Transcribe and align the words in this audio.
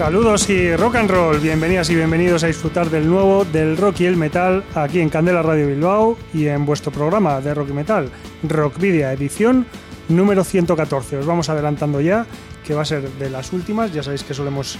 Saludos 0.00 0.48
y 0.48 0.74
rock 0.76 0.94
and 0.94 1.10
roll, 1.10 1.40
bienvenidas 1.40 1.90
y 1.90 1.94
bienvenidos 1.94 2.42
a 2.42 2.46
disfrutar 2.46 2.88
del 2.88 3.06
nuevo 3.06 3.44
del 3.44 3.76
rock 3.76 4.00
y 4.00 4.06
el 4.06 4.16
metal 4.16 4.64
aquí 4.74 4.98
en 4.98 5.10
Candela 5.10 5.42
Radio 5.42 5.66
Bilbao 5.66 6.16
y 6.32 6.46
en 6.46 6.64
vuestro 6.64 6.90
programa 6.90 7.42
de 7.42 7.52
rock 7.52 7.68
y 7.68 7.72
metal, 7.74 8.10
Rockvidia 8.42 9.12
edición 9.12 9.66
número 10.08 10.42
114. 10.42 11.18
Os 11.18 11.26
vamos 11.26 11.50
adelantando 11.50 12.00
ya 12.00 12.24
que 12.66 12.72
va 12.72 12.80
a 12.80 12.86
ser 12.86 13.10
de 13.10 13.28
las 13.28 13.52
últimas, 13.52 13.92
ya 13.92 14.02
sabéis 14.02 14.24
que 14.24 14.32
solemos 14.32 14.78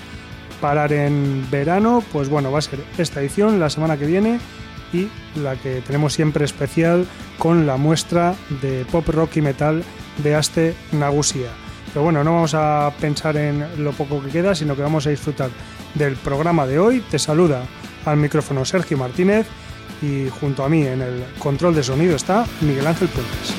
parar 0.59 0.91
en 0.91 1.47
verano, 1.50 2.02
pues 2.14 2.30
bueno, 2.30 2.50
va 2.50 2.61
a 2.61 2.62
ser 2.62 2.78
esta 2.97 3.20
edición 3.20 3.61
la 3.61 3.69
semana 3.69 3.98
que 3.98 4.06
viene 4.06 4.41
y 4.95 5.09
la 5.39 5.55
que 5.56 5.83
tenemos 5.87 6.14
siempre 6.14 6.47
especial 6.47 7.06
con 7.39 7.66
la 7.66 7.77
muestra 7.77 8.37
de 8.62 8.87
pop 8.91 9.06
rock 9.09 9.37
y 9.37 9.42
metal 9.42 9.84
de 10.25 10.34
Aste 10.34 10.75
Nagusia. 10.92 11.50
Pero 11.92 12.05
bueno, 12.05 12.22
no 12.22 12.34
vamos 12.34 12.55
a 12.55 12.92
pensar 13.00 13.36
en 13.36 13.84
lo 13.84 13.92
poco 13.92 14.22
que 14.22 14.30
queda, 14.30 14.55
sino 14.55 14.77
que 14.77 14.83
vamos 14.83 15.06
a 15.06 15.10
disfrutar 15.10 15.50
del 15.94 16.16
programa 16.16 16.66
de 16.66 16.78
hoy. 16.78 17.00
Te 17.10 17.19
saluda 17.19 17.62
al 18.05 18.16
micrófono 18.16 18.64
Sergio 18.64 18.97
Martínez 18.97 19.47
y 20.02 20.28
junto 20.41 20.64
a 20.64 20.69
mí 20.69 20.86
en 20.86 21.02
el 21.02 21.24
control 21.38 21.74
de 21.74 21.82
sonido 21.82 22.16
está 22.16 22.47
Miguel 22.60 22.86
Ángel 22.86 23.08
Puentes. 23.08 23.55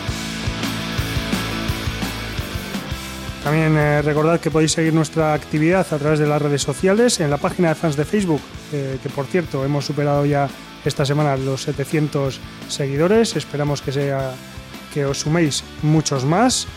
También 3.43 3.75
eh, 3.75 4.01
recordad 4.03 4.39
que 4.39 4.51
podéis 4.51 4.71
seguir 4.71 4.93
nuestra 4.93 5.33
actividad 5.33 5.85
a 5.91 5.97
través 5.97 6.19
de 6.19 6.27
las 6.27 6.39
redes 6.39 6.61
sociales, 6.61 7.19
en 7.19 7.31
la 7.31 7.37
página 7.37 7.69
de 7.69 7.75
fans 7.75 7.95
de 7.95 8.05
Facebook, 8.05 8.41
eh, 8.71 8.99
que 9.01 9.09
por 9.09 9.25
cierto 9.25 9.65
hemos 9.65 9.83
superado 9.83 10.25
ya 10.25 10.47
esta 10.85 11.05
semana 11.05 11.35
los 11.37 11.63
700 11.63 12.39
seguidores. 12.67 13.35
Esperamos 13.35 13.81
que, 13.81 15.05
os 15.05 15.19
suméis 15.19 15.63
muchos 15.81 16.23
más. 16.23 16.67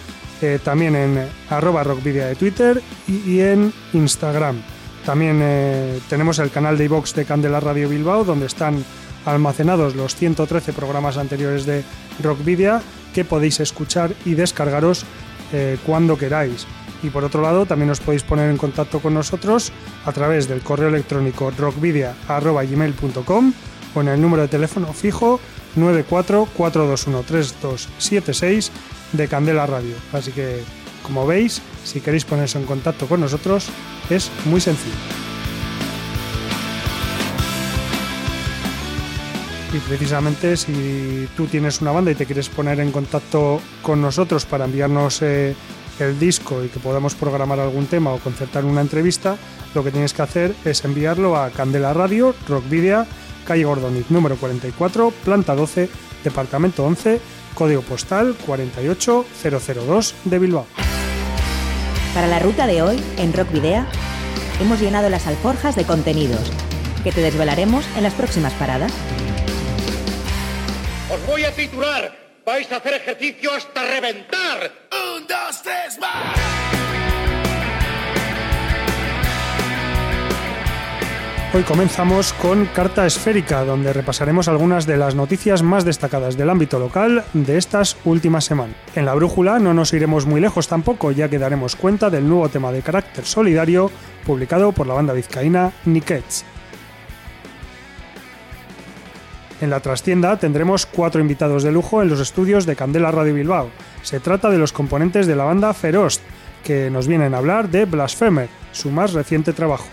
Eh, 0.45 0.59
también 0.63 0.95
en 0.95 1.27
arroba 1.49 1.83
rockvidia 1.83 2.27
de 2.27 2.35
Twitter 2.35 2.83
y, 3.09 3.41
en 3.41 3.73
Instagram. 3.95 4.61
También 5.07 5.41
eh, 5.43 5.99
tenemos 6.11 6.39
el 6.39 6.51
canal 6.51 6.77
de 6.77 6.85
iVox 6.85 7.15
de 7.15 7.25
Candela 7.25 7.61
Radio 7.61 7.89
Bilbao, 7.89 8.25
donde 8.25 8.45
están 8.45 8.85
almacenados 9.25 9.97
los 9.97 10.15
113 10.17 10.75
programas 10.75 11.17
anteriores 11.17 11.65
de 11.65 11.83
Rockvidia 12.23 12.83
que 13.15 13.25
podéis 13.25 13.61
escuchar 13.61 14.13
y 14.27 14.35
descargaros 14.35 15.07
eh, 15.55 15.79
cuando 15.87 16.19
queráis. 16.19 16.67
Y 17.03 17.09
por 17.09 17.25
otro 17.25 17.41
lado, 17.41 17.65
también 17.65 17.89
os 17.89 18.01
podéis 18.01 18.23
poner 18.23 18.51
en 18.51 18.59
contacto 18.59 19.01
con 19.01 19.15
nosotros 19.15 19.73
a 20.05 20.13
través 20.13 20.47
del 20.47 20.61
correo 20.61 20.91
electrónico 20.91 21.53
rockvidia.gmail.com 21.57 23.53
o 23.95 24.01
en 24.03 24.09
el 24.09 24.21
número 24.21 24.43
de 24.43 24.49
teléfono 24.49 24.93
fijo 24.93 25.41
944213276 25.77 28.71
de 29.15 29.29
Candela 29.29 29.67
Radio. 29.67 29.95
Así 30.13 30.33
que, 30.33 30.63
como 31.03 31.27
veis, 31.27 31.63
si 31.85 32.01
queréis 32.01 32.25
ponerse 32.25 32.59
en 32.59 32.67
contacto 32.67 33.07
con 33.07 33.21
nosotros, 33.21 33.69
es 34.11 34.31
muy 34.45 34.61
sencillo. 34.61 34.95
Y 39.73 39.79
precisamente 39.79 40.57
si 40.57 41.29
tú 41.37 41.47
tienes 41.47 41.81
una 41.81 41.91
banda 41.91 42.13
y 42.13 42.15
te 42.15 42.27
quieres 42.27 42.49
poner 42.49 42.79
en 42.79 42.93
contacto 42.93 43.61
con 43.83 44.01
nosotros 44.01 44.45
para 44.45 44.67
enviarnos 44.67 45.21
eh, 45.23 45.57
el 45.99 46.19
disco 46.19 46.63
y 46.63 46.69
que 46.69 46.79
podamos 46.79 47.17
programar 47.17 47.59
algún 47.59 47.87
tema 47.87 48.13
o 48.13 48.19
concertar 48.19 48.65
una 48.65 48.81
entrevista, 48.81 49.37
lo 49.75 49.83
que 49.83 49.91
tienes 49.91 50.15
que 50.15 50.23
hacer 50.23 50.55
es 50.65 50.85
enviarlo 50.85 51.37
a 51.37 51.51
Candela 51.51 51.93
Radio, 51.93 52.37
Rockvidia, 52.49 53.05
calle 53.45 53.65
Gordoniz, 53.65 54.11
número 54.11 54.37
44, 54.37 55.13
planta 55.25 55.57
12, 55.57 55.89
departamento 56.23 56.85
11, 56.85 57.21
código 57.55 57.83
postal 57.83 58.37
48002 58.47 60.15
de 60.25 60.39
Bilbao. 60.39 60.67
Para 62.15 62.27
la 62.27 62.39
ruta 62.39 62.67
de 62.67 62.83
hoy, 62.83 63.03
en 63.19 63.33
Rock 63.33 63.51
Video, 63.51 63.85
hemos 64.61 64.81
llenado 64.81 65.09
las 65.09 65.27
alforjas 65.27 65.75
de 65.75 65.85
contenidos 65.85 66.51
que 67.03 67.13
te 67.13 67.21
desvelaremos 67.21 67.85
en 67.97 68.03
las 68.03 68.15
próximas 68.15 68.53
paradas. 68.55 68.93
Os 71.13 71.27
voy 71.27 71.45
a 71.45 71.53
titular. 71.53 72.25
Vais 72.47 72.71
a 72.73 72.77
hacer 72.77 72.95
ejercicio 72.95 73.53
hasta 73.53 73.83
reventar. 73.83 74.71
Un, 75.17 75.27
dos, 75.27 75.63
tres, 75.63 75.99
más. 75.99 76.54
Hoy 81.55 81.63
comenzamos 81.63 82.33
con 82.33 82.67
Carta 82.67 83.07
Esférica, 83.07 83.65
donde 83.65 83.93
repasaremos 83.93 84.49
algunas 84.49 84.87
de 84.87 84.97
las 84.97 85.15
noticias 85.15 85.63
más 85.63 85.85
destacadas 85.85 86.37
del 86.37 86.51
ámbito 86.51 86.81
local 86.81 87.23
de 87.33 87.59
estas 87.59 87.97
últimas 88.05 88.45
semanas. 88.45 88.75
En 88.97 89.05
la 89.07 89.15
brújula 89.15 89.61
no 89.61 89.73
nos 89.73 89.93
iremos 89.93 90.27
muy 90.27 90.41
lejos 90.41 90.67
tampoco, 90.67 91.13
ya 91.13 91.29
que 91.29 91.39
daremos 91.39 91.77
cuenta 91.77 92.11
del 92.11 92.29
nuevo 92.29 92.49
tema 92.49 92.73
de 92.73 92.83
carácter 92.83 93.25
solidario 93.25 93.89
publicado 94.27 94.73
por 94.73 94.89
la 94.89 94.95
banda 94.95 95.13
vizcaína 95.13 95.71
Nickets. 95.85 96.45
En 99.61 99.71
la 99.71 99.79
trastienda 99.79 100.37
tendremos 100.37 100.87
cuatro 100.87 101.21
invitados 101.21 101.63
de 101.63 101.71
lujo 101.71 102.03
en 102.03 102.09
los 102.09 102.19
estudios 102.19 102.67
de 102.67 102.75
Candela 102.75 103.13
Radio 103.13 103.33
Bilbao. 103.33 103.71
Se 104.03 104.19
trata 104.19 104.51
de 104.51 104.59
los 104.59 104.73
componentes 104.73 105.29
de 105.29 105.37
la 105.37 105.45
banda 105.45 105.73
Ferost, 105.73 106.21
que 106.65 106.91
nos 106.91 107.07
vienen 107.07 107.33
a 107.33 107.39
hablar 107.39 107.69
de 107.69 107.85
Blasphemer, 107.85 108.49
su 108.73 108.91
más 108.91 109.13
reciente 109.13 109.53
trabajo. 109.53 109.87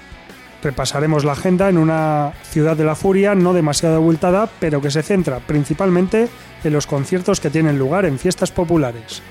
Repasaremos 0.64 1.26
la 1.26 1.32
agenda 1.32 1.70
en 1.70 1.78
una 1.78 2.34
ciudad 2.44 2.78
de 2.78 2.84
la 2.84 2.96
furia 2.96 3.34
no 3.34 3.54
demasiado 3.54 3.96
abultada, 3.96 4.50
pero 4.60 4.82
que 4.82 4.92
se 4.92 5.02
centra 5.02 5.40
principalmente 5.40 6.30
en 6.64 6.74
los 6.74 6.86
conciertos 6.86 7.40
que 7.40 7.50
tienen 7.50 7.80
lugar 7.80 8.06
en 8.06 8.20
fiestas 8.20 8.52
populares. 8.52 9.24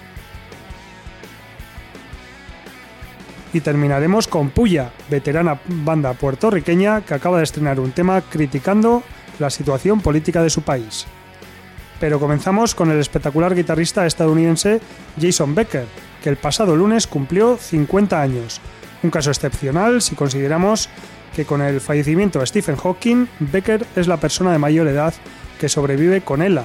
Y 3.52 3.60
terminaremos 3.60 4.28
con 4.28 4.50
Puya, 4.50 4.92
veterana 5.08 5.60
banda 5.66 6.14
puertorriqueña 6.14 7.02
que 7.02 7.14
acaba 7.14 7.38
de 7.38 7.44
estrenar 7.44 7.80
un 7.80 7.92
tema 7.92 8.20
criticando 8.20 9.02
la 9.38 9.50
situación 9.50 10.00
política 10.00 10.42
de 10.42 10.50
su 10.50 10.62
país. 10.62 11.06
Pero 11.98 12.20
comenzamos 12.20 12.74
con 12.74 12.90
el 12.90 12.98
espectacular 12.98 13.54
guitarrista 13.54 14.06
estadounidense 14.06 14.80
Jason 15.20 15.54
Becker, 15.54 15.86
que 16.22 16.30
el 16.30 16.36
pasado 16.36 16.76
lunes 16.76 17.06
cumplió 17.06 17.56
50 17.56 18.20
años. 18.20 18.60
Un 19.02 19.10
caso 19.10 19.30
excepcional 19.30 20.00
si 20.00 20.14
consideramos 20.14 20.88
que 21.34 21.44
con 21.44 21.62
el 21.62 21.80
fallecimiento 21.80 22.40
de 22.40 22.46
Stephen 22.46 22.76
Hawking, 22.76 23.26
Becker 23.38 23.86
es 23.96 24.06
la 24.06 24.18
persona 24.18 24.52
de 24.52 24.58
mayor 24.58 24.88
edad 24.88 25.14
que 25.58 25.68
sobrevive 25.68 26.22
con 26.22 26.42
ELA. 26.42 26.64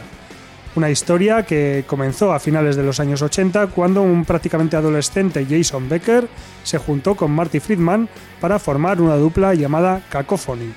Una 0.76 0.90
historia 0.90 1.44
que 1.44 1.86
comenzó 1.88 2.34
a 2.34 2.40
finales 2.40 2.76
de 2.76 2.84
los 2.84 3.00
años 3.00 3.22
80 3.22 3.68
cuando 3.68 4.02
un 4.02 4.26
prácticamente 4.26 4.76
adolescente 4.76 5.46
Jason 5.50 5.88
Becker 5.88 6.28
se 6.64 6.78
juntó 6.78 7.16
con 7.16 7.32
Marty 7.32 7.62
Friedman 7.62 8.10
para 8.42 8.60
formar 8.60 9.00
una 9.00 9.16
dupla 9.16 9.54
llamada 9.54 10.02
Cacophony. 10.10 10.74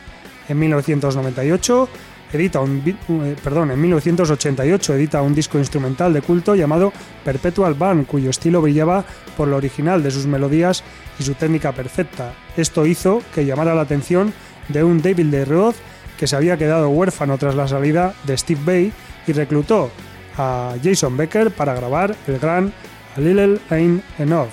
En 0.49 0.59
1998 0.59 1.89
edita 2.33 2.61
un, 2.61 2.83
eh, 2.87 3.37
perdón, 3.43 3.71
en 3.71 3.81
1988 3.81 4.95
edita 4.95 5.23
un 5.23 5.35
disco 5.35 5.59
instrumental 5.59 6.13
de 6.13 6.23
culto 6.23 6.55
llamado 6.55 6.93
Perpetual 7.25 7.75
Band, 7.75 8.07
cuyo 8.07 8.31
estilo 8.31 8.61
brillaba 8.61 9.05
por 9.37 9.49
lo 9.49 9.57
original 9.57 10.03
de 10.03 10.11
sus 10.11 10.27
melodías 10.27 10.83
y 11.19 11.23
su 11.23 11.35
técnica 11.35 11.73
perfecta. 11.73 12.33
Esto 12.57 12.87
hizo 12.87 13.23
que 13.35 13.47
llamara 13.47 13.75
la 13.75 13.83
atención 13.83 14.33
de 14.69 14.85
un 14.85 15.01
David 15.01 15.27
Lee 15.27 15.45
Roth 15.45 15.77
que 16.19 16.27
se 16.27 16.37
había 16.37 16.59
quedado 16.59 16.91
huérfano 16.91 17.39
tras 17.39 17.55
la 17.55 17.69
salida 17.69 18.15
de 18.25 18.37
Steve 18.37 18.61
Bay 18.65 18.93
y 19.27 19.33
reclutó 19.33 19.91
a 20.37 20.75
Jason 20.83 21.17
Becker 21.17 21.51
para 21.51 21.75
grabar 21.75 22.15
el 22.27 22.39
gran 22.39 22.73
A 23.17 23.21
Little 23.21 23.59
Ain't 23.71 24.03
Enough, 24.19 24.49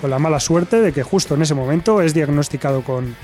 con 0.00 0.10
la 0.10 0.18
mala 0.18 0.40
suerte 0.40 0.80
de 0.80 0.92
que 0.92 1.02
justo 1.02 1.34
en 1.34 1.42
ese 1.42 1.54
momento 1.54 2.00
es 2.00 2.14
diagnosticado 2.14 2.82
con 2.82 3.14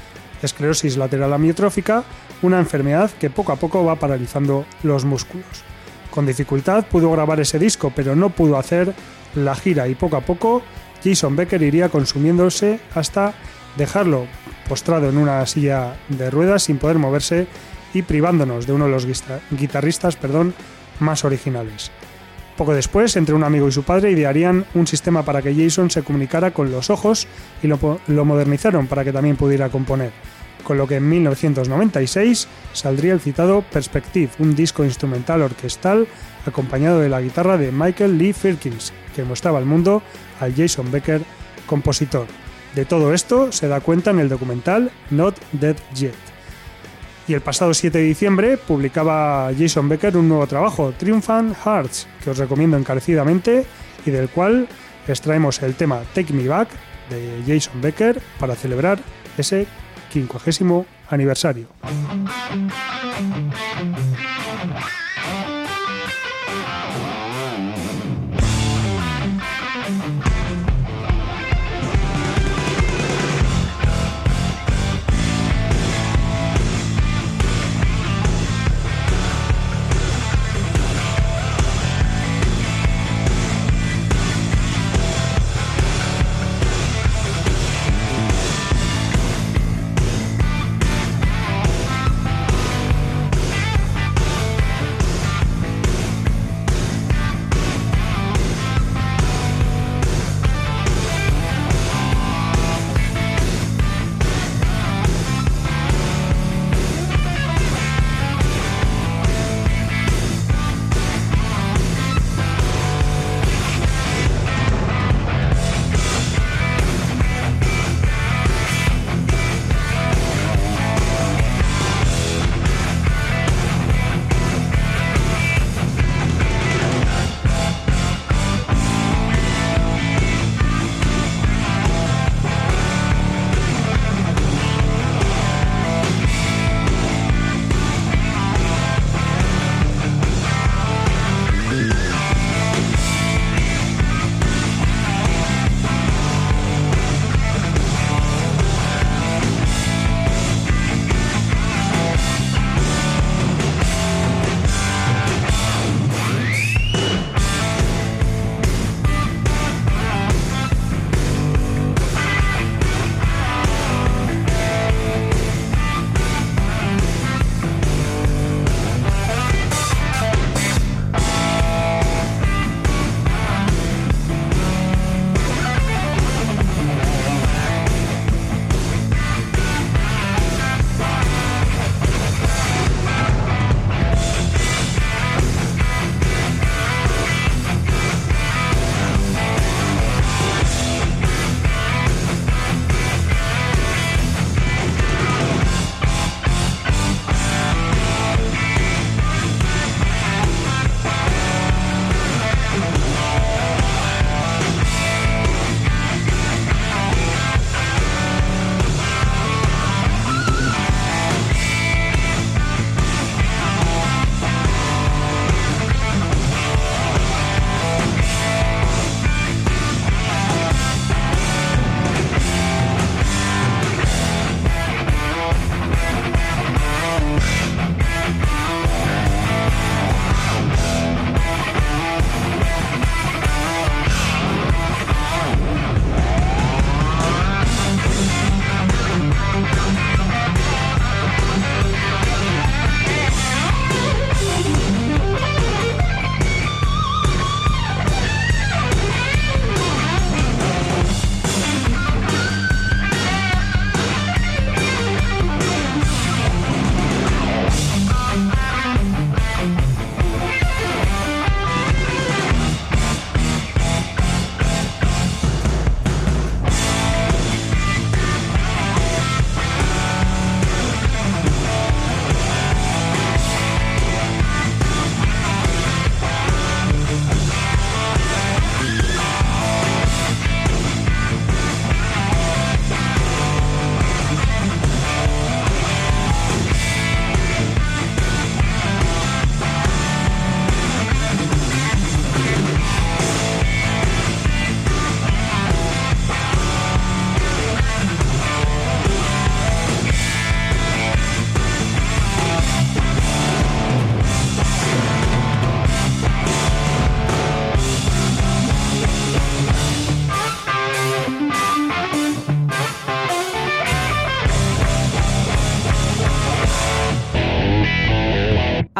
esclerosis 0.42 0.96
lateral 0.96 1.32
amiotrófica, 1.32 2.04
una 2.42 2.58
enfermedad 2.58 3.10
que 3.10 3.30
poco 3.30 3.52
a 3.52 3.56
poco 3.56 3.84
va 3.84 3.96
paralizando 3.96 4.66
los 4.82 5.04
músculos. 5.04 5.64
Con 6.10 6.26
dificultad 6.26 6.86
pudo 6.86 7.10
grabar 7.10 7.40
ese 7.40 7.58
disco, 7.58 7.92
pero 7.94 8.16
no 8.16 8.30
pudo 8.30 8.56
hacer 8.56 8.94
la 9.34 9.54
gira 9.54 9.88
y 9.88 9.94
poco 9.94 10.16
a 10.16 10.22
poco 10.22 10.62
Jason 11.04 11.36
Becker 11.36 11.62
iría 11.62 11.88
consumiéndose 11.88 12.80
hasta 12.94 13.34
dejarlo 13.76 14.26
postrado 14.68 15.08
en 15.08 15.18
una 15.18 15.44
silla 15.46 15.96
de 16.08 16.30
ruedas 16.30 16.64
sin 16.64 16.78
poder 16.78 16.98
moverse 16.98 17.46
y 17.92 18.02
privándonos 18.02 18.66
de 18.66 18.72
uno 18.72 18.86
de 18.86 18.90
los 18.92 19.06
guitarristas 19.50 20.16
perdón, 20.16 20.54
más 21.00 21.24
originales. 21.24 21.90
Poco 22.56 22.72
después, 22.72 23.14
entre 23.16 23.34
un 23.34 23.44
amigo 23.44 23.68
y 23.68 23.72
su 23.72 23.82
padre 23.82 24.10
idearían 24.10 24.64
un 24.74 24.86
sistema 24.86 25.22
para 25.22 25.42
que 25.42 25.54
Jason 25.54 25.90
se 25.90 26.02
comunicara 26.02 26.52
con 26.52 26.72
los 26.72 26.88
ojos 26.88 27.28
y 27.62 27.66
lo, 27.66 28.00
lo 28.06 28.24
modernizaron 28.24 28.86
para 28.86 29.04
que 29.04 29.12
también 29.12 29.36
pudiera 29.36 29.68
componer 29.68 30.12
con 30.66 30.78
lo 30.78 30.88
que 30.88 30.96
en 30.96 31.08
1996 31.08 32.48
saldría 32.72 33.12
el 33.12 33.20
citado 33.20 33.62
Perspective, 33.62 34.30
un 34.40 34.56
disco 34.56 34.84
instrumental 34.84 35.42
orquestal 35.42 36.08
acompañado 36.44 36.98
de 36.98 37.08
la 37.08 37.20
guitarra 37.20 37.56
de 37.56 37.70
Michael 37.70 38.18
Lee 38.18 38.32
Firkins, 38.32 38.92
que 39.14 39.22
mostraba 39.22 39.58
al 39.58 39.64
mundo 39.64 40.02
al 40.40 40.56
Jason 40.56 40.90
Becker, 40.90 41.22
compositor. 41.66 42.26
De 42.74 42.84
todo 42.84 43.14
esto 43.14 43.52
se 43.52 43.68
da 43.68 43.80
cuenta 43.80 44.10
en 44.10 44.18
el 44.18 44.28
documental 44.28 44.90
Not 45.10 45.36
Dead 45.52 45.76
Yet. 45.94 46.14
Y 47.28 47.34
el 47.34 47.42
pasado 47.42 47.72
7 47.72 47.98
de 47.98 48.04
diciembre 48.04 48.56
publicaba 48.56 49.52
Jason 49.56 49.88
Becker 49.88 50.16
un 50.16 50.28
nuevo 50.28 50.48
trabajo, 50.48 50.92
Triumphant 50.98 51.56
Hearts, 51.64 52.08
que 52.24 52.30
os 52.30 52.38
recomiendo 52.38 52.76
encarecidamente 52.76 53.64
y 54.04 54.10
del 54.10 54.28
cual 54.28 54.66
extraemos 55.06 55.62
el 55.62 55.76
tema 55.76 56.02
Take 56.12 56.32
Me 56.32 56.48
Back 56.48 56.70
de 57.08 57.42
Jason 57.46 57.80
Becker 57.80 58.20
para 58.40 58.56
celebrar 58.56 58.98
ese 59.38 59.68
50 60.24 60.86
aniversario. 61.10 61.66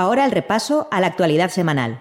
Ahora 0.07 0.25
el 0.25 0.31
repaso 0.31 0.87
a 0.93 1.01
la 1.01 1.09
actualidad 1.09 1.51
semanal, 1.51 1.99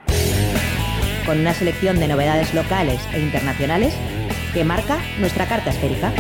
con 1.26 1.40
una 1.40 1.56
selección 1.56 2.00
de 2.00 2.08
novedades 2.08 2.54
locales 2.54 3.02
e 3.12 3.20
internacionales 3.20 3.96
que 4.54 4.64
marca 4.64 5.00
nuestra 5.20 5.48
carta 5.48 5.72
esférica. 5.72 6.14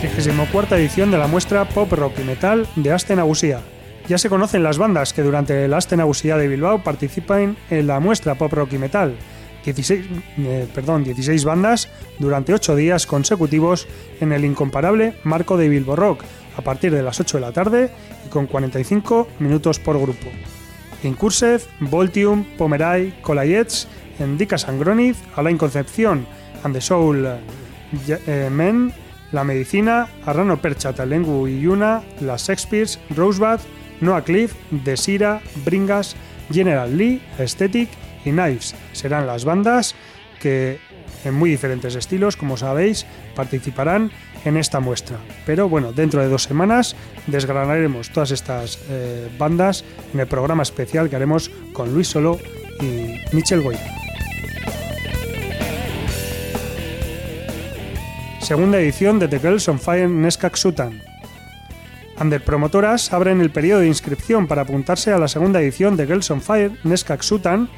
34 0.00 0.76
edición 0.76 1.12
de 1.12 1.18
la 1.18 1.28
muestra 1.28 1.68
Pop 1.68 1.92
Rock 1.92 2.18
y 2.18 2.24
Metal 2.24 2.66
de 2.74 2.92
Aste 2.92 3.12
Agusía. 3.12 3.60
Ya 4.08 4.18
se 4.18 4.28
conocen 4.28 4.64
las 4.64 4.76
bandas 4.76 5.12
que 5.12 5.22
durante 5.22 5.64
el 5.64 5.72
Aste 5.72 5.94
Agusía 5.94 6.36
de 6.36 6.48
Bilbao 6.48 6.82
participan 6.82 7.56
en 7.70 7.86
la 7.86 8.00
muestra 8.00 8.34
Pop 8.34 8.52
Rock 8.52 8.72
y 8.72 8.78
Metal. 8.78 9.14
16, 9.64 10.04
eh, 10.38 10.66
perdón, 10.74 11.04
16 11.04 11.44
bandas 11.44 11.88
durante 12.18 12.52
8 12.52 12.74
días 12.74 13.06
consecutivos 13.06 13.86
en 14.20 14.32
el 14.32 14.44
incomparable 14.44 15.14
marco 15.22 15.56
de 15.56 15.68
Bilbo 15.68 15.94
Rock, 15.94 16.24
a 16.56 16.62
partir 16.62 16.92
de 16.92 17.02
las 17.02 17.20
8 17.20 17.38
de 17.38 17.40
la 17.40 17.52
tarde 17.52 17.90
y 18.26 18.28
con 18.28 18.46
45 18.46 19.28
minutos 19.38 19.78
por 19.78 20.00
grupo. 20.00 20.28
Incursev, 21.02 21.62
Voltium, 21.80 22.44
Pomeray, 22.56 23.14
Colayets, 23.22 23.88
Endika 24.18 24.58
Sangroniz, 24.58 25.16
Alain 25.36 25.58
Concepción, 25.58 26.26
And 26.62 26.74
the 26.74 26.80
Soul 26.80 27.26
eh, 27.26 28.48
Men, 28.50 28.92
La 29.32 29.44
Medicina, 29.44 30.08
Arrano 30.26 30.60
Percha, 30.60 30.92
Talengu 30.92 31.48
y 31.48 31.60
Yuna, 31.60 32.02
Las 32.20 32.46
Shakespeares, 32.46 33.00
Rosebud, 33.10 33.60
Noah 34.00 34.22
Cliff, 34.22 34.54
Desira, 34.70 35.40
Bringas, 35.64 36.14
General 36.52 36.96
Lee, 36.96 37.20
Aesthetic 37.38 37.88
y 38.24 38.30
Knives. 38.30 38.74
Serán 38.92 39.26
las 39.26 39.44
bandas 39.44 39.94
que 40.40 40.78
en 41.24 41.34
muy 41.34 41.50
diferentes 41.50 41.94
estilos, 41.94 42.36
como 42.36 42.56
sabéis, 42.56 43.06
participarán 43.34 44.10
en 44.44 44.56
esta 44.56 44.80
muestra. 44.80 45.18
Pero 45.46 45.68
bueno, 45.68 45.92
dentro 45.92 46.20
de 46.20 46.28
dos 46.28 46.44
semanas 46.44 46.96
desgranaremos 47.26 48.10
todas 48.10 48.30
estas 48.30 48.78
eh, 48.88 49.28
bandas 49.38 49.84
en 50.12 50.20
el 50.20 50.26
programa 50.26 50.62
especial 50.62 51.08
que 51.08 51.16
haremos 51.16 51.50
con 51.72 51.92
Luis 51.92 52.08
Solo 52.08 52.38
y 52.80 53.20
Michel 53.34 53.62
Goy. 53.62 53.76
Segunda 58.40 58.80
edición 58.80 59.18
de 59.18 59.28
The 59.28 59.38
Girls 59.38 59.68
on 59.68 59.78
Fire 59.78 60.08
Neskak 60.08 60.56
Sutan. 60.56 61.00
Under 62.20 62.42
Promotoras 62.42 63.12
abren 63.12 63.40
el 63.40 63.50
periodo 63.50 63.80
de 63.80 63.86
inscripción 63.86 64.46
para 64.46 64.62
apuntarse 64.62 65.12
a 65.12 65.18
la 65.18 65.28
segunda 65.28 65.60
edición 65.60 65.96
de 65.96 66.06
Girls 66.06 66.30
on 66.30 66.40
Fire 66.40 66.72
Neskak 66.84 67.22
Sutan 67.22 67.70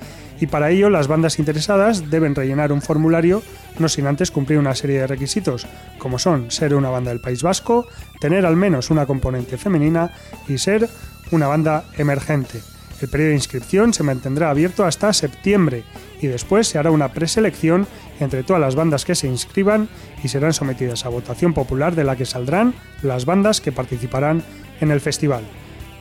y 0.45 0.47
para 0.47 0.69
ello 0.69 0.91
las 0.91 1.09
bandas 1.09 1.39
interesadas 1.39 2.11
deben 2.11 2.35
rellenar 2.35 2.71
un 2.71 2.83
formulario 2.83 3.43
no 3.79 3.89
sin 3.89 4.07
antes 4.07 4.31
cumplir 4.31 4.59
una 4.59 4.75
serie 4.75 5.01
de 5.01 5.07
requisitos, 5.07 5.67
como 5.97 6.19
son 6.19 6.51
ser 6.51 6.75
una 6.75 6.91
banda 6.91 7.11
del 7.11 7.23
País 7.23 7.43
Vasco, 7.43 7.87
tener 8.21 8.45
al 8.45 8.55
menos 8.55 8.91
una 8.91 9.07
componente 9.07 9.57
femenina 9.57 10.13
y 10.47 10.59
ser 10.59 10.87
una 11.31 11.47
banda 11.47 11.85
emergente. 11.97 12.61
El 13.01 13.09
periodo 13.09 13.31
de 13.31 13.37
inscripción 13.37 13.95
se 13.95 14.03
mantendrá 14.03 14.51
abierto 14.51 14.85
hasta 14.85 15.15
septiembre 15.15 15.83
y 16.21 16.27
después 16.27 16.69
se 16.69 16.79
hará 16.79 16.91
una 16.91 17.13
preselección 17.13 17.87
entre 18.21 18.43
todas 18.43 18.61
las 18.61 18.75
bandas 18.75 19.07
que 19.07 19.15
se 19.15 19.27
inscriban 19.27 19.89
y 20.23 20.29
serán 20.29 20.53
sometidas 20.53 21.07
a 21.07 21.09
votación 21.09 21.55
popular 21.55 21.95
de 21.95 22.05
la 22.05 22.17
que 22.17 22.27
saldrán 22.27 22.75
las 23.01 23.25
bandas 23.25 23.63
que 23.63 23.73
participarán 23.73 24.43
en 24.83 24.91
el 24.91 25.01
festival. 25.01 25.45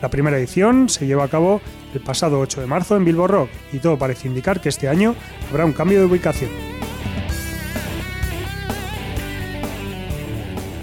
La 0.03 0.09
primera 0.09 0.37
edición 0.37 0.89
se 0.89 1.07
llevó 1.07 1.23
a 1.23 1.29
cabo 1.29 1.61
el 1.93 2.01
pasado 2.01 2.37
8 2.41 2.59
de 2.59 2.67
marzo 2.67 2.97
en 2.97 3.05
Bilbo 3.05 3.25
Rock 3.25 3.49
y 3.71 3.79
todo 3.79 3.97
parece 3.97 4.27
indicar 4.27 4.59
que 4.59 4.67
este 4.67 4.89
año 4.89 5.15
habrá 5.49 5.63
un 5.63 5.71
cambio 5.71 5.99
de 5.99 6.05
ubicación. 6.07 6.51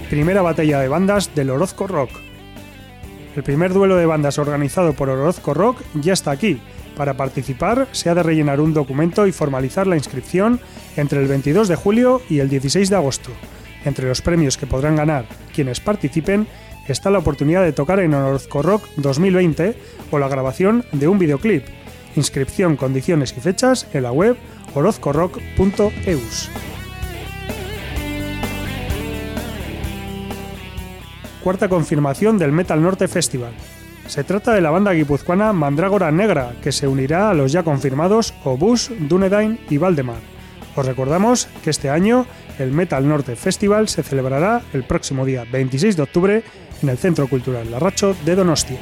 Primera 0.09 0.41
batalla 0.41 0.79
de 0.79 0.87
bandas 0.87 1.35
del 1.35 1.51
Orozco 1.51 1.85
Rock. 1.85 2.09
El 3.35 3.43
primer 3.43 3.73
duelo 3.73 3.95
de 3.95 4.07
bandas 4.07 4.39
organizado 4.39 4.93
por 4.93 5.09
Orozco 5.09 5.53
Rock 5.53 5.83
ya 5.93 6.13
está 6.13 6.31
aquí. 6.31 6.59
Para 6.97 7.13
participar 7.13 7.89
se 7.91 8.09
ha 8.09 8.15
de 8.15 8.23
rellenar 8.23 8.59
un 8.59 8.73
documento 8.73 9.27
y 9.27 9.31
formalizar 9.31 9.85
la 9.85 9.97
inscripción 9.97 10.59
entre 10.97 11.19
el 11.19 11.27
22 11.27 11.67
de 11.67 11.75
julio 11.75 12.23
y 12.27 12.39
el 12.39 12.49
16 12.49 12.89
de 12.89 12.95
agosto. 12.95 13.29
Entre 13.85 14.07
los 14.07 14.23
premios 14.23 14.57
que 14.57 14.65
podrán 14.65 14.95
ganar 14.95 15.25
quienes 15.53 15.79
participen 15.79 16.47
está 16.87 17.09
la 17.09 17.19
oportunidad 17.19 17.63
de 17.63 17.73
tocar 17.73 17.99
en 17.99 18.13
Orozco 18.13 18.61
Rock 18.61 18.87
2020 18.97 19.75
o 20.11 20.19
la 20.19 20.27
grabación 20.27 20.85
de 20.91 21.07
un 21.07 21.19
videoclip. 21.19 21.65
Inscripción, 22.15 22.75
condiciones 22.75 23.33
y 23.37 23.41
fechas 23.41 23.87
en 23.93 24.03
la 24.03 24.11
web 24.11 24.37
orozcorock.eus. 24.73 26.49
Cuarta 31.43 31.69
confirmación 31.69 32.37
del 32.37 32.51
Metal 32.51 32.81
Norte 32.81 33.07
Festival. 33.07 33.53
Se 34.07 34.23
trata 34.23 34.53
de 34.53 34.61
la 34.61 34.69
banda 34.69 34.91
guipuzcoana 34.91 35.53
Mandrágora 35.53 36.11
Negra, 36.11 36.53
que 36.61 36.71
se 36.71 36.87
unirá 36.87 37.29
a 37.29 37.33
los 37.33 37.51
ya 37.51 37.63
confirmados 37.63 38.33
Obus, 38.43 38.91
Dunedain 38.99 39.59
y 39.69 39.77
Valdemar. 39.77 40.19
Os 40.75 40.85
recordamos 40.85 41.47
que 41.63 41.69
este 41.69 41.89
año 41.89 42.25
el 42.59 42.71
Metal 42.71 43.07
Norte 43.07 43.35
Festival 43.35 43.89
se 43.89 44.03
celebrará 44.03 44.61
el 44.73 44.83
próximo 44.83 45.25
día 45.25 45.45
26 45.51 45.97
de 45.97 46.03
octubre 46.03 46.43
en 46.81 46.89
el 46.89 46.97
Centro 46.97 47.27
Cultural 47.27 47.69
Larracho 47.69 48.15
de 48.25 48.35
Donostia. 48.35 48.79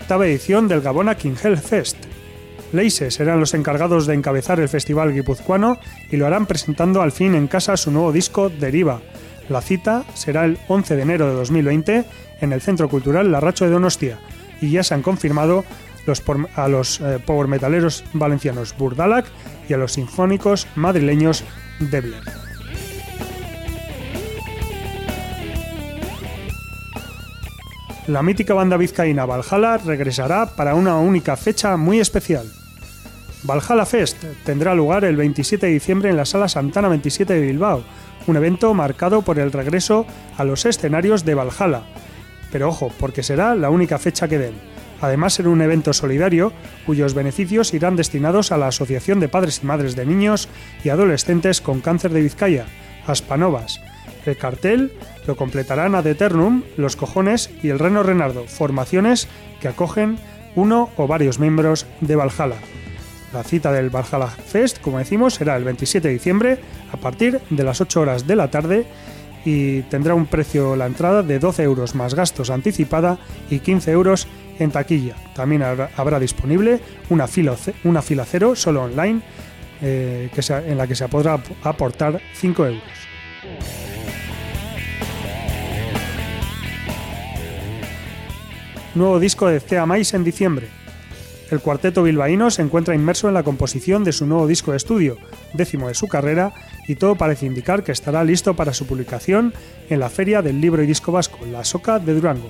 Octava 0.00 0.26
edición 0.26 0.68
del 0.68 0.82
Gabona 0.82 1.14
King 1.14 1.34
Hell 1.42 1.56
Fest. 1.56 1.96
Leise 2.72 3.10
serán 3.10 3.40
los 3.40 3.54
encargados 3.54 4.06
de 4.06 4.14
encabezar 4.14 4.60
el 4.60 4.68
festival 4.68 5.14
guipuzcoano 5.14 5.78
y 6.10 6.16
lo 6.16 6.26
harán 6.26 6.46
presentando 6.46 7.00
al 7.00 7.12
fin 7.12 7.34
en 7.34 7.46
casa 7.46 7.76
su 7.76 7.90
nuevo 7.90 8.12
disco 8.12 8.50
Deriva. 8.50 9.00
La 9.48 9.62
cita 9.62 10.04
será 10.14 10.44
el 10.44 10.58
11 10.68 10.96
de 10.96 11.02
enero 11.02 11.28
de 11.28 11.34
2020 11.34 12.04
en 12.40 12.52
el 12.52 12.60
Centro 12.60 12.88
Cultural 12.88 13.30
Larracho 13.32 13.64
de 13.64 13.70
Donostia 13.70 14.18
y 14.60 14.70
ya 14.70 14.82
se 14.82 14.94
han 14.94 15.02
confirmado 15.02 15.64
a 16.56 16.68
los 16.68 17.00
eh, 17.00 17.18
power 17.24 17.48
metaleros 17.48 18.04
valencianos 18.12 18.76
Burdalac 18.76 19.26
y 19.68 19.72
a 19.72 19.78
los 19.78 19.92
sinfónicos 19.92 20.66
madrileños 20.74 21.44
Debler. 21.80 22.43
La 28.06 28.22
mítica 28.22 28.52
banda 28.52 28.76
vizcaína 28.76 29.24
Valhalla 29.24 29.78
regresará 29.78 30.46
para 30.46 30.74
una 30.74 30.98
única 30.98 31.36
fecha 31.36 31.76
muy 31.76 32.00
especial. 32.00 32.46
Valhalla 33.44 33.86
Fest 33.86 34.22
tendrá 34.44 34.74
lugar 34.74 35.04
el 35.04 35.16
27 35.16 35.66
de 35.66 35.72
diciembre 35.72 36.10
en 36.10 36.16
la 36.16 36.26
Sala 36.26 36.48
Santana 36.48 36.88
27 36.88 37.32
de 37.32 37.40
Bilbao, 37.40 37.82
un 38.26 38.36
evento 38.36 38.74
marcado 38.74 39.22
por 39.22 39.38
el 39.38 39.52
regreso 39.52 40.06
a 40.36 40.44
los 40.44 40.66
escenarios 40.66 41.24
de 41.24 41.34
Valhalla. 41.34 41.82
Pero 42.52 42.68
ojo, 42.68 42.92
porque 42.98 43.22
será 43.22 43.54
la 43.54 43.70
única 43.70 43.98
fecha 43.98 44.28
que 44.28 44.38
den. 44.38 44.54
Además 45.00 45.34
será 45.34 45.48
un 45.48 45.62
evento 45.62 45.92
solidario 45.92 46.52
cuyos 46.84 47.14
beneficios 47.14 47.72
irán 47.72 47.96
destinados 47.96 48.52
a 48.52 48.58
la 48.58 48.68
Asociación 48.68 49.18
de 49.18 49.28
Padres 49.28 49.60
y 49.62 49.66
Madres 49.66 49.96
de 49.96 50.06
Niños 50.06 50.48
y 50.82 50.90
Adolescentes 50.90 51.60
con 51.60 51.80
Cáncer 51.80 52.12
de 52.12 52.22
Vizcaya, 52.22 52.66
Aspanovas, 53.06 53.80
el 54.26 54.36
cartel 54.36 54.92
lo 55.26 55.36
completarán 55.36 55.94
Ad 55.94 56.06
Eternum, 56.06 56.62
Los 56.76 56.96
Cojones 56.96 57.50
y 57.62 57.68
El 57.68 57.78
Reno 57.78 58.02
Renardo, 58.02 58.44
formaciones 58.46 59.28
que 59.60 59.68
acogen 59.68 60.18
uno 60.54 60.90
o 60.96 61.06
varios 61.06 61.38
miembros 61.38 61.86
de 62.00 62.16
Valhalla. 62.16 62.56
La 63.32 63.42
cita 63.42 63.72
del 63.72 63.90
Valhalla 63.90 64.28
Fest, 64.28 64.80
como 64.80 64.98
decimos, 64.98 65.34
será 65.34 65.56
el 65.56 65.64
27 65.64 66.06
de 66.06 66.14
diciembre 66.14 66.58
a 66.92 66.96
partir 66.96 67.40
de 67.50 67.64
las 67.64 67.80
8 67.80 68.00
horas 68.00 68.26
de 68.26 68.36
la 68.36 68.50
tarde 68.50 68.86
y 69.44 69.82
tendrá 69.82 70.14
un 70.14 70.26
precio 70.26 70.76
la 70.76 70.86
entrada 70.86 71.22
de 71.22 71.38
12 71.38 71.62
euros 71.64 71.94
más 71.94 72.14
gastos 72.14 72.50
anticipada 72.50 73.18
y 73.50 73.58
15 73.58 73.90
euros 73.90 74.28
en 74.58 74.70
taquilla. 74.70 75.16
También 75.34 75.62
habrá, 75.62 76.20
disponible 76.20 76.80
una 77.10 77.26
fila, 77.26 77.56
cero 78.24 78.54
solo 78.54 78.84
online 78.84 79.20
eh, 79.82 80.30
en 80.66 80.78
la 80.78 80.86
que 80.86 80.94
se 80.94 81.08
podrá 81.08 81.40
aportar 81.62 82.20
5 82.34 82.66
euros. 82.66 82.82
Nuevo 88.94 89.18
disco 89.18 89.48
de 89.48 89.60
Cea 89.60 89.86
Mais 89.86 90.14
en 90.14 90.24
diciembre. 90.24 90.68
El 91.50 91.60
cuarteto 91.60 92.02
bilbaíno 92.02 92.50
se 92.50 92.62
encuentra 92.62 92.94
inmerso 92.94 93.28
en 93.28 93.34
la 93.34 93.42
composición 93.42 94.02
de 94.02 94.12
su 94.12 94.26
nuevo 94.26 94.46
disco 94.46 94.70
de 94.70 94.76
estudio, 94.76 95.18
décimo 95.52 95.88
de 95.88 95.94
su 95.94 96.08
carrera, 96.08 96.52
y 96.88 96.96
todo 96.96 97.16
parece 97.16 97.46
indicar 97.46 97.84
que 97.84 97.92
estará 97.92 98.24
listo 98.24 98.54
para 98.54 98.72
su 98.72 98.86
publicación 98.86 99.52
en 99.90 100.00
la 100.00 100.08
Feria 100.08 100.42
del 100.42 100.60
Libro 100.60 100.82
y 100.82 100.86
Disco 100.86 101.12
Vasco, 101.12 101.38
la 101.50 101.64
Soca 101.64 101.98
de 101.98 102.14
Durango. 102.14 102.48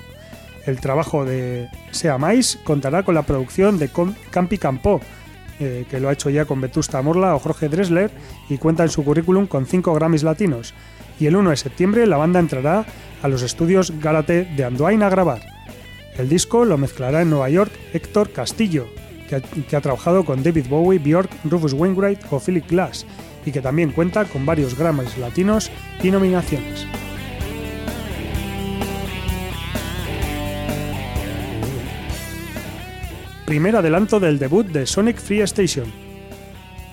El 0.64 0.80
trabajo 0.80 1.24
de 1.24 1.68
Sea 1.90 2.18
Mais 2.18 2.58
contará 2.64 3.02
con 3.02 3.14
la 3.14 3.22
producción 3.22 3.78
de 3.78 3.90
Campi 4.30 4.58
Campo, 4.58 5.00
eh, 5.60 5.84
que 5.90 6.00
lo 6.00 6.08
ha 6.08 6.12
hecho 6.12 6.30
ya 6.30 6.46
con 6.46 6.60
Vetusta 6.60 7.02
Morla 7.02 7.34
o 7.34 7.38
Jorge 7.38 7.68
Dresler, 7.68 8.10
y 8.48 8.58
cuenta 8.58 8.84
en 8.84 8.90
su 8.90 9.04
currículum 9.04 9.46
con 9.46 9.66
5 9.66 9.92
Grammys 9.92 10.22
latinos. 10.22 10.72
Y 11.20 11.26
el 11.26 11.36
1 11.36 11.50
de 11.50 11.56
septiembre 11.56 12.06
la 12.06 12.16
banda 12.16 12.40
entrará 12.40 12.86
a 13.22 13.28
los 13.28 13.42
estudios 13.42 13.92
Gálate 14.00 14.44
de 14.44 14.64
Andoain 14.64 15.02
a 15.02 15.10
grabar. 15.10 15.53
El 16.16 16.28
disco 16.28 16.64
lo 16.64 16.78
mezclará 16.78 17.22
en 17.22 17.30
Nueva 17.30 17.50
York 17.50 17.72
Héctor 17.92 18.30
Castillo, 18.30 18.86
que 19.28 19.76
ha, 19.76 19.80
trabajado 19.80 20.24
con 20.24 20.44
David 20.44 20.66
Bowie, 20.68 21.00
Bjork, 21.00 21.30
Rufus 21.44 21.72
Wainwright 21.72 22.20
o 22.30 22.38
Philip 22.38 22.68
Glass, 22.68 23.04
y 23.44 23.50
que 23.50 23.60
también 23.60 23.90
cuenta 23.90 24.24
con 24.24 24.46
varios 24.46 24.78
Grammys 24.78 25.18
latinos 25.18 25.70
y 26.02 26.10
nominaciones. 26.10 26.86
Primer 33.44 33.76
adelanto 33.76 34.20
del 34.20 34.38
debut 34.38 34.66
de 34.66 34.86
Sonic 34.86 35.18
Free 35.18 35.40
Station, 35.42 36.03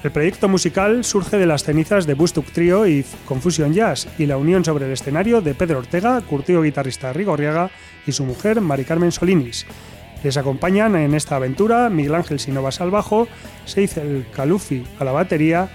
el 0.04 0.12
proyecto 0.12 0.50
musical 0.50 1.04
surge 1.04 1.38
de 1.38 1.46
las 1.46 1.64
cenizas 1.64 2.08
de 2.08 2.16
Bustuk 2.16 2.48
Trio 2.48 2.88
y 2.88 3.06
Confusion 3.26 3.72
Jazz 3.72 4.08
y 4.18 4.26
la 4.26 4.38
unión 4.38 4.66
sobre 4.66 4.88
el 4.88 4.94
escenario 4.94 5.42
de 5.42 5.54
Pedro 5.54 5.78
Ortega, 5.78 6.20
curtido 6.22 6.64
guitarrista 6.64 7.14
Rigorriaga 7.14 7.70
y 8.08 8.12
su 8.12 8.26
mujer 8.26 8.62
Mari 8.62 8.84
Carmen 8.84 9.12
Solinis. 9.12 9.68
Les 10.24 10.38
acompañan 10.38 10.96
en 10.96 11.14
esta 11.14 11.36
aventura 11.36 11.88
Miguel 11.92 12.16
Ángel 12.16 12.40
Sinovas 12.40 12.82
al 12.82 12.90
bajo, 12.90 13.28
Seiz 13.66 13.98
el 13.98 14.26
Calufi 14.36 14.84
a 15.00 15.04
la 15.04 15.12
batería 15.12 15.70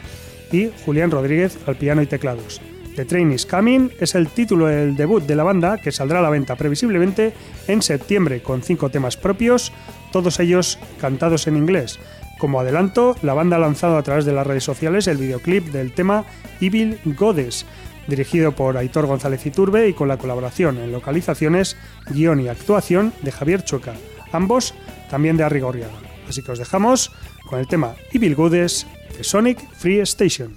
y 0.51 0.71
Julián 0.85 1.13
Rodríguez 1.13 1.57
al 1.67 1.77
piano 1.77 2.03
y 2.03 2.07
teclados. 2.07 2.61
The 2.97 3.05
Train 3.05 3.31
is 3.31 3.47
Coming 3.47 3.91
es 4.01 4.17
el 4.17 4.29
título 4.29 4.67
del 4.67 4.97
debut 4.97 5.23
de 5.23 5.37
la 5.37 5.45
banda 5.45 5.79
que 5.79 5.93
saldrá 5.93 6.19
a 6.19 6.23
la 6.23 6.31
venta 6.31 6.57
previsiblemente 6.57 7.33
en 7.69 7.81
septiembre 7.81 8.43
con 8.43 8.63
cinco 8.63 8.89
temas 8.89 9.17
propios, 9.17 9.71
todos 10.11 10.41
ellos 10.41 10.81
cantados 11.01 11.47
en 11.47 11.57
inglés. 11.57 12.01
Como 12.39 12.61
adelanto, 12.61 13.17
la 13.23 13.35
banda 13.35 13.57
ha 13.57 13.61
lanzado 13.61 13.97
a 13.97 14.03
través 14.03 14.27
de 14.27 14.33
las 14.33 14.47
redes 14.47 14.65
sociales 14.65 15.07
el 15.07 15.17
videoclip 15.17 15.69
del 15.69 15.93
tema 15.93 16.25
Evil 16.61 16.99
Goddess, 17.05 17.65
dirigido 18.09 18.53
por 18.53 18.77
Aitor 18.77 19.07
González 19.07 19.47
Iturbe 19.47 19.89
y 19.89 19.95
con 19.95 20.09
la 20.09 20.19
colaboración 20.19 20.79
en 20.79 20.93
localizaciones, 20.93 21.77
guion 22.11 22.41
y 22.41 22.49
actuación 22.49 23.13
de 23.23 23.33
Javier 23.33 23.65
Chueca, 23.65 23.95
ambos 24.33 24.75
también 25.11 25.37
de 25.37 25.45
Arrigorriaga. 25.45 25.95
Así 26.29 26.43
que 26.43 26.53
os 26.53 26.59
dejamos 26.59 27.11
con 27.49 27.59
el 27.59 27.69
tema 27.69 27.95
Evil 28.13 28.35
Goddess 28.35 28.87
de 29.17 29.25
Sonic 29.25 29.59
Free 29.73 30.01
Station. 30.01 30.57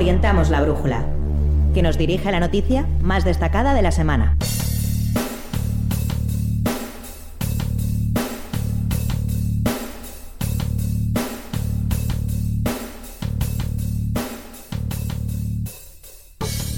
Orientamos 0.00 0.48
la 0.48 0.62
brújula, 0.62 1.04
que 1.74 1.82
nos 1.82 1.98
dirige 1.98 2.26
a 2.30 2.32
la 2.32 2.40
noticia 2.40 2.86
más 3.02 3.22
destacada 3.22 3.74
de 3.74 3.82
la 3.82 3.92
semana. 3.92 4.34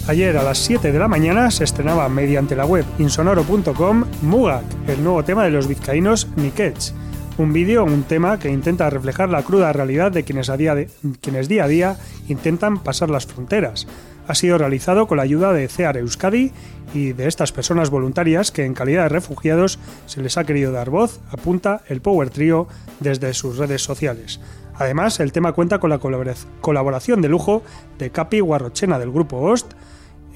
Ayer 0.09 0.37
a 0.37 0.43
las 0.43 0.59
7 0.59 0.91
de 0.91 0.99
la 0.99 1.07
mañana 1.07 1.53
se 1.53 1.63
estrenaba 1.63 2.09
mediante 2.09 2.57
la 2.57 2.67
web 2.67 2.85
insonoro.com 2.99 4.05
Mugak, 4.23 4.65
el 4.89 5.05
nuevo 5.05 5.23
tema 5.23 5.45
de 5.45 5.51
los 5.51 5.69
vizcaínos 5.69 6.27
Nikets. 6.35 6.93
Un 7.39 7.55
vídeo, 7.55 7.85
un 7.85 8.03
tema 8.03 8.39
que 8.39 8.51
intenta 8.51 8.91
reflejar 8.91 9.31
la 9.31 9.43
cruda 9.43 9.73
realidad 9.73 10.13
de 10.13 10.23
quienes, 10.23 10.49
día 11.49 11.65
a 11.65 11.69
día 11.69 11.97
intentan 12.29 12.83
pasar 12.83 13.09
las 13.09 13.25
fronteras. 13.25 13.87
Ha 14.29 14.35
sido 14.35 14.59
realizado 14.59 15.07
con 15.07 15.17
la 15.17 15.23
ayuda 15.23 15.55
de 15.55 15.67
CEAR 15.67 15.97
Euskadi 15.97 16.53
y 16.93 17.13
de 17.13 17.29
estas 17.29 17.51
personas 17.51 17.89
voluntarias 17.89 18.53
que 18.53 18.67
en 18.67 18.75
calidad 18.75 19.05
de 19.05 19.09
refugiados 19.09 19.79
se 20.05 20.21
les 20.21 20.37
ha 20.37 20.45
querido 20.45 20.73
dar 20.73 20.91
voz, 20.91 21.21
apunta 21.31 21.81
el 21.89 22.03
Power 22.03 22.29
Trio 22.29 22.69
desde 23.01 23.33
sus 23.33 23.57
redes 23.57 23.83
sociales. 23.83 24.39
Además, 24.75 25.19
el 25.19 25.33
tema 25.33 25.53
cuenta 25.53 25.81
con 25.81 25.89
la 25.89 26.01
colaboración 26.61 27.23
de 27.23 27.29
lujo 27.31 27.63
de 27.99 28.11
Capi 28.11 28.41
Guarrochena 28.41 28.99
del 28.99 29.11
grupo 29.11 29.39
Ost, 29.39 29.73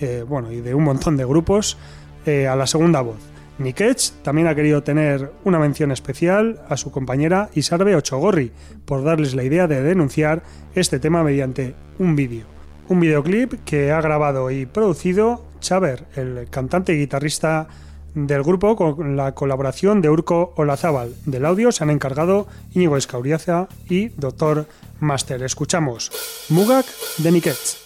eh, 0.01 0.25
bueno, 0.27 0.51
y 0.51 0.63
de 0.63 0.75
un 0.75 0.85
montón 0.85 1.19
de 1.19 1.27
grupos 1.27 1.77
eh, 2.25 2.49
a 2.49 2.57
la 2.57 2.67
segunda 2.67 3.03
voz. 3.03 3.36
Nikech 3.59 4.11
también 4.23 4.49
ha 4.49 4.55
querido 4.55 4.83
tener 4.83 5.33
una 5.45 5.59
mención 5.59 5.91
especial 5.91 6.61
a 6.69 6.77
su 6.77 6.91
compañera 6.91 7.49
Isarbe 7.55 7.97
Ochogorri 7.97 8.53
por 8.85 9.03
darles 9.03 9.35
la 9.35 9.45
idea 9.45 9.67
de 9.67 9.83
denunciar 9.83 10.43
este 10.75 10.99
tema 10.99 11.23
mediante 11.23 11.75
un 11.99 12.17
vídeo. 12.17 12.45
Un 12.89 13.01
videoclip 13.01 13.55
que 13.65 13.93
ha 13.93 14.01
grabado 14.01 14.51
y 14.51 14.67
producido 14.67 15.45
Chaver, 15.61 16.05
el 16.17 16.49
cantante 16.51 16.93
y 16.93 16.99
guitarrista 16.99 17.67
del 18.15 18.43
grupo, 18.43 18.77
con 18.77 19.17
la 19.17 19.35
colaboración 19.35 20.01
de 20.01 20.11
Urco 20.11 20.55
Olazábal. 20.57 21.15
Del 21.25 21.45
audio 21.45 21.73
se 21.73 21.85
han 21.85 21.91
encargado 21.91 22.47
Íñigo 22.73 22.97
Escauriaza 22.97 23.69
y 23.89 24.09
Dr. 24.09 24.67
Master. 25.01 25.43
Escuchamos 25.43 26.11
Mugak 26.49 26.87
de 27.19 27.33
Nikech. 27.33 27.86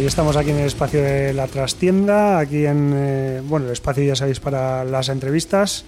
Y 0.00 0.06
estamos 0.06 0.36
aquí 0.36 0.48
en 0.48 0.56
el 0.56 0.66
espacio 0.66 1.02
de 1.02 1.34
la 1.34 1.46
trastienda, 1.46 2.38
aquí 2.38 2.64
en, 2.64 2.92
eh, 2.94 3.42
bueno, 3.44 3.66
el 3.66 3.72
espacio 3.72 4.02
ya 4.02 4.16
sabéis 4.16 4.40
para 4.40 4.82
las 4.82 5.10
entrevistas 5.10 5.84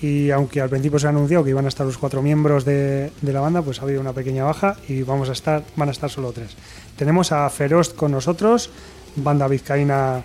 y 0.00 0.30
aunque 0.30 0.60
al 0.60 0.68
principio 0.68 1.00
se 1.00 1.08
ha 1.08 1.10
anunciado 1.10 1.42
que 1.42 1.50
iban 1.50 1.64
a 1.64 1.68
estar 1.68 1.84
los 1.84 1.98
cuatro 1.98 2.22
miembros 2.22 2.64
de, 2.64 3.10
la 3.22 3.40
banda, 3.40 3.60
pues 3.62 3.80
ha 3.80 3.82
habido 3.82 4.00
una 4.00 4.12
pequeña 4.12 4.44
baja 4.44 4.76
y 4.86 5.02
vamos 5.02 5.28
a 5.30 5.32
estar, 5.32 5.64
van 5.74 5.88
a 5.88 5.92
estar 5.92 6.08
solo 6.08 6.30
tres. 6.30 6.56
Tenemos 6.96 7.32
a 7.32 7.50
Ferost 7.50 7.96
con 7.96 8.12
nosotros, 8.12 8.70
banda 9.16 9.48
vizcaína 9.48 10.22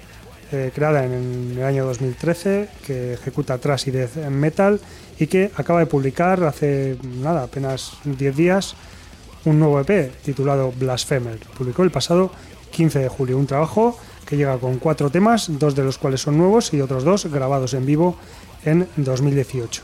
eh, 0.51 0.71
creada 0.75 1.05
en 1.05 1.55
el 1.57 1.63
año 1.63 1.85
2013 1.85 2.69
que 2.85 3.13
ejecuta 3.13 3.57
thrash 3.57 3.88
y 3.88 3.91
death 3.91 4.17
metal 4.29 4.79
y 5.19 5.25
que 5.25 5.51
acaba 5.55 5.79
de 5.79 5.88
publicar 5.88 6.43
hace 6.43 6.97
nada, 7.03 7.43
apenas 7.43 7.93
10 8.03 8.35
días 8.35 8.75
un 9.45 9.59
nuevo 9.59 9.79
EP 9.79 10.11
titulado 10.23 10.71
Blasphemer. 10.77 11.39
Publicó 11.57 11.83
el 11.83 11.91
pasado 11.91 12.31
15 12.75 12.99
de 12.99 13.07
julio. 13.07 13.38
Un 13.38 13.47
trabajo 13.47 13.97
que 14.25 14.35
llega 14.35 14.57
con 14.57 14.79
cuatro 14.79 15.09
temas, 15.09 15.47
dos 15.47 15.75
de 15.75 15.83
los 15.83 15.97
cuales 15.97 16.21
son 16.21 16.38
nuevos 16.38 16.73
y 16.73 16.81
otros 16.81 17.03
dos 17.03 17.25
grabados 17.27 17.73
en 17.73 17.85
vivo 17.85 18.17
en 18.65 18.88
2018. 18.97 19.81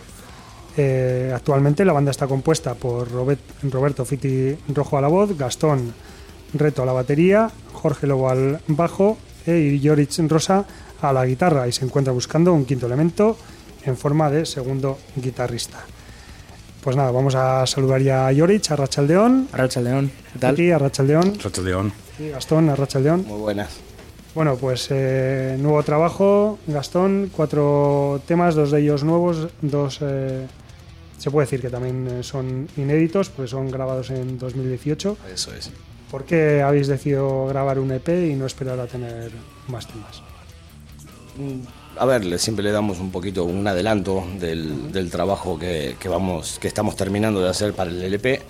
Eh, 0.78 1.32
actualmente 1.34 1.86
la 1.86 1.94
banda 1.94 2.12
está 2.12 2.28
compuesta 2.28 2.76
por 2.76 3.10
Roberto 3.12 4.06
Fiti 4.06 4.58
Rojo 4.70 4.98
a 4.98 5.02
la 5.02 5.08
voz, 5.08 5.38
Gastón 5.38 5.94
Reto 6.54 6.84
a 6.84 6.86
la 6.86 6.94
batería, 6.94 7.50
Jorge 7.74 8.08
Lobo 8.08 8.30
al 8.30 8.60
bajo 8.68 9.18
eh, 9.46 9.78
y 9.82 9.86
Jorich 9.86 10.20
Rosa 10.28 10.66
a 11.02 11.14
la 11.14 11.26
guitarra 11.26 11.68
y 11.68 11.72
se 11.72 11.86
encuentra 11.86 12.12
buscando 12.12 12.54
un 12.54 12.66
quinto 12.66 12.88
elemento 12.88 13.38
en 13.86 13.96
forma 13.96 14.30
de 14.30 14.46
segundo 14.46 14.98
guitarrista. 15.16 15.80
Pues 16.84 16.96
nada, 16.96 17.12
vamos 17.12 17.36
a 17.36 17.66
saludar 17.68 18.02
ya 18.02 18.28
a 18.28 18.36
Jorich, 18.36 18.70
a 18.72 18.76
Rachaldeón. 18.76 19.48
A 19.54 19.58
Rachaldeón, 19.58 20.12
¿qué 20.34 20.40
tal? 20.40 20.54
Aquí, 20.56 20.72
a 20.72 20.78
Rachaldeón. 20.78 21.40
Rachaldeón. 21.42 21.94
Y 22.22 22.30
Gastón, 22.30 22.70
a 22.70 22.76
Rachaldeón. 22.76 23.26
Muy 23.26 23.40
buenas. 23.40 23.70
Bueno, 24.36 24.56
pues 24.56 24.88
eh, 24.92 25.58
nuevo 25.60 25.82
trabajo, 25.84 26.60
Gastón, 26.68 27.32
cuatro 27.36 28.22
temas, 28.28 28.56
dos 28.56 28.72
de 28.72 28.82
ellos 28.82 29.04
nuevos, 29.04 29.50
dos 29.62 30.00
eh, 30.02 30.48
se 31.18 31.32
puede 31.32 31.48
decir 31.48 31.62
que 31.62 31.70
también 31.70 32.08
eh, 32.08 32.24
son 32.24 32.68
inéditos, 32.78 33.30
pues 33.30 33.50
son 33.50 33.70
grabados 33.70 34.10
en 34.12 34.38
2018. 34.38 35.18
Eso 35.34 35.54
es. 35.54 35.72
¿Por 36.10 36.26
qué 36.26 36.62
habéis 36.62 36.88
decidido 36.88 37.48
grabar 37.48 37.80
un 37.80 37.92
EP 37.92 38.08
y 38.10 38.36
no 38.36 38.46
esperar 38.46 38.80
a 38.80 38.88
tener 38.88 39.32
más 39.68 39.88
temas? 39.88 40.22
A 41.98 42.06
ver, 42.06 42.38
siempre 42.40 42.64
le 42.64 42.72
damos 42.72 43.00
un 43.00 43.12
poquito 43.12 43.46
un 43.46 43.66
adelanto 43.68 44.24
del, 44.40 44.92
del 44.92 45.10
trabajo 45.10 45.58
que, 45.58 45.96
que 46.00 46.10
vamos, 46.10 46.60
que 46.60 46.68
estamos 46.68 46.96
terminando 46.96 47.42
de 47.42 47.50
hacer 47.50 47.74
para 47.74 47.90
el 47.90 48.02
LP. 48.02 48.42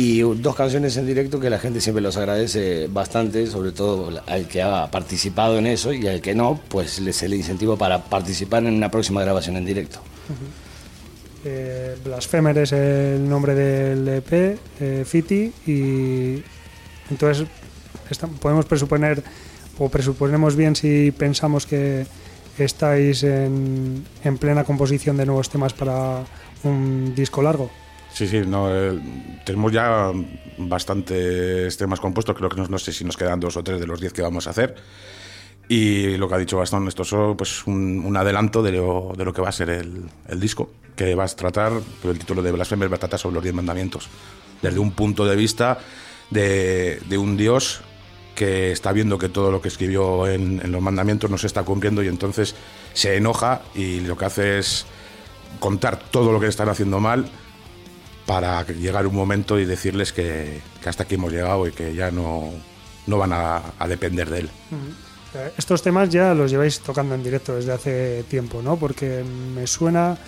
Y 0.00 0.20
dos 0.20 0.54
canciones 0.54 0.96
en 0.96 1.08
directo 1.08 1.40
que 1.40 1.50
la 1.50 1.58
gente 1.58 1.80
siempre 1.80 2.00
los 2.00 2.16
agradece 2.16 2.86
bastante, 2.86 3.48
sobre 3.48 3.72
todo 3.72 4.22
al 4.28 4.46
que 4.46 4.62
ha 4.62 4.88
participado 4.92 5.58
en 5.58 5.66
eso 5.66 5.92
y 5.92 6.06
al 6.06 6.20
que 6.20 6.36
no, 6.36 6.60
pues 6.68 7.00
les 7.00 7.20
el 7.24 7.34
incentivo 7.34 7.76
para 7.76 8.04
participar 8.04 8.62
en 8.62 8.74
una 8.74 8.92
próxima 8.92 9.22
grabación 9.22 9.56
en 9.56 9.64
directo. 9.64 9.98
Blasphemer 12.04 12.58
es 12.58 12.70
el 12.70 13.28
nombre 13.28 13.56
del 13.56 14.06
EP, 14.06 14.60
eh, 14.78 15.04
Fiti, 15.04 15.52
y 15.66 16.44
entonces 17.10 17.48
podemos 18.40 18.66
presuponer, 18.66 19.20
o 19.80 19.88
presuponemos 19.88 20.54
bien 20.54 20.76
si 20.76 21.10
pensamos 21.10 21.66
que 21.66 22.06
estáis 22.56 23.24
en, 23.24 24.06
en 24.22 24.38
plena 24.38 24.62
composición 24.62 25.16
de 25.16 25.26
nuevos 25.26 25.50
temas 25.50 25.72
para 25.72 26.24
un 26.62 27.16
disco 27.16 27.42
largo. 27.42 27.68
Sí, 28.18 28.26
sí, 28.26 28.40
no, 28.40 28.68
eh, 28.68 28.98
tenemos 29.44 29.70
ya 29.70 30.10
bastantes 30.56 31.76
temas 31.76 32.00
compuestos, 32.00 32.34
creo 32.34 32.48
que 32.48 32.56
no, 32.56 32.66
no 32.66 32.76
sé 32.76 32.92
si 32.92 33.04
nos 33.04 33.16
quedan 33.16 33.38
dos 33.38 33.56
o 33.56 33.62
tres 33.62 33.78
de 33.78 33.86
los 33.86 34.00
diez 34.00 34.12
que 34.12 34.22
vamos 34.22 34.48
a 34.48 34.50
hacer. 34.50 34.74
Y 35.68 36.16
lo 36.16 36.28
que 36.28 36.34
ha 36.34 36.38
dicho 36.38 36.58
Gastón, 36.58 36.88
esto 36.88 37.02
es 37.02 37.36
pues, 37.36 37.64
un, 37.68 38.02
un 38.04 38.16
adelanto 38.16 38.60
de 38.60 38.72
lo, 38.72 39.12
de 39.16 39.24
lo 39.24 39.32
que 39.32 39.40
va 39.40 39.50
a 39.50 39.52
ser 39.52 39.70
el, 39.70 40.02
el 40.26 40.40
disco, 40.40 40.68
que 40.96 41.14
va 41.14 41.26
a 41.26 41.28
tratar, 41.28 41.70
el 42.02 42.18
título 42.18 42.42
de 42.42 42.50
Blasphemous 42.50 42.90
va 42.90 42.96
a 42.96 42.98
tratar 42.98 43.20
sobre 43.20 43.34
los 43.34 43.44
diez 43.44 43.54
mandamientos, 43.54 44.08
desde 44.62 44.80
un 44.80 44.90
punto 44.90 45.24
de 45.24 45.36
vista 45.36 45.78
de, 46.30 47.00
de 47.08 47.18
un 47.18 47.36
Dios 47.36 47.82
que 48.34 48.72
está 48.72 48.90
viendo 48.90 49.16
que 49.16 49.28
todo 49.28 49.52
lo 49.52 49.62
que 49.62 49.68
escribió 49.68 50.26
en, 50.26 50.60
en 50.60 50.72
los 50.72 50.82
mandamientos 50.82 51.30
no 51.30 51.38
se 51.38 51.46
está 51.46 51.62
cumpliendo 51.62 52.02
y 52.02 52.08
entonces 52.08 52.56
se 52.94 53.14
enoja 53.14 53.62
y 53.76 54.00
lo 54.00 54.18
que 54.18 54.24
hace 54.24 54.58
es 54.58 54.86
contar 55.60 56.00
todo 56.10 56.32
lo 56.32 56.40
que 56.40 56.48
están 56.48 56.68
haciendo 56.68 56.98
mal 56.98 57.30
para 58.28 58.62
llegar 58.66 59.06
un 59.06 59.14
momento 59.16 59.58
y 59.58 59.64
decirles 59.64 60.12
que, 60.12 60.60
que 60.82 60.88
hasta 60.90 61.04
aquí 61.04 61.14
hemos 61.14 61.32
llegado 61.32 61.66
y 61.66 61.72
que 61.72 61.94
ya 61.94 62.10
no, 62.10 62.50
no 63.06 63.16
van 63.16 63.32
a, 63.32 63.62
a 63.78 63.88
depender 63.88 64.28
de 64.28 64.40
él. 64.40 64.50
Eh, 65.34 65.50
Estos 65.56 65.80
temas 65.80 66.10
ya 66.10 66.34
los 66.34 66.50
lleváis 66.50 66.80
tocando 66.80 67.14
en 67.14 67.22
directo 67.22 67.56
desde 67.56 67.72
hace 67.72 68.24
tiempo, 68.28 68.60
¿no? 68.60 68.76
Porque 68.76 69.24
me 69.54 69.66
suena, 69.66 70.18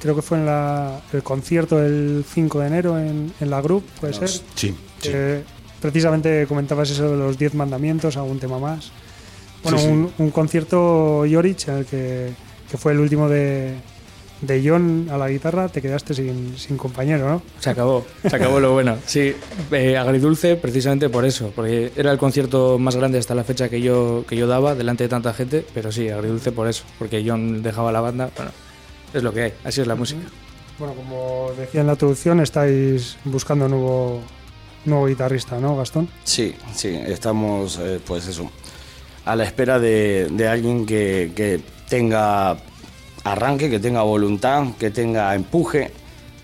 creo 0.00 0.14
que 0.14 0.22
fue 0.22 0.38
en 0.38 0.46
la- 0.46 1.00
el 1.12 1.24
concierto 1.24 1.76
del 1.78 2.24
5 2.32 2.60
de 2.60 2.66
enero 2.68 2.96
en, 3.00 3.32
en 3.40 3.50
la 3.50 3.60
Group, 3.60 3.82
puede 4.00 4.14
ser. 4.14 4.28
Sí, 4.28 4.42
sí. 4.54 5.10
Eh, 5.12 5.42
precisamente 5.80 6.46
comentabas 6.46 6.88
eso 6.90 7.10
de 7.10 7.16
los 7.16 7.36
10 7.36 7.54
mandamientos, 7.54 8.16
algún 8.16 8.38
tema 8.38 8.60
más. 8.60 8.92
Bueno, 9.64 9.76
Sí, 9.78 9.86
sí. 9.86 9.90
Un, 9.90 10.12
un 10.18 10.30
concierto 10.30 11.26
Yorich 11.26 11.66
en 11.66 11.78
el 11.78 11.84
que, 11.86 12.32
que 12.70 12.78
fue 12.78 12.92
el 12.92 13.00
último 13.00 13.28
de, 13.28 13.74
de 14.40 14.62
John 14.66 15.08
a 15.10 15.18
la 15.18 15.28
guitarra, 15.28 15.68
te 15.68 15.82
quedaste 15.82 16.14
sin, 16.14 16.56
sin 16.56 16.76
compañero, 16.76 17.28
¿no? 17.28 17.42
Se 17.58 17.70
acabó, 17.70 18.06
se 18.28 18.34
acabó 18.34 18.60
lo 18.60 18.72
bueno. 18.72 18.96
Sí, 19.06 19.34
eh, 19.72 19.96
agridulce 19.96 20.56
precisamente 20.56 21.08
por 21.08 21.24
eso, 21.24 21.52
porque 21.54 21.92
era 21.96 22.12
el 22.12 22.18
concierto 22.18 22.78
más 22.78 22.96
grande 22.96 23.18
hasta 23.18 23.34
la 23.34 23.44
fecha 23.44 23.68
que 23.68 23.80
yo, 23.80 24.24
que 24.28 24.36
yo 24.36 24.46
daba 24.46 24.74
delante 24.74 25.04
de 25.04 25.08
tanta 25.08 25.34
gente, 25.34 25.64
pero 25.74 25.90
sí, 25.92 26.08
agridulce 26.08 26.52
por 26.52 26.68
eso, 26.68 26.84
porque 26.98 27.24
John 27.26 27.62
dejaba 27.62 27.92
la 27.92 28.00
banda, 28.00 28.30
bueno, 28.36 28.52
es 29.12 29.22
lo 29.22 29.32
que 29.32 29.42
hay, 29.42 29.52
así 29.64 29.80
es 29.80 29.86
la 29.86 29.94
música. 29.94 30.20
Bueno, 30.78 30.94
como 30.94 31.50
decía 31.58 31.82
en 31.82 31.88
la 31.88 31.92
introducción, 31.92 32.40
estáis 32.40 33.18
buscando 33.24 33.68
nuevo, 33.68 34.20
nuevo 34.86 35.06
guitarrista, 35.06 35.58
¿no, 35.58 35.76
Gastón? 35.76 36.08
Sí, 36.24 36.54
sí, 36.74 36.88
estamos, 37.06 37.78
eh, 37.82 38.00
pues 38.06 38.26
eso, 38.26 38.50
a 39.24 39.36
la 39.36 39.44
espera 39.44 39.78
de, 39.78 40.28
de 40.30 40.48
alguien 40.48 40.86
que, 40.86 41.32
que 41.36 41.60
tenga 41.88 42.56
arranque, 43.24 43.70
que 43.70 43.78
tenga 43.78 44.02
voluntad, 44.02 44.64
que 44.78 44.90
tenga 44.90 45.34
empuje, 45.34 45.92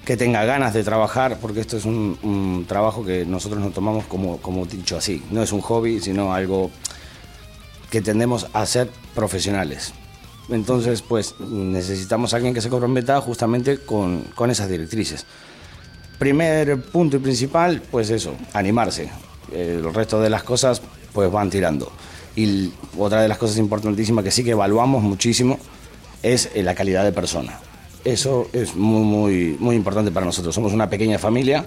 que 0.04 0.16
tenga 0.16 0.44
ganas 0.44 0.72
de 0.74 0.84
trabajar, 0.84 1.38
porque 1.40 1.60
esto 1.60 1.76
es 1.76 1.84
un, 1.84 2.64
trabajo 2.68 3.04
que 3.04 3.24
nosotros 3.24 3.60
nos 3.60 3.72
tomamos 3.72 4.04
como, 4.04 4.38
como 4.38 4.64
dicho 4.66 4.96
así. 4.96 5.22
No 5.30 5.42
es 5.42 5.52
un 5.52 5.60
hobby, 5.60 6.00
sino 6.00 6.32
algo 6.32 6.70
que 7.90 8.00
tendemos 8.00 8.46
a 8.52 8.64
ser 8.66 8.88
profesionales. 9.14 9.92
Entonces, 10.48 11.02
pues 11.02 11.34
necesitamos 11.40 12.34
alguien 12.34 12.54
que 12.54 12.60
se 12.60 12.68
comprometa 12.68 13.20
justamente 13.20 13.78
con, 13.78 14.22
con 14.34 14.50
esas 14.50 14.68
directrices. 14.68 15.26
Primer 16.18 16.80
punto 16.82 17.16
y 17.16 17.20
principal, 17.20 17.82
pues 17.90 18.10
eso, 18.10 18.34
animarse. 18.52 19.10
El 19.52 19.92
resto 19.92 20.20
de 20.20 20.30
las 20.30 20.44
cosas, 20.44 20.80
pues 21.12 21.30
van 21.32 21.50
tirando. 21.50 21.90
Y 22.36 22.72
otra 22.96 23.22
de 23.22 23.28
las 23.28 23.38
cosas 23.38 23.56
importantísimas 23.58 24.24
que 24.24 24.30
sí 24.30 24.44
que 24.44 24.50
evaluamos 24.52 25.02
muchísimo 25.02 25.58
es 26.32 26.50
eh, 26.54 26.62
la 26.62 26.74
calidad 26.74 27.04
de 27.04 27.12
persona. 27.12 27.58
Eso 28.04 28.48
es 28.52 28.74
muy, 28.76 29.02
muy, 29.04 29.56
muy 29.58 29.76
importante 29.76 30.10
para 30.10 30.26
nosotros. 30.26 30.54
Somos 30.54 30.72
una 30.72 30.88
pequeña 30.88 31.18
familia 31.18 31.64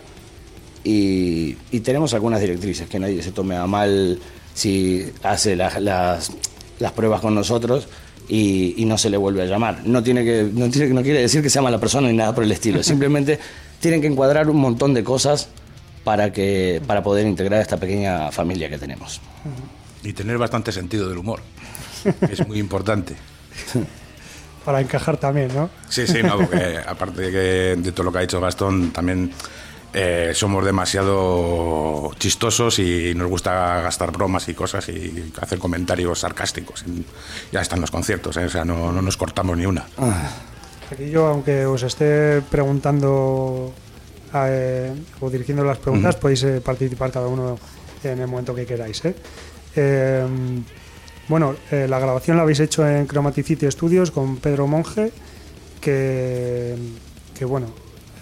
y, 0.84 1.58
y 1.72 1.80
tenemos 1.82 2.14
algunas 2.14 2.40
directrices, 2.42 2.88
que 2.88 3.00
nadie 3.00 3.22
se 3.22 3.32
tome 3.32 3.56
a 3.56 3.68
mal 3.68 4.20
si 4.54 5.06
hace 5.24 5.56
la- 5.56 5.80
las, 5.80 6.32
las 6.80 6.92
pruebas 6.94 7.22
con 7.22 7.36
nosotros 7.36 7.88
y, 8.28 8.74
y 8.78 8.86
no 8.86 8.98
se 8.98 9.10
le 9.10 9.18
vuelve 9.18 9.42
a 9.44 9.46
llamar. 9.46 9.82
No, 9.86 10.02
tiene 10.04 10.24
que, 10.24 10.50
no, 10.54 10.70
tiene, 10.70 10.94
no 10.94 11.02
quiere 11.02 11.22
decir 11.22 11.42
que 11.42 11.50
sea 11.50 11.62
mala 11.62 11.80
persona 11.80 12.08
ni 12.10 12.16
nada 12.18 12.34
por 12.34 12.44
el 12.44 12.52
estilo, 12.52 12.82
simplemente 12.84 13.40
tienen 13.80 14.02
que 14.02 14.08
encuadrar 14.08 14.50
un 14.50 14.58
montón 14.58 14.94
de 14.94 15.04
cosas 15.04 15.50
para, 16.04 16.32
que, 16.32 16.82
para 16.88 17.04
poder 17.04 17.28
integrar 17.28 17.62
esta 17.62 17.78
pequeña 17.78 18.32
familia 18.32 18.70
que 18.70 18.78
tenemos. 18.78 19.20
Y 20.04 20.14
tener 20.14 20.38
bastante 20.38 20.72
sentido 20.72 21.10
del 21.10 21.18
humor, 21.18 21.42
es 22.32 22.48
muy 22.48 22.60
importante. 22.60 23.16
Para 24.66 24.82
encajar 24.82 25.18
también, 25.18 25.54
¿no? 25.56 25.70
Sí, 25.90 26.06
sí, 26.08 26.22
no, 26.22 26.38
porque 26.38 26.78
aparte 26.88 27.22
de, 27.22 27.32
que- 27.32 27.82
de 27.82 27.92
todo 27.92 28.04
lo 28.06 28.12
que 28.12 28.18
ha 28.20 28.22
dicho 28.22 28.40
Gastón, 28.42 28.92
también 28.92 29.32
eh, 29.94 30.32
somos 30.36 30.64
demasiado 30.64 32.12
chistosos 32.20 32.78
y 32.80 33.14
nos 33.16 33.28
gusta 33.30 33.82
gastar 33.82 34.12
bromas 34.12 34.48
y 34.50 34.54
cosas 34.54 34.88
y 34.90 35.32
hacer 35.42 35.58
comentarios 35.60 36.20
sarcásticos. 36.20 36.86
Ya 37.52 37.62
están 37.62 37.82
los 37.82 37.90
conciertos, 37.92 38.38
¿eh? 38.38 38.46
o 38.46 38.50
sea, 38.50 38.64
no, 38.66 38.92
no 38.92 39.02
nos 39.02 39.18
cortamos 39.18 39.58
ni 39.58 39.66
una. 39.66 39.86
Aquí 40.92 41.10
yo, 41.10 41.28
aunque 41.28 41.66
os 41.66 41.84
esté 41.84 42.42
preguntando 42.50 43.74
eh, 44.34 44.94
o 45.22 45.30
dirigiendo 45.30 45.64
las 45.64 45.78
preguntas, 45.78 46.16
podéis 46.18 46.44
eh, 46.44 46.62
participar 46.62 47.12
cada 47.12 47.28
uno 47.28 47.58
en 48.04 48.20
el 48.20 48.28
momento 48.28 48.54
que 48.54 48.66
queráis. 48.66 49.02
¿eh? 49.06 49.16
Bueno, 51.30 51.56
eh, 51.72 51.86
la 51.88 52.00
grabación 52.00 52.38
la 52.38 52.44
habéis 52.44 52.60
hecho 52.60 52.88
en 52.88 53.08
Chromaticity 53.08 53.70
Studios 53.72 54.10
con 54.12 54.38
Pedro 54.38 54.66
Monge, 54.68 55.12
que, 55.80 56.76
que 57.38 57.46
bueno, 57.46 57.68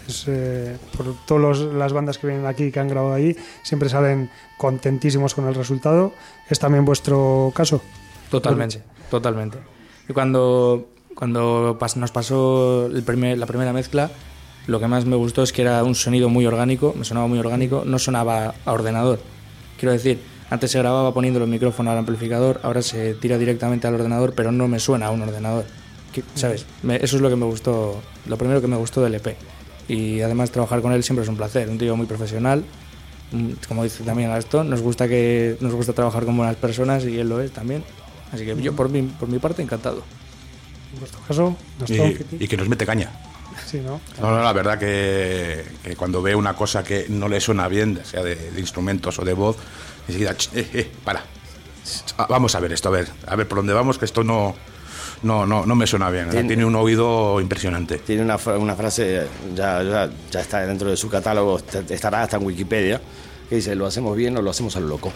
es, 0.07 0.25
eh, 0.27 0.77
por 0.95 1.15
todas 1.25 1.59
las 1.59 1.93
bandas 1.93 2.17
que 2.17 2.27
vienen 2.27 2.45
aquí 2.45 2.71
que 2.71 2.79
han 2.79 2.89
grabado 2.89 3.13
ahí, 3.13 3.35
siempre 3.63 3.87
salen 3.89 4.29
contentísimos 4.57 5.33
con 5.33 5.47
el 5.47 5.55
resultado. 5.55 6.13
¿Es 6.49 6.59
también 6.59 6.83
vuestro 6.83 7.51
caso? 7.55 7.81
Totalmente, 8.29 8.81
totalmente. 9.09 9.57
Y 10.09 10.13
cuando, 10.13 10.89
cuando 11.15 11.77
nos 11.95 12.11
pasó 12.11 12.87
el 12.87 13.03
primer- 13.03 13.37
la 13.37 13.45
primera 13.45 13.71
mezcla, 13.71 14.11
lo 14.67 14.81
que 14.81 14.87
más 14.87 15.05
me 15.05 15.15
gustó 15.15 15.43
es 15.43 15.53
que 15.53 15.61
era 15.61 15.81
un 15.85 15.95
sonido 15.95 16.27
muy 16.27 16.45
orgánico, 16.45 16.93
me 16.97 17.05
sonaba 17.05 17.27
muy 17.27 17.39
orgánico, 17.39 17.83
no 17.85 17.99
sonaba 17.99 18.53
a 18.65 18.73
ordenador. 18.73 19.19
Quiero 19.79 19.93
decir, 19.93 20.19
antes 20.49 20.71
se 20.71 20.79
grababa 20.79 21.13
poniendo 21.13 21.41
el 21.43 21.47
micrófono 21.49 21.91
al 21.91 21.97
amplificador, 21.97 22.59
ahora 22.63 22.81
se 22.81 23.13
tira 23.15 23.37
directamente 23.37 23.87
al 23.87 23.95
ordenador, 23.95 24.33
pero 24.33 24.51
no 24.51 24.67
me 24.67 24.79
suena 24.79 25.07
a 25.07 25.11
un 25.11 25.21
ordenador. 25.21 25.65
¿Sabes? 26.35 26.65
Me- 26.83 26.95
eso 26.95 27.15
es 27.17 27.21
lo 27.21 27.29
que 27.29 27.35
me 27.35 27.45
gustó, 27.45 28.01
lo 28.25 28.37
primero 28.37 28.59
que 28.61 28.67
me 28.67 28.75
gustó 28.77 29.01
del 29.03 29.15
EP. 29.15 29.35
Y 29.87 30.21
además 30.21 30.49
trabajar 30.51 30.81
con 30.81 30.91
él 30.91 31.03
siempre 31.03 31.23
es 31.23 31.29
un 31.29 31.37
placer, 31.37 31.69
un 31.69 31.77
tío 31.77 31.95
muy 31.95 32.07
profesional, 32.07 32.63
como 33.67 33.83
dice 33.83 34.03
también 34.03 34.29
Gastón, 34.29 34.69
nos 34.69 34.81
gusta 34.81 35.07
que 35.07 35.57
nos 35.59 35.73
gusta 35.73 35.93
trabajar 35.93 36.25
con 36.25 36.35
buenas 36.37 36.55
personas 36.55 37.03
y 37.05 37.19
él 37.19 37.29
lo 37.29 37.41
es 37.41 37.51
también. 37.51 37.83
Así 38.31 38.45
que 38.45 38.55
yo 38.61 38.73
por 38.75 38.89
mi, 38.89 39.01
por 39.03 39.27
mi 39.29 39.37
parte 39.39 39.61
encantado. 39.61 40.03
En 40.93 40.99
vuestro 40.99 41.19
caso, 41.27 41.55
Gastón, 41.79 42.15
Y, 42.39 42.45
y 42.45 42.47
que 42.47 42.57
nos 42.57 42.67
mete 42.69 42.85
caña. 42.85 43.11
Sí, 43.65 43.79
¿no? 43.79 43.99
No, 44.21 44.31
no, 44.31 44.43
la 44.43 44.53
verdad 44.53 44.77
que, 44.79 45.63
que 45.83 45.95
cuando 45.95 46.21
ve 46.21 46.35
una 46.35 46.53
cosa 46.55 46.83
que 46.83 47.05
no 47.09 47.27
le 47.27 47.39
suena 47.41 47.67
bien, 47.67 47.99
sea 48.03 48.23
de, 48.23 48.35
de 48.51 48.59
instrumentos 48.59 49.19
o 49.19 49.25
de 49.25 49.33
voz, 49.33 49.57
enseguida, 50.07 50.35
"Ch, 50.35 50.49
eh, 50.55 50.67
eh, 50.73 50.91
para. 51.03 51.23
Ah, 52.17 52.27
Vamos 52.29 52.53
a 52.55 52.59
ver 52.59 52.73
esto, 52.73 52.89
a 52.89 52.91
ver, 52.91 53.07
a 53.25 53.35
ver 53.35 53.47
por 53.47 53.59
dónde 53.59 53.73
vamos, 53.73 53.97
que 53.97 54.05
esto 54.05 54.23
no, 54.23 54.55
no, 55.23 55.45
no, 55.45 55.65
no 55.65 55.75
me 55.75 55.87
suena 55.87 56.09
bien. 56.09 56.29
Tiene- 56.29 56.47
Tiene 56.47 56.65
un 56.65 56.75
oído 56.75 57.39
impresionante. 57.39 57.97
Tiene 57.99 58.23
una, 58.23 58.35
una 58.57 58.75
frase, 58.75 59.25
ya, 59.55 59.81
ya, 59.83 60.09
ya 60.31 60.39
está 60.41 60.59
dentro 60.65 60.89
de 60.89 60.97
su 60.97 61.09
catálogo, 61.09 61.57
est- 61.59 61.91
estará 61.91 62.23
hasta 62.23 62.37
en 62.37 62.45
Wikipedia, 62.45 63.01
que 63.49 63.55
dice, 63.55 63.73
lo 63.75 63.85
hacemos 63.85 64.15
bien 64.17 64.35
o 64.37 64.41
lo 64.41 64.49
hacemos 64.51 64.75
a 64.75 64.79
lo 64.81 64.87
loco. 64.87 65.11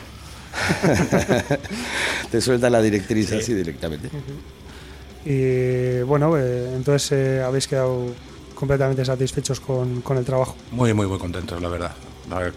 Te 2.31 2.41
suelta 2.41 2.69
la 2.69 2.81
directriz 2.81 3.31
así 3.33 3.53
directamente. 3.53 4.09
Y 5.25 6.01
bueno, 6.03 6.37
eh, 6.37 6.73
entonces 6.75 7.11
eh, 7.11 7.43
habéis 7.43 7.67
quedado 7.67 8.07
completamente 8.55 9.03
satisfechos 9.05 9.59
con, 9.59 10.01
con 10.01 10.17
el 10.17 10.25
trabajo. 10.25 10.55
Muy, 10.71 10.93
muy, 10.93 11.07
muy 11.07 11.19
contentos, 11.19 11.61
la 11.61 11.67
verdad. 11.69 11.91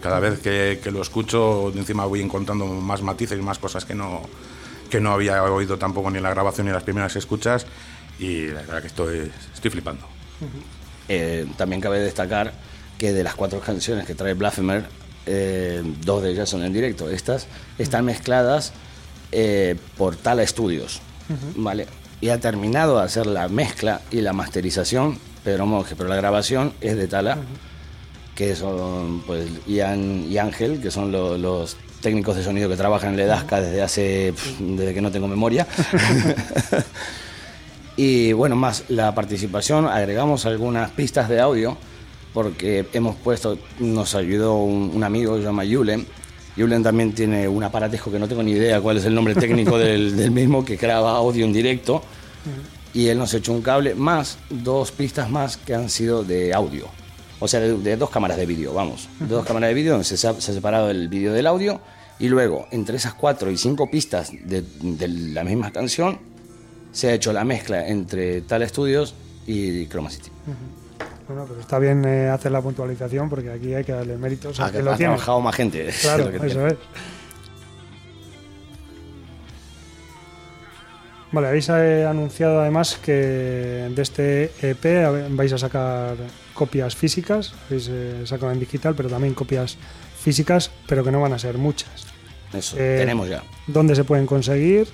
Cada 0.01 0.19
vez 0.19 0.39
que, 0.39 0.79
que 0.81 0.91
lo 0.91 1.01
escucho, 1.01 1.71
encima 1.75 2.05
voy 2.05 2.21
encontrando 2.21 2.65
más 2.65 3.01
matices 3.01 3.37
y 3.37 3.41
más 3.41 3.59
cosas 3.59 3.85
que 3.85 3.93
no, 3.93 4.21
que 4.89 4.99
no 4.99 5.11
había 5.11 5.43
oído 5.43 5.77
tampoco 5.77 6.09
ni 6.09 6.17
en 6.17 6.23
la 6.23 6.29
grabación 6.29 6.65
ni 6.65 6.69
en 6.69 6.75
las 6.75 6.83
primeras 6.83 7.15
escuchas. 7.15 7.65
Y 8.19 8.47
la 8.47 8.61
verdad 8.61 8.81
que 8.81 8.87
estoy, 8.87 9.31
estoy 9.53 9.71
flipando. 9.71 10.07
Eh, 11.07 11.45
también 11.57 11.81
cabe 11.81 11.99
destacar 11.99 12.53
que 12.97 13.13
de 13.13 13.23
las 13.23 13.35
cuatro 13.35 13.59
canciones 13.59 14.05
que 14.05 14.15
trae 14.15 14.33
Blasphemer, 14.33 14.85
eh, 15.25 15.83
dos 16.01 16.23
de 16.23 16.31
ellas 16.31 16.49
son 16.49 16.63
en 16.63 16.73
directo. 16.73 17.09
Estas 17.09 17.47
están 17.77 18.05
mezcladas 18.05 18.73
eh, 19.31 19.75
por 19.97 20.15
Tala 20.15 20.45
Studios, 20.47 21.01
¿vale? 21.55 21.87
Y 22.21 22.29
ha 22.29 22.39
terminado 22.39 22.97
de 22.97 23.03
hacer 23.03 23.27
la 23.27 23.49
mezcla 23.49 24.01
y 24.11 24.21
la 24.21 24.33
masterización 24.33 25.19
Pedro 25.43 25.65
Monge, 25.65 25.95
pero 25.95 26.09
la 26.09 26.15
grabación 26.15 26.73
es 26.81 26.95
de 26.95 27.07
Tala, 27.07 27.37
que 28.35 28.55
son 28.55 29.21
pues 29.25 29.47
Ian 29.65 30.25
y 30.29 30.37
Ángel, 30.37 30.81
que 30.81 30.91
son 30.91 31.11
lo- 31.11 31.37
los 31.37 31.77
técnicos 32.01 32.35
de 32.35 32.43
sonido 32.43 32.69
que 32.69 32.75
trabajan 32.75 33.11
en 33.11 33.17
Ledasca 33.17 33.61
desde 33.61 33.81
hace 33.81 34.33
pf, 34.35 34.55
desde 34.75 34.93
que 34.93 35.01
no 35.01 35.09
tengo 35.11 35.27
memoria. 35.27 35.65
Y 37.97 38.33
bueno, 38.33 38.55
más 38.57 38.83
la 38.89 39.15
participación, 39.15 39.87
agregamos 39.87 40.45
algunas 40.45 40.91
pistas 40.91 41.29
de 41.29 41.39
audio, 41.39 41.77
porque 42.33 42.85
hemos 42.91 43.15
puesto, 43.15 43.57
nos 43.79 44.15
ayudó 44.15 44.55
un, 44.57 44.91
un 44.93 45.03
amigo, 45.05 45.37
se 45.37 45.43
llama 45.43 45.63
Yulen. 45.63 46.05
Yulen 46.57 46.83
también 46.83 47.13
tiene 47.13 47.47
un 47.47 47.63
aparatejo 47.63 48.11
que 48.11 48.19
no 48.19 48.27
tengo 48.27 48.43
ni 48.43 48.51
idea 48.51 48.81
cuál 48.81 48.97
es 48.97 49.05
el 49.05 49.15
nombre 49.15 49.33
técnico 49.35 49.77
del, 49.77 50.15
del 50.17 50.31
mismo, 50.31 50.65
que 50.65 50.75
graba 50.75 51.11
audio 51.15 51.45
en 51.45 51.53
directo. 51.53 52.03
Y 52.93 53.07
él 53.07 53.17
nos 53.17 53.33
echó 53.33 53.53
un 53.53 53.61
cable, 53.61 53.95
más 53.95 54.37
dos 54.49 54.91
pistas 54.91 55.29
más 55.29 55.55
que 55.55 55.73
han 55.73 55.89
sido 55.89 56.23
de 56.25 56.53
audio. 56.53 56.87
O 57.39 57.47
sea, 57.47 57.59
de, 57.59 57.77
de 57.77 57.97
dos 57.97 58.09
cámaras 58.09 58.37
de 58.37 58.45
vídeo, 58.45 58.73
vamos. 58.73 59.09
De 59.19 59.27
dos 59.27 59.45
cámaras 59.45 59.69
de 59.69 59.73
vídeo 59.73 59.91
donde 59.93 60.05
se, 60.05 60.15
ha- 60.27 60.39
se 60.39 60.51
ha 60.51 60.53
separado 60.53 60.89
el 60.89 61.07
vídeo 61.09 61.33
del 61.33 61.47
audio. 61.47 61.81
Y 62.17 62.29
luego, 62.29 62.67
entre 62.71 62.95
esas 62.95 63.13
cuatro 63.13 63.51
y 63.51 63.57
cinco 63.57 63.89
pistas 63.91 64.31
de, 64.31 64.63
de 64.81 65.07
la 65.07 65.43
misma 65.43 65.71
canción, 65.71 66.17
se 66.93 67.09
ha 67.09 67.13
hecho 67.13 67.33
la 67.33 67.43
mezcla 67.43 67.85
entre 67.87 68.39
Tal 68.41 68.67
Studios 68.69 69.13
y 69.45 69.85
Chroma 69.87 70.09
City. 70.09 70.29
Bueno, 71.27 71.45
pero 71.47 71.59
está 71.59 71.77
bien 71.79 72.05
eh, 72.05 72.29
hacer 72.29 72.51
la 72.53 72.61
puntualización 72.61 73.29
porque 73.29 73.51
aquí 73.51 73.73
hay 73.73 73.83
que 73.83 73.91
darle 73.91 74.15
méritos 74.15 74.59
a 74.59 74.67
Ha, 74.67 74.71
que 74.71 74.77
ha 74.77 74.81
lo 74.81 74.95
tiene. 74.95 75.11
trabajado 75.13 75.41
más 75.41 75.55
gente. 75.55 75.87
es 75.89 75.99
Claro, 76.01 76.25
lo 76.25 76.31
que 76.31 76.37
eso 76.37 76.45
tiene. 76.47 76.67
es. 76.69 76.75
Vale, 81.31 81.47
habéis 81.47 81.67
eh, 81.69 82.05
anunciado 82.05 82.61
además 82.61 82.97
que 83.03 83.11
de 83.91 84.01
este 84.01 84.51
EP 84.61 85.29
vais 85.31 85.51
a 85.51 85.57
sacar 85.57 86.15
copias 86.53 86.95
físicas, 86.95 87.53
habéis 87.67 87.89
eh, 87.91 88.21
sacado 88.25 88.51
en 88.51 88.59
digital, 88.59 88.95
pero 88.95 89.09
también 89.09 89.33
copias 89.33 89.77
físicas, 90.17 90.71
pero 90.87 91.03
que 91.03 91.11
no 91.11 91.19
van 91.21 91.33
a 91.33 91.39
ser 91.39 91.57
muchas. 91.57 92.05
Eso, 92.53 92.77
Eh, 92.79 92.97
tenemos 92.99 93.27
ya. 93.27 93.43
¿Dónde 93.67 93.95
se 93.95 94.03
pueden 94.03 94.25
conseguir? 94.25 94.87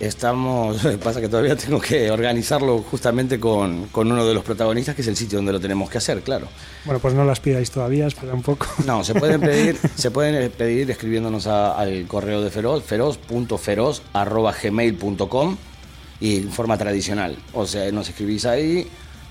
Estamos, 0.00 0.78
pasa 1.04 1.20
que 1.20 1.28
todavía 1.28 1.54
tengo 1.56 1.80
que 1.80 2.10
organizarlo 2.10 2.78
justamente 2.90 3.38
con, 3.38 3.86
con 3.86 4.10
uno 4.10 4.26
de 4.26 4.34
los 4.34 4.42
protagonistas, 4.44 4.94
que 4.96 5.02
es 5.02 5.08
el 5.08 5.16
sitio 5.16 5.38
donde 5.38 5.52
lo 5.52 5.60
tenemos 5.60 5.88
que 5.88 5.98
hacer, 5.98 6.20
claro. 6.22 6.48
Bueno, 6.84 6.98
pues 7.00 7.14
no 7.14 7.24
las 7.24 7.38
pidáis 7.40 7.70
todavía, 7.70 8.06
espera 8.08 8.34
un 8.34 8.42
poco. 8.42 8.66
No, 8.86 9.04
se 9.04 9.14
pueden 9.14 9.40
pedir, 9.40 9.78
se 9.94 10.10
pueden 10.10 10.50
pedir 10.50 10.90
escribiéndonos 10.90 11.46
a- 11.46 11.78
al 11.78 12.06
correo 12.06 12.42
de 12.42 12.50
Feroz, 12.50 12.82
feroz.feroz.gmail.com 12.84 15.56
y 16.20 16.36
en 16.38 16.50
forma 16.50 16.78
tradicional. 16.78 17.36
O 17.52 17.66
sea, 17.66 17.90
nos 17.92 18.08
escribís 18.08 18.46
ahí, 18.46 18.86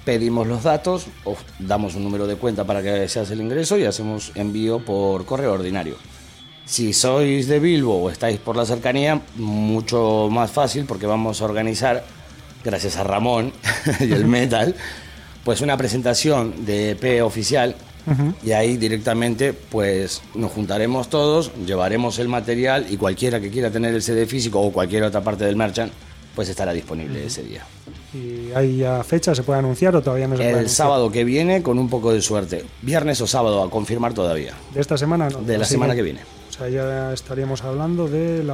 pedimos 0.05 0.47
los 0.47 0.63
datos, 0.63 1.07
os 1.23 1.37
damos 1.59 1.95
un 1.95 2.03
número 2.03 2.27
de 2.27 2.35
cuenta 2.35 2.65
para 2.65 2.81
que 2.81 3.07
se 3.07 3.19
hace 3.19 3.33
el 3.33 3.41
ingreso 3.41 3.77
y 3.77 3.85
hacemos 3.85 4.31
envío 4.35 4.79
por 4.79 5.25
correo 5.25 5.53
ordinario. 5.53 5.95
Si 6.65 6.93
sois 6.93 7.47
de 7.47 7.59
Bilbo 7.59 8.03
o 8.03 8.09
estáis 8.09 8.39
por 8.39 8.55
la 8.55 8.65
cercanía, 8.65 9.21
mucho 9.35 10.29
más 10.31 10.51
fácil 10.51 10.85
porque 10.85 11.05
vamos 11.05 11.41
a 11.41 11.45
organizar, 11.45 12.05
gracias 12.63 12.97
a 12.97 13.03
Ramón 13.03 13.51
y 13.99 14.11
el 14.11 14.25
Metal, 14.25 14.75
pues 15.43 15.61
una 15.61 15.75
presentación 15.75 16.65
de 16.65 16.91
EP 16.91 17.23
oficial 17.23 17.75
y 18.43 18.51
ahí 18.51 18.75
directamente 18.77 19.53
pues 19.53 20.21
nos 20.35 20.51
juntaremos 20.51 21.09
todos, 21.09 21.51
llevaremos 21.65 22.19
el 22.19 22.27
material 22.27 22.85
y 22.89 22.97
cualquiera 22.97 23.39
que 23.39 23.49
quiera 23.49 23.71
tener 23.71 23.93
el 23.93 24.01
CD 24.01 24.25
físico 24.25 24.59
o 24.59 24.71
cualquier 24.71 25.03
otra 25.03 25.21
parte 25.21 25.45
del 25.45 25.55
merchant 25.55 25.91
pues 26.35 26.49
estará 26.49 26.73
disponible 26.73 27.25
ese 27.25 27.43
día. 27.43 27.63
¿Y 28.13 28.51
hay 28.53 28.77
ya 28.77 29.03
fecha? 29.03 29.35
¿Se 29.35 29.43
puede 29.43 29.59
anunciar 29.59 29.95
o 29.95 30.01
todavía 30.01 30.27
no 30.27 30.35
se 30.35 30.43
puede 30.43 30.59
El 30.59 30.69
sábado 30.69 31.11
que 31.11 31.23
viene 31.23 31.61
con 31.61 31.77
un 31.77 31.89
poco 31.89 32.11
de 32.11 32.21
suerte. 32.21 32.65
Viernes 32.81 33.21
o 33.21 33.27
sábado 33.27 33.63
a 33.63 33.69
confirmar 33.69 34.13
todavía. 34.13 34.53
¿De 34.73 34.81
esta 34.81 34.97
semana? 34.97 35.29
No, 35.29 35.39
De 35.39 35.57
la 35.57 35.65
semana 35.65 35.95
que 35.95 36.01
viene. 36.01 36.21
O 36.53 36.57
sea, 36.57 36.69
ya 36.69 37.11
estaríamos 37.13 37.63
hablando 37.63 38.07
del 38.07 38.51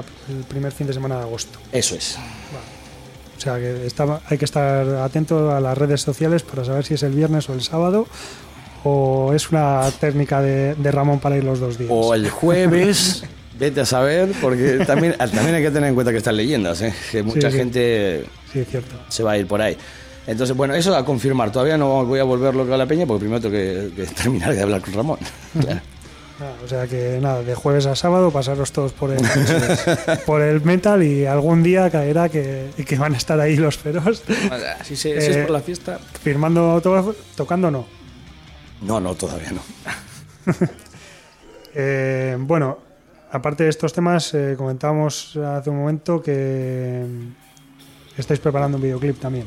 primer 0.47 0.71
fin 0.71 0.87
de 0.87 0.93
semana 0.93 1.17
de 1.17 1.21
agosto. 1.23 1.59
Eso 1.73 1.95
es. 1.95 2.17
O 3.37 3.41
sea, 3.41 3.57
que 3.57 3.85
está- 3.85 4.21
hay 4.29 4.37
que 4.37 4.45
estar 4.45 4.87
atento 4.87 5.51
a 5.53 5.59
las 5.59 5.77
redes 5.77 6.01
sociales 6.01 6.43
para 6.43 6.63
saber 6.63 6.85
si 6.85 6.93
es 6.93 7.03
el 7.03 7.11
viernes 7.13 7.49
o 7.49 7.53
el 7.53 7.61
sábado 7.61 8.07
o 8.85 9.33
es 9.33 9.49
una 9.51 9.89
técnica 9.99 10.41
de, 10.41 10.75
de 10.75 10.91
Ramón 10.91 11.19
para 11.19 11.35
ir 11.37 11.43
los 11.43 11.59
dos 11.59 11.77
días. 11.77 11.89
O 11.93 12.13
el 12.13 12.29
jueves, 12.29 13.23
vete 13.59 13.81
a 13.81 13.85
saber, 13.85 14.31
porque 14.41 14.83
también, 14.87 15.15
también 15.17 15.55
hay 15.55 15.61
que 15.63 15.71
tener 15.71 15.89
en 15.89 15.95
cuenta 15.95 16.11
que 16.13 16.19
están 16.19 16.37
leyendas, 16.37 16.81
¿eh? 16.81 16.93
que 17.11 17.21
mucha 17.21 17.51
sí. 17.51 17.57
gente 17.57 18.25
Sí, 18.53 18.63
cierto. 18.63 18.95
se 19.09 19.23
va 19.23 19.31
a 19.33 19.37
ir 19.37 19.45
por 19.47 19.61
ahí. 19.61 19.75
Entonces, 20.27 20.55
bueno, 20.55 20.73
eso 20.75 20.95
a 20.95 21.03
confirmar. 21.03 21.51
Todavía 21.51 21.77
no 21.77 22.05
voy 22.05 22.19
a 22.19 22.23
volver 22.23 22.55
loco 22.55 22.73
a 22.73 22.77
la 22.77 22.85
peña 22.85 23.05
porque 23.05 23.19
primero 23.21 23.41
tengo 23.41 23.53
que, 23.55 23.91
que 23.95 24.03
terminar 24.13 24.53
de 24.53 24.61
hablar 24.61 24.81
con 24.81 24.93
Ramón. 24.93 25.19
Claro. 25.59 25.81
Ah, 26.41 26.53
o 26.63 26.67
sea 26.69 26.87
que 26.87 27.19
nada, 27.21 27.43
de 27.43 27.53
jueves 27.53 27.85
a 27.85 27.95
sábado 27.97 28.31
pasaros 28.31 28.71
todos 28.71 28.93
por 28.93 29.11
el, 29.11 29.19
por 30.25 30.41
el 30.41 30.61
metal 30.61 31.03
y 31.03 31.25
algún 31.25 31.63
día 31.63 31.89
caerá 31.89 32.29
que, 32.29 32.69
que 32.87 32.95
van 32.97 33.13
a 33.13 33.17
estar 33.17 33.37
ahí 33.41 33.57
los 33.57 33.77
feroz 33.77 34.23
Si, 34.83 34.95
se- 34.95 35.19
si 35.21 35.27
es 35.31 35.35
Eh, 35.35 35.41
por 35.41 35.51
la 35.51 35.59
fiesta, 35.59 35.99
firmando 36.23 36.61
autógrafos, 36.71 37.17
tocando 37.35 37.69
no. 37.69 37.85
No, 38.81 39.01
no, 39.01 39.15
todavía 39.15 39.51
no. 39.51 39.61
Eh, 41.75 42.35
bueno, 42.39 42.79
aparte 43.31 43.63
de 43.63 43.69
estos 43.69 43.93
temas, 43.93 44.33
eh, 44.33 44.55
comentábamos 44.57 45.37
hace 45.37 45.69
un 45.69 45.77
momento 45.77 46.19
que 46.21 47.05
estáis 48.17 48.39
preparando 48.39 48.77
un 48.77 48.83
videoclip 48.83 49.19
también. 49.19 49.45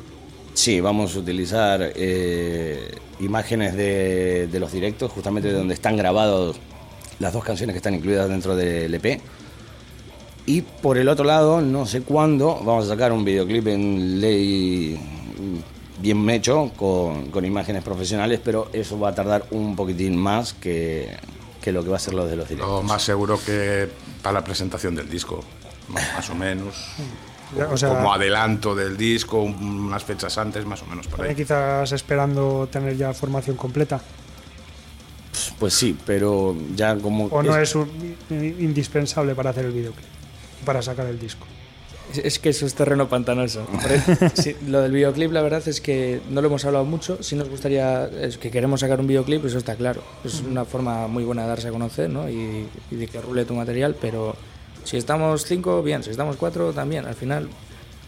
Sí, 0.55 0.81
vamos 0.81 1.17
a 1.17 1.19
utilizar 1.19 1.93
eh, 1.97 2.91
imágenes 3.21 3.75
de, 3.75 4.47
de 4.47 4.61
los 4.61 4.71
directos, 4.71 5.11
justamente 5.11 5.49
de 5.49 5.55
donde 5.55 5.75
están 5.75 5.97
grabados 5.97 6.61
las 7.23 7.33
dos 7.33 7.43
canciones 7.45 7.73
que 7.73 7.79
están 7.79 7.95
incluidas 7.95 8.29
dentro 8.29 8.55
del 8.57 8.93
EP. 8.95 9.21
Y 10.45 10.63
por 10.63 10.99
el 10.99 11.09
otro 11.09 11.25
lado, 11.25 11.61
no 11.61 11.87
sé 11.87 12.03
cuándo, 12.03 12.57
vamos 12.65 12.87
a 12.87 12.89
sacar 12.89 13.13
un 13.13 13.25
videoclip 13.25 13.69
en 13.69 14.21
ley 14.21 14.99
bien 16.01 16.29
hecho, 16.31 16.73
con, 16.77 17.31
con 17.31 17.45
imágenes 17.45 17.85
profesionales, 17.85 18.41
pero 18.45 18.69
eso 18.73 18.99
va 18.99 19.11
a 19.11 19.15
tardar 19.15 19.45
un 19.53 19.77
poquitín 19.77 20.17
más 20.17 20.53
que, 20.53 21.17
que 21.63 21.71
lo 21.71 21.85
que 21.85 21.91
va 21.91 21.97
a 21.97 22.01
ser 22.01 22.15
lo 22.15 22.27
de 22.27 22.35
los 22.35 22.49
directos. 22.49 22.69
Lo 22.73 22.83
más 22.83 23.03
seguro 23.03 23.39
que 23.45 23.89
para 24.21 24.33
la 24.41 24.45
presentación 24.45 24.97
del 24.97 25.09
disco, 25.09 25.45
más 25.89 26.29
o 26.31 26.35
menos. 26.35 26.75
O 27.71 27.77
sea, 27.77 27.91
como 27.91 28.13
adelanto 28.13 28.75
del 28.75 28.97
disco, 28.97 29.43
un- 29.43 29.55
unas 29.87 30.03
fechas 30.03 30.39
antes, 30.39 30.65
más 30.65 30.83
o 30.83 30.87
menos 30.87 31.07
por 31.07 31.23
ahí. 31.23 31.35
quizás 31.37 31.93
esperando 31.93 32.67
tener 32.73 32.97
ya 32.97 33.13
formación 33.13 33.57
completa. 33.57 34.01
Pues 35.59 35.75
sí, 35.75 35.97
pero 36.07 36.55
ya 36.77 36.95
como... 36.97 37.27
O 37.27 37.43
no 37.43 37.57
es 37.57 37.75
un- 37.75 37.89
indispensable 38.31 39.35
para 39.35 39.51
hacer 39.51 39.65
el 39.65 39.73
videoclip, 39.73 40.05
para 40.65 40.83
sacar 40.83 41.07
el 41.07 41.19
disco. 41.19 41.47
Es, 42.13 42.19
es 42.19 42.39
que 42.39 42.51
eso 42.51 42.67
es 42.67 42.75
terreno 42.75 43.09
pantanoso. 43.09 43.67
Sí, 44.35 44.55
lo 44.67 44.81
del 44.83 44.93
videoclip, 44.93 45.33
la 45.33 45.41
verdad 45.43 45.67
es 45.67 45.81
que 45.81 46.21
no 46.31 46.43
lo 46.43 46.49
hemos 46.49 46.65
hablado 46.65 46.85
mucho. 46.85 47.23
Si 47.23 47.35
nos 47.37 47.49
gustaría, 47.49 48.05
es 48.21 48.37
que 48.37 48.51
queremos 48.51 48.81
sacar 48.81 49.01
un 49.01 49.07
videoclip, 49.07 49.45
eso 49.47 49.57
está 49.59 49.75
claro. 49.77 50.03
Es 50.25 50.41
una 50.43 50.65
forma 50.65 51.07
muy 51.07 51.25
buena 51.25 51.43
de 51.43 51.49
darse 51.49 51.69
a 51.69 51.71
conocer 51.71 52.11
¿no? 52.11 52.29
y, 52.29 52.67
y 52.91 52.97
de 52.97 53.07
que 53.07 53.21
rule 53.21 53.45
tu 53.47 53.55
material, 53.55 53.97
pero 54.01 54.37
si 54.85 54.97
estamos 54.99 55.45
cinco, 55.47 55.83
bien. 55.83 56.03
Si 56.03 56.11
estamos 56.11 56.37
cuatro, 56.37 56.73
también. 56.75 57.07
Al 57.07 57.15
final, 57.15 57.49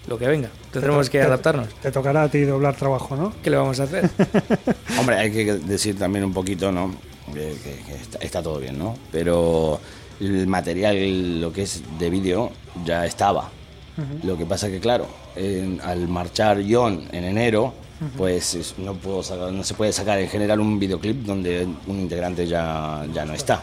lo 0.08 0.18
que 0.18 0.26
venga. 0.26 0.50
Tendremos 0.72 1.08
que 1.08 1.18
Te- 1.20 1.24
adaptarnos. 1.24 1.68
Te 1.80 1.90
tocará 1.90 2.24
a 2.24 2.28
ti 2.28 2.40
doblar 2.42 2.76
trabajo, 2.76 3.16
¿no? 3.16 3.32
¿Qué 3.42 3.48
le 3.48 3.56
vamos 3.56 3.80
a 3.80 3.84
hacer? 3.84 4.10
Hombre, 5.00 5.16
hay 5.16 5.30
que 5.32 5.44
decir 5.54 5.96
también 5.96 6.24
un 6.26 6.34
poquito, 6.34 6.70
¿no? 6.70 6.94
Que, 7.32 7.56
que- 7.62 7.94
está, 7.94 8.18
está 8.18 8.42
todo 8.42 8.58
bien, 8.58 8.78
¿no? 8.78 8.96
Pero 9.10 9.80
el 10.20 10.46
material, 10.46 11.40
lo 11.40 11.52
que 11.52 11.62
es 11.62 11.82
de 11.98 12.10
vídeo, 12.10 12.50
ya 12.84 13.06
estaba. 13.06 13.50
Lo 14.24 14.36
que 14.36 14.44
pasa 14.44 14.68
que, 14.68 14.80
claro, 14.80 15.06
en- 15.36 15.80
al 15.80 16.08
marchar 16.08 16.62
John 16.68 17.04
en 17.12 17.24
enero, 17.24 17.72
pues 18.16 18.54
es- 18.54 18.74
no, 18.78 18.94
puedo 18.94 19.22
sacar- 19.22 19.52
no 19.52 19.62
se 19.64 19.74
puede 19.74 19.92
sacar 19.92 20.18
en 20.18 20.28
general 20.28 20.60
un 20.60 20.78
videoclip 20.78 21.24
donde 21.24 21.66
un 21.86 22.00
integrante 22.00 22.46
ya, 22.46 23.06
ya 23.14 23.24
no 23.24 23.34
está. 23.34 23.62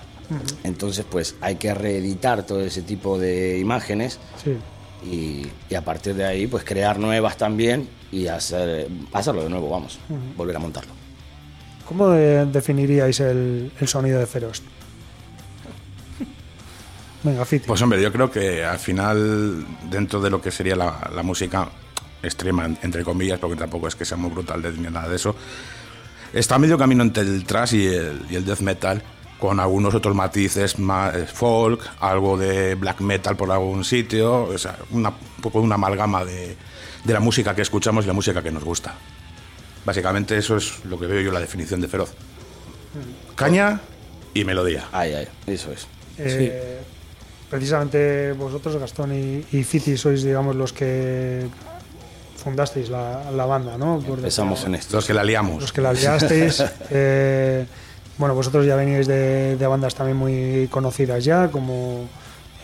Entonces, 0.64 1.05
pues 1.09 1.36
hay 1.41 1.55
que 1.55 1.74
reeditar 1.74 2.45
todo 2.45 2.62
ese 2.62 2.82
tipo 2.84 3.20
de 3.20 3.59
imágenes 3.59 4.18
Sí. 4.43 4.55
y, 5.05 5.47
y 5.70 5.76
a 5.76 5.84
partir 5.84 6.16
de 6.16 6.24
ahí, 6.26 6.47
pues 6.47 6.64
crear 6.64 6.97
nuevas 6.97 7.36
también 7.38 7.89
y 8.14 8.28
hacer, 8.28 8.88
hacerlo 9.12 9.43
de 9.43 9.49
nuevo, 9.49 9.70
vamos, 9.70 9.99
volver 10.38 10.55
a 10.55 10.59
montarlo. 10.59 10.93
¿Cómo 11.91 12.11
de- 12.11 12.45
definiríais 12.45 13.19
el, 13.19 13.69
el 13.77 13.87
sonido 13.89 14.17
de 14.17 14.25
Feroz? 14.25 14.61
Venga, 17.23 17.43
Fiti. 17.43 17.67
Pues 17.67 17.81
hombre, 17.81 18.01
yo 18.01 18.13
creo 18.13 18.31
que 18.31 18.63
al 18.63 18.79
final, 18.79 19.65
dentro 19.89 20.21
de 20.21 20.29
lo 20.29 20.41
que 20.41 20.51
sería 20.51 20.77
la, 20.77 21.11
la 21.13 21.21
música 21.21 21.67
extrema, 22.23 22.63
entre 22.81 23.03
comillas, 23.03 23.39
porque 23.39 23.57
tampoco 23.57 23.89
es 23.89 23.95
que 23.95 24.05
sea 24.05 24.15
muy 24.15 24.29
brutal 24.31 24.61
ni 24.81 24.89
nada 24.89 25.09
de 25.09 25.17
eso, 25.17 25.35
está 26.31 26.57
medio 26.57 26.77
camino 26.77 27.03
entre 27.03 27.23
el 27.23 27.43
thrash 27.43 27.73
y 27.75 27.87
el, 27.87 28.21
y 28.29 28.35
el 28.37 28.45
death 28.45 28.61
metal, 28.61 29.03
con 29.37 29.59
algunos 29.59 29.93
otros 29.93 30.15
matices 30.15 30.79
más 30.79 31.13
eh, 31.13 31.25
folk, 31.25 31.81
algo 31.99 32.37
de 32.37 32.75
black 32.75 33.01
metal 33.01 33.35
por 33.35 33.51
algún 33.51 33.83
sitio, 33.83 34.43
o 34.43 34.57
sea, 34.57 34.77
una, 34.91 35.09
un 35.09 35.41
poco 35.41 35.59
una 35.59 35.75
amalgama 35.75 36.23
de, 36.23 36.55
de 37.03 37.13
la 37.13 37.19
música 37.19 37.53
que 37.53 37.63
escuchamos 37.63 38.05
y 38.05 38.07
la 38.07 38.13
música 38.13 38.41
que 38.41 38.51
nos 38.51 38.63
gusta. 38.63 38.95
Básicamente 39.86 40.38
eso 40.38 40.57
es 40.57 40.86
lo 40.86 40.99
que 40.99 41.07
veo 41.07 41.21
yo 41.21 41.32
la 41.32 41.39
definición 41.39 41.82
de 41.82 41.88
feroz. 41.88 42.13
Caña 43.36 43.79
y 44.34 44.43
melodía. 44.43 44.86
Ay, 44.91 45.13
ay, 45.13 45.27
eso 45.47 45.71
es. 45.71 45.88
Eh, 46.17 46.79
Precisamente 47.49 48.32
vosotros, 48.32 48.77
Gastón 48.77 49.11
y, 49.13 49.43
y 49.51 49.63
Fiti, 49.65 49.97
sois, 49.97 50.23
digamos, 50.23 50.55
los 50.55 50.71
que 50.71 51.47
fundasteis 52.38 52.89
la, 52.89 53.29
la 53.32 53.45
banda, 53.45 53.77
¿no? 53.77 53.99
Por 53.99 54.19
Empezamos 54.19 54.63
en 54.63 54.75
esto. 54.75 54.95
Los 54.95 55.05
que 55.05 55.13
la 55.13 55.23
liamos. 55.23 55.61
los 55.61 55.73
que 55.73 55.82
la 55.82 55.91
liasteis. 55.91 56.63
eh, 56.91 57.65
bueno, 58.17 58.36
vosotros 58.36 58.65
ya 58.65 58.77
veníais 58.77 59.05
de, 59.05 59.57
de 59.57 59.67
bandas 59.67 59.95
también 59.95 60.15
muy 60.15 60.69
conocidas 60.71 61.25
ya, 61.25 61.49
como 61.49 62.07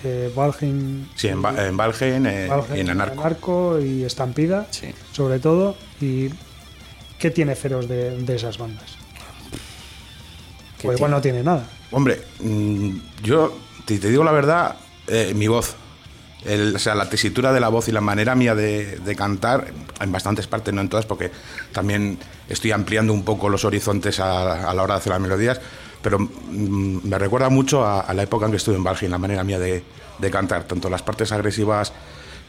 eh, 0.06 0.32
Valheim, 0.34 1.06
Sí, 1.16 1.28
en, 1.28 1.42
Ba- 1.42 1.68
en 1.68 1.76
Valheim 1.76 2.26
eh, 2.26 2.48
Valheim, 2.48 2.78
y 2.78 2.80
en 2.80 2.90
Anarco. 2.90 3.20
Anarco 3.22 3.80
y 3.82 4.04
Estampida, 4.06 4.68
Sí. 4.72 4.88
sobre 5.12 5.40
todo. 5.40 5.76
¿Y 6.00 6.30
qué 7.20 7.32
tiene 7.32 7.56
Feroz 7.56 7.88
de, 7.88 8.18
de 8.18 8.36
esas 8.36 8.58
bandas? 8.58 8.96
¿Qué 10.80 10.88
O 10.88 10.94
igual 10.94 10.98
tiene? 11.12 11.16
no 11.16 11.22
tiene 11.22 11.44
nada. 11.44 11.68
Hombre, 11.92 12.22
mm, 12.40 12.98
yo, 13.24 13.58
si 13.88 13.98
te 14.00 14.10
digo 14.10 14.24
la 14.24 14.32
verdad, 14.32 14.76
eh, 15.08 15.34
mi 15.36 15.48
voz. 15.48 15.76
El- 16.46 16.76
o 16.76 16.80
sea, 16.80 16.94
la 16.96 17.10
tesitura 17.10 17.52
de 17.52 17.60
la 17.60 17.68
voz 17.70 17.88
y 17.88 17.92
la 17.92 18.00
manera 18.02 18.36
mía 18.36 18.54
de, 18.56 18.98
de 19.00 19.16
cantar, 19.16 19.68
en 20.00 20.12
bastantes 20.12 20.46
partes, 20.48 20.74
no 20.74 20.82
en 20.82 20.88
todas, 20.90 21.06
porque 21.06 21.32
también 21.72 22.20
estoy 22.48 22.72
ampliando 22.72 23.12
un 23.12 23.24
poco 23.24 23.50
los 23.50 23.66
horizontes 23.66 24.20
a, 24.20 24.70
a 24.70 24.74
la 24.74 24.84
hora 24.84 24.94
de 24.96 25.00
hacer 25.00 25.12
las 25.14 25.20
melodías, 25.22 25.60
pero 26.02 26.20
mm, 26.20 27.00
me 27.08 27.18
recuerda 27.18 27.50
mucho 27.50 27.84
a, 27.84 28.02
a 28.02 28.14
la 28.14 28.24
época 28.24 28.46
en 28.46 28.52
que 28.52 28.58
estuve 28.58 28.76
en 28.76 28.84
Valheim, 28.84 29.10
la 29.12 29.18
manera 29.18 29.44
mía 29.44 29.58
de, 29.60 29.84
de 30.20 30.32
cantar, 30.32 30.64
tanto 30.66 30.90
las 30.92 31.02
partes 31.02 31.32
agresivas 31.32 31.92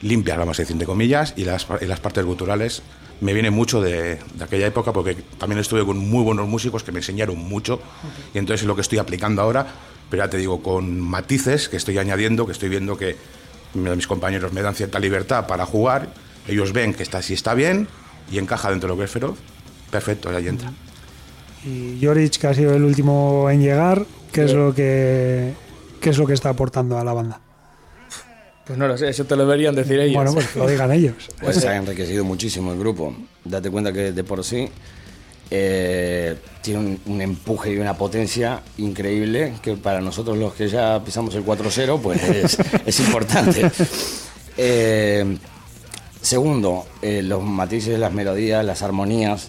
limpias, 0.03 0.37
vamos 0.39 0.59
a 0.59 0.63
decir, 0.63 0.77
de 0.77 0.85
comillas, 0.85 1.33
y 1.37 1.45
las, 1.45 1.67
y 1.81 1.87
las 1.87 1.99
partes 1.99 2.25
guturales. 2.25 2.83
Me 3.21 3.33
viene 3.33 3.51
mucho 3.51 3.81
de, 3.81 4.19
de 4.35 4.45
aquella 4.45 4.67
época 4.67 4.93
porque 4.93 5.17
también 5.39 5.59
estuve 5.59 5.85
con 5.85 5.99
muy 5.99 6.23
buenos 6.23 6.47
músicos 6.47 6.85
que 6.85 6.93
me 6.93 6.99
enseñaron 6.99 7.37
mucho 7.37 7.81
y 8.33 8.39
entonces 8.39 8.63
es 8.63 8.67
lo 8.67 8.75
que 8.75 8.83
estoy 8.83 8.99
aplicando 8.99 9.43
ahora, 9.43 9.67
pero 10.09 10.25
ya 10.25 10.31
te 10.31 10.37
digo, 10.37 10.63
con 10.63 11.01
matices 11.01 11.69
que 11.69 11.77
estoy 11.77 11.99
añadiendo, 11.99 12.47
que 12.47 12.53
estoy 12.53 12.69
viendo 12.69 12.97
que 12.97 13.17
mis 13.75 14.07
compañeros 14.07 14.53
me 14.53 14.63
dan 14.63 14.75
cierta 14.75 14.99
libertad 14.99 15.47
para 15.47 15.67
jugar, 15.67 16.09
ellos 16.47 16.73
ven 16.73 16.95
que 16.95 17.03
está, 17.03 17.21
si 17.23 17.35
está 17.35 17.55
bien 17.55 17.89
y 18.31 18.39
encaja 18.39 18.71
dentro 18.71 18.89
de 18.89 18.95
lo 18.95 18.99
que 18.99 19.05
es 19.05 19.11
feroz, 19.11 19.39
perfecto, 19.91 20.31
ahí 20.31 20.49
entra. 20.49 20.73
Y 21.65 21.99
Joric, 22.01 22.39
que 22.39 22.47
ha 22.47 22.55
sido 22.55 22.75
el 22.75 22.85
último 22.85 23.51
en 23.51 23.61
llegar, 23.61 24.07
¿qué 24.33 24.45
es 24.45 24.55
lo 24.55 24.75
que 24.75 25.53
qué 26.01 26.11
es 26.11 26.19
lo 26.19 26.27
que 26.27 26.35
está 26.35 26.51
aportando 26.51 26.99
a 26.99 27.05
la 27.05 27.13
banda? 27.13 27.41
Pues 28.69 28.79
no 28.79 28.87
lo 28.87 28.97
sé, 28.97 29.09
eso 29.09 29.25
te 29.25 29.35
lo 29.35 29.45
deberían 29.47 29.75
decir 29.75 29.99
ellos. 29.99 30.15
Bueno, 30.15 30.33
pues 30.35 30.47
que 30.49 30.59
lo 30.61 30.69
digan 30.69 30.93
ellos. 30.93 31.15
Pues 31.41 31.57
se 31.57 31.69
ha 31.69 31.77
enriquecido 31.77 32.25
muchísimo 32.25 32.73
el 32.73 32.79
grupo. 32.79 33.13
Date 33.45 33.71
cuenta 33.71 33.93
que 33.93 34.13
de 34.13 34.23
por 34.25 34.45
sí 34.45 34.69
eh, 35.51 36.37
tiene 36.63 36.79
un, 36.81 37.01
un 37.07 37.21
empuje 37.23 37.73
y 37.73 37.79
una 37.79 37.95
potencia 37.97 38.61
increíble 38.77 39.55
que 39.63 39.75
para 39.77 40.01
nosotros 40.01 40.37
los 40.37 40.53
que 40.53 40.69
ya 40.69 41.03
pisamos 41.03 41.35
el 41.35 41.45
4-0 41.45 42.01
pues 42.01 42.23
es, 42.23 42.59
es 42.87 43.01
importante. 43.01 43.71
Eh, 44.59 45.39
segundo, 46.21 46.85
eh, 47.01 47.23
los 47.23 47.43
matices, 47.43 47.99
las 47.99 48.13
melodías, 48.13 48.65
las 48.65 48.83
armonías 48.83 49.49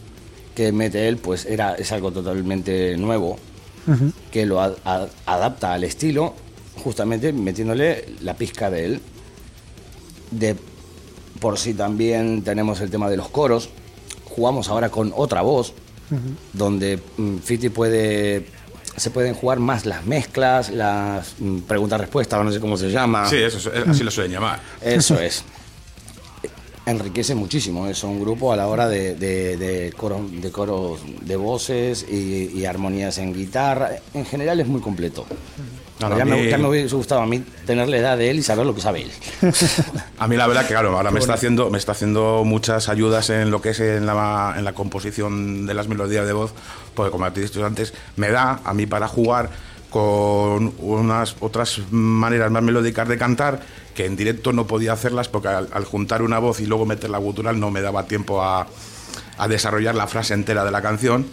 que 0.55 0.72
mete 0.72 1.07
él 1.07 1.17
pues 1.17 1.45
era, 1.45 1.76
es 1.76 1.91
algo 1.91 2.11
totalmente 2.11 2.95
nuevo 2.97 3.38
que 4.32 4.45
lo 4.45 4.61
a- 4.61 4.76
a- 4.86 5.07
adapta 5.26 5.74
al 5.74 5.84
estilo 5.84 6.36
justamente 6.80 7.32
metiéndole 7.34 8.05
la 8.21 8.34
pizca 8.36 8.69
de 8.69 8.86
él. 8.86 9.01
De 10.32 10.55
por 11.39 11.57
sí 11.57 11.73
también 11.73 12.41
tenemos 12.43 12.82
el 12.82 12.89
tema 12.89 13.09
de 13.09 13.17
los 13.17 13.30
coros. 13.30 13.69
Jugamos 14.25 14.69
ahora 14.69 14.89
con 14.89 15.11
otra 15.15 15.41
voz, 15.41 15.73
donde 16.53 16.99
mm, 17.17 17.38
Fiti 17.38 17.69
puede. 17.69 18.45
Se 18.95 19.11
pueden 19.11 19.34
jugar 19.34 19.59
más 19.59 19.86
las 19.86 20.05
mezclas, 20.05 20.69
las 20.71 21.36
mm, 21.39 21.59
preguntas-respuestas, 21.59 22.43
no 22.43 22.51
sé 22.51 22.59
cómo 22.59 22.75
se 22.77 22.89
llama. 22.91 23.30
Sí, 23.30 23.38
eso, 23.38 23.57
es- 23.57 23.88
así 23.88 24.03
lo 24.03 24.11
suelen 24.11 24.34
llamar. 24.34 24.59
Eso 24.82 25.19
es. 25.19 25.43
Enriquece 26.86 27.36
muchísimo 27.36 27.88
eso, 27.88 28.07
un 28.09 28.19
grupo 28.19 28.51
a 28.51 28.55
la 28.55 28.67
hora 28.67 28.88
de, 28.88 29.13
de, 29.15 29.57
de 29.57 29.93
coros, 29.93 30.21
de 30.41 30.51
coros 30.51 30.99
de 31.21 31.36
voces 31.36 32.03
y, 32.09 32.49
y 32.53 32.65
armonías 32.65 33.19
en 33.19 33.32
guitarra. 33.34 33.91
En 34.13 34.25
general 34.25 34.59
es 34.59 34.67
muy 34.67 34.82
completo. 34.82 35.25
No, 36.00 36.10
no, 36.10 36.18
ya, 36.18 36.26
me, 36.26 36.50
ya 36.50 36.58
me 36.58 36.68
hubiese 36.68 36.95
gustado 36.95 37.22
a 37.22 37.26
mí 37.26 37.43
tener 37.66 37.89
la 37.89 37.97
edad 37.97 38.18
de 38.18 38.32
él 38.32 38.39
y 38.39 38.43
saber 38.43 38.66
lo 38.66 38.74
que 38.74 38.82
sabe 38.82 39.02
él. 39.02 39.12
A 40.18 40.28
mí 40.28 40.38
la 40.38 40.47
verdad 40.47 40.62
que 40.64 40.74
claro, 40.74 40.95
ahora 40.95 41.12
me 41.12 41.20
está 41.20 41.34
haciendo 41.34 41.70
me 41.70 41.78
está 41.78 41.91
haciendo 41.91 42.43
muchas 42.45 42.88
ayudas 42.88 43.30
en 43.30 43.52
lo 43.52 43.62
que 43.62 43.70
es 43.70 43.80
en 43.80 44.06
la, 44.06 44.56
en 44.58 44.64
la 44.64 44.74
composición 44.74 45.66
de 45.66 45.74
las 45.74 45.88
melodías 45.88 46.26
de 46.26 46.34
voz, 46.34 46.54
porque 46.93 47.12
como 47.12 47.30
te 47.32 47.41
he 47.41 47.43
dicho 47.43 47.66
antes, 47.66 47.93
me 48.16 48.30
da 48.30 48.62
a 48.64 48.74
mí 48.74 48.86
para 48.86 49.08
jugar 49.08 49.50
con 49.89 50.74
unas 50.80 51.36
otras 51.39 51.82
maneras 51.91 52.52
más 52.52 52.64
melódicas 52.64 53.08
de 53.08 53.18
cantar 53.18 53.62
que 53.95 54.06
en 54.06 54.16
directo 54.16 54.54
no 54.54 54.68
podía 54.68 54.93
hacerlas 54.93 55.28
porque 55.28 55.50
al, 55.50 55.68
al 55.72 55.84
juntar 55.84 56.22
una 56.22 56.39
voz 56.39 56.60
y 56.62 56.66
luego 56.66 56.86
meter 56.86 57.10
la 57.10 57.18
gutural 57.18 57.60
no 57.60 57.72
me 57.72 57.82
daba 57.82 58.04
tiempo 58.04 58.41
a, 58.41 58.68
a 59.39 59.47
desarrollar 59.47 59.95
la 59.95 60.06
frase 60.06 60.34
entera 60.34 60.64
de 60.64 60.72
la 60.72 60.82
canción, 60.82 61.26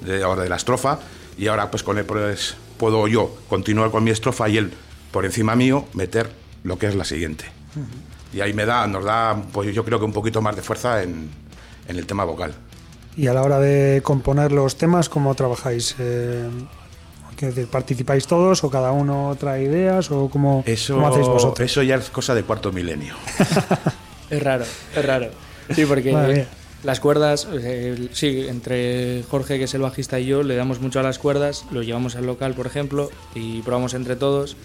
de, 0.00 0.22
ahora 0.22 0.42
de 0.42 0.48
la 0.48 0.56
estrofa, 0.56 0.98
y 1.38 1.46
ahora 1.46 1.70
pues 1.70 1.82
con 1.82 1.96
el, 1.98 2.04
pues, 2.04 2.56
puedo 2.78 3.06
yo 3.08 3.34
continuar 3.48 3.90
con 3.90 4.04
mi 4.04 4.10
estrofa 4.10 4.48
y 4.48 4.58
él, 4.58 4.72
por 5.12 5.24
encima 5.24 5.54
mío, 5.56 5.84
meter 5.94 6.30
lo 6.62 6.78
que 6.78 6.86
es 6.86 6.94
la 6.94 7.04
siguiente. 7.04 7.44
Y 8.32 8.40
ahí 8.40 8.52
me 8.52 8.66
da, 8.66 8.86
nos 8.86 9.04
da, 9.04 9.40
pues 9.52 9.74
yo 9.74 9.84
creo 9.84 9.98
que 9.98 10.04
un 10.04 10.12
poquito 10.12 10.40
más 10.42 10.56
de 10.56 10.62
fuerza 10.62 11.02
en, 11.02 11.30
en 11.88 11.96
el 11.96 12.06
tema 12.06 12.24
vocal. 12.24 12.54
Y 13.16 13.28
a 13.28 13.34
la 13.34 13.42
hora 13.42 13.60
de 13.60 14.00
componer 14.02 14.50
los 14.52 14.76
temas, 14.76 15.08
¿cómo 15.08 15.34
trabajáis? 15.34 15.94
Eh, 15.98 16.48
decir, 17.40 17.66
¿participáis 17.66 18.26
todos 18.26 18.64
o 18.64 18.70
cada 18.70 18.92
uno 18.92 19.36
trae 19.38 19.64
ideas 19.64 20.10
o 20.10 20.28
cómo, 20.28 20.62
Eso, 20.66 20.94
cómo 20.94 21.08
hacéis 21.08 21.26
vosotros? 21.26 21.70
eso 21.70 21.82
ya 21.82 21.96
es 21.96 22.10
cosa 22.10 22.34
de 22.34 22.42
cuarto 22.42 22.72
milenio. 22.72 23.14
Es 24.30 24.42
raro, 24.42 24.64
es 24.96 25.04
raro. 25.04 25.26
Sí, 25.74 25.84
porque 25.84 26.10
Madre 26.10 26.34
mía. 26.34 26.48
Las 26.84 27.00
cuerdas, 27.00 27.48
eh, 27.52 28.08
sí, 28.12 28.46
entre 28.48 29.24
Jorge, 29.30 29.58
que 29.58 29.64
es 29.64 29.74
el 29.74 29.80
bajista, 29.80 30.20
y 30.20 30.26
yo, 30.26 30.42
le 30.42 30.54
damos 30.54 30.80
mucho 30.80 31.00
a 31.00 31.02
las 31.02 31.18
cuerdas, 31.18 31.64
lo 31.70 31.82
llevamos 31.82 32.14
al 32.14 32.26
local, 32.26 32.54
por 32.54 32.66
ejemplo, 32.66 33.10
y 33.34 33.62
probamos 33.62 33.94
entre 33.94 34.16
todos. 34.16 34.56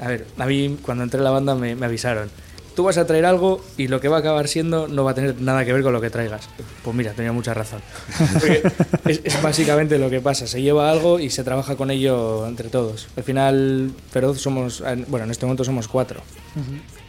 A 0.00 0.08
ver, 0.08 0.26
a 0.38 0.46
mí 0.46 0.78
cuando 0.82 1.04
entré 1.04 1.18
en 1.18 1.24
la 1.24 1.30
banda 1.30 1.54
me, 1.54 1.74
me 1.74 1.86
avisaron. 1.86 2.30
Tú 2.74 2.84
vas 2.84 2.98
a 2.98 3.06
traer 3.06 3.26
algo 3.26 3.62
y 3.76 3.88
lo 3.88 4.00
que 4.00 4.08
va 4.08 4.18
a 4.18 4.20
acabar 4.20 4.46
siendo 4.46 4.86
no 4.86 5.02
va 5.02 5.10
a 5.10 5.14
tener 5.14 5.40
nada 5.40 5.64
que 5.64 5.72
ver 5.72 5.82
con 5.82 5.92
lo 5.92 6.00
que 6.00 6.08
traigas. 6.08 6.48
Pues 6.84 6.96
mira, 6.96 7.12
tenía 7.12 7.32
mucha 7.32 7.52
razón. 7.52 7.82
Es, 9.06 9.20
es 9.24 9.42
básicamente 9.42 9.98
lo 9.98 10.08
que 10.08 10.20
pasa. 10.20 10.46
Se 10.46 10.62
lleva 10.62 10.90
algo 10.90 11.18
y 11.18 11.30
se 11.30 11.42
trabaja 11.42 11.74
con 11.74 11.90
ello 11.90 12.46
entre 12.46 12.68
todos. 12.68 13.08
Al 13.16 13.24
final, 13.24 13.90
Feroz 14.10 14.40
somos, 14.40 14.84
bueno, 15.08 15.24
en 15.24 15.32
este 15.32 15.46
momento 15.46 15.64
somos 15.64 15.88
cuatro. 15.88 16.20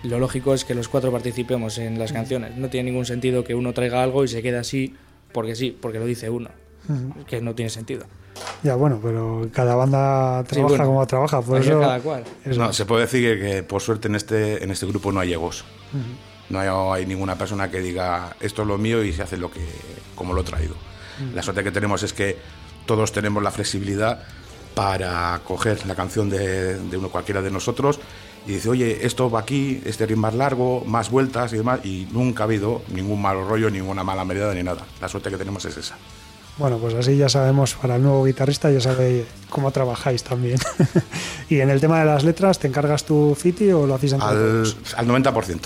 Lo 0.04 0.20
lógico 0.20 0.54
es 0.54 0.66
que 0.66 0.74
los 0.74 0.88
cuatro 0.88 1.12
participemos 1.12 1.78
en 1.78 2.00
las 2.00 2.12
canciones. 2.12 2.58
No 2.58 2.70
tiene 2.70 2.90
ningún 2.90 3.06
sentido 3.06 3.44
que 3.44 3.54
uno 3.54 3.74
traiga 3.74 4.02
algo 4.02 4.24
y 4.24 4.28
se 4.28 4.42
quede 4.42 4.58
así 4.58 4.96
porque 5.32 5.56
sí, 5.56 5.78
porque 5.80 6.00
lo 6.00 6.06
dice 6.06 6.30
uno. 6.30 6.50
Que 7.28 7.42
no 7.42 7.54
tiene 7.54 7.70
sentido. 7.70 8.06
Ya, 8.64 8.76
bueno, 8.76 9.00
pero 9.02 9.48
cada 9.54 9.76
banda 9.76 10.44
trabaja 10.44 10.70
bueno. 10.70 10.86
como 10.86 11.08
trabaja, 11.08 11.42
por 11.42 11.62
eso... 11.62 11.80
cada 11.80 12.00
cual. 12.00 12.24
eso 12.44 12.60
No, 12.60 12.74
se 12.74 12.86
puede 12.86 13.02
decir 13.02 13.40
que, 13.40 13.46
que, 13.46 13.64
por 13.64 13.82
suerte 13.82 14.08
en 14.08 14.16
este, 14.16 14.64
en 14.64 14.72
este 14.72 14.86
grupo 14.88 15.12
no 15.12 15.20
hay 15.20 15.34
egos. 15.34 15.64
No 16.50 16.60
hay, 16.60 16.68
hay 16.68 17.06
ninguna 17.06 17.38
persona 17.38 17.70
que 17.70 17.80
diga 17.80 18.36
esto 18.40 18.64
es 18.64 18.68
lo 18.68 18.78
mío 18.78 19.04
y 19.04 19.14
se 19.14 19.22
hace 19.22 19.38
lo 19.38 19.52
que 19.52 19.62
como 20.16 20.34
lo 20.34 20.42
he 20.42 20.44
traído. 20.44 20.76
La 21.36 21.44
suerte 21.44 21.64
que 21.64 21.72
tenemos 21.72 22.02
es 22.04 22.14
que 22.14 22.38
todos 22.86 23.12
tenemos 23.12 23.44
la 23.44 23.52
flexibilidad 23.52 24.24
para 24.74 25.40
coger 25.46 25.86
la 25.86 25.96
canción 25.96 26.30
de, 26.30 26.78
de 26.78 26.98
uno 26.98 27.10
cualquiera 27.10 27.42
de 27.42 27.52
nosotros 27.52 28.00
y 28.48 28.54
dice, 28.54 28.70
oye, 28.70 29.06
esto 29.06 29.30
va 29.30 29.42
aquí, 29.42 29.82
este 29.86 30.06
ritmo 30.06 30.24
más 30.24 30.34
largo, 30.34 30.84
más 30.86 31.12
vueltas 31.12 31.54
y 31.54 31.58
demás, 31.58 31.86
y 31.86 32.08
nunca 32.12 32.44
ha 32.44 32.46
habido 32.46 32.82
ningún 32.94 33.22
mal 33.22 33.38
rollo, 33.48 33.70
ninguna 33.70 34.04
mala 34.04 34.26
mediada 34.26 34.54
ni 34.54 34.64
nada. 34.64 34.86
La 35.00 35.08
suerte 35.08 35.30
que 35.30 35.38
tenemos 35.38 35.64
es 35.66 35.78
esa. 35.78 35.96
Bueno, 36.58 36.78
pues 36.78 36.94
así 36.94 37.18
ya 37.18 37.30
sabemos, 37.30 37.76
para 37.76 37.96
el 37.96 38.04
nuevo 38.04 38.24
guitarrista 38.24 38.70
ya 38.70 38.82
sabe 38.82 39.26
cómo 39.50 39.72
trabajáis 39.72 40.24
también. 40.24 40.60
y 41.50 41.60
en 41.60 41.70
el 41.70 41.80
tema 41.80 42.00
de 42.00 42.06
las 42.06 42.24
letras, 42.24 42.60
¿te 42.60 42.68
encargas 42.68 43.06
tú, 43.06 43.36
Fiti, 43.40 43.72
o 43.72 43.88
lo 43.88 43.96
hacéis 43.96 44.14
entre 44.14 44.28
Al, 44.28 44.76
al 44.98 45.08
90%. 45.08 45.60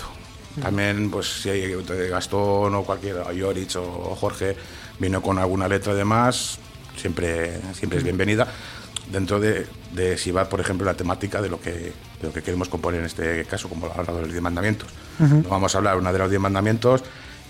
También, 0.60 1.10
pues 1.10 1.42
si 1.42 1.50
hay 1.50 1.74
Gastón 2.08 2.74
o 2.74 2.82
cualquiera, 2.82 3.30
Yorich 3.32 3.76
o 3.76 4.16
Jorge, 4.18 4.56
vino 4.98 5.20
con 5.20 5.38
alguna 5.38 5.68
letra 5.68 5.94
de 5.94 6.04
más, 6.04 6.58
siempre, 6.96 7.60
siempre 7.74 7.98
es 7.98 8.04
bienvenida. 8.04 8.48
Dentro 9.10 9.38
de, 9.38 9.66
de 9.92 10.16
si 10.16 10.30
va, 10.30 10.48
por 10.48 10.60
ejemplo, 10.60 10.86
la 10.86 10.94
temática 10.94 11.42
de 11.42 11.50
lo 11.50 11.60
que, 11.60 11.92
de 12.20 12.28
lo 12.28 12.32
que 12.32 12.42
queremos 12.42 12.68
componer 12.68 13.00
en 13.00 13.06
este 13.06 13.44
caso, 13.44 13.68
como 13.68 13.86
hablar 13.86 14.14
de 14.14 14.20
los 14.22 14.30
diez 14.30 14.42
mandamientos. 14.42 14.88
No 15.18 15.48
vamos 15.48 15.74
a 15.74 15.78
hablar 15.78 15.96
una 15.96 16.12
de 16.12 16.18
los 16.18 16.30
diez 16.30 16.40
mandamientos 16.40 17.02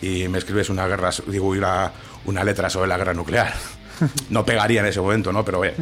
y 0.03 0.29
me 0.29 0.39
escribes 0.39 0.71
una 0.71 0.87
guerra, 0.87 1.11
digo, 1.27 1.49
una, 1.49 1.93
una 2.25 2.45
letra 2.45 2.69
sobre 2.71 2.89
la 2.89 2.97
guerra 2.97 3.15
nuclear. 3.15 3.53
No 4.29 4.45
pegaría 4.45 4.81
en 4.81 4.87
ese 4.89 5.01
momento, 5.01 5.33
¿no? 5.33 5.43
Pero 5.43 5.61
oye, 5.61 5.73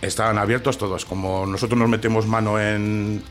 están 0.00 0.38
abiertos 0.38 0.78
todos. 0.78 1.04
Como 1.04 1.44
nosotros 1.44 1.78
nos 1.78 1.86
metemos 1.86 2.26
mano 2.26 2.58
en, 2.58 3.22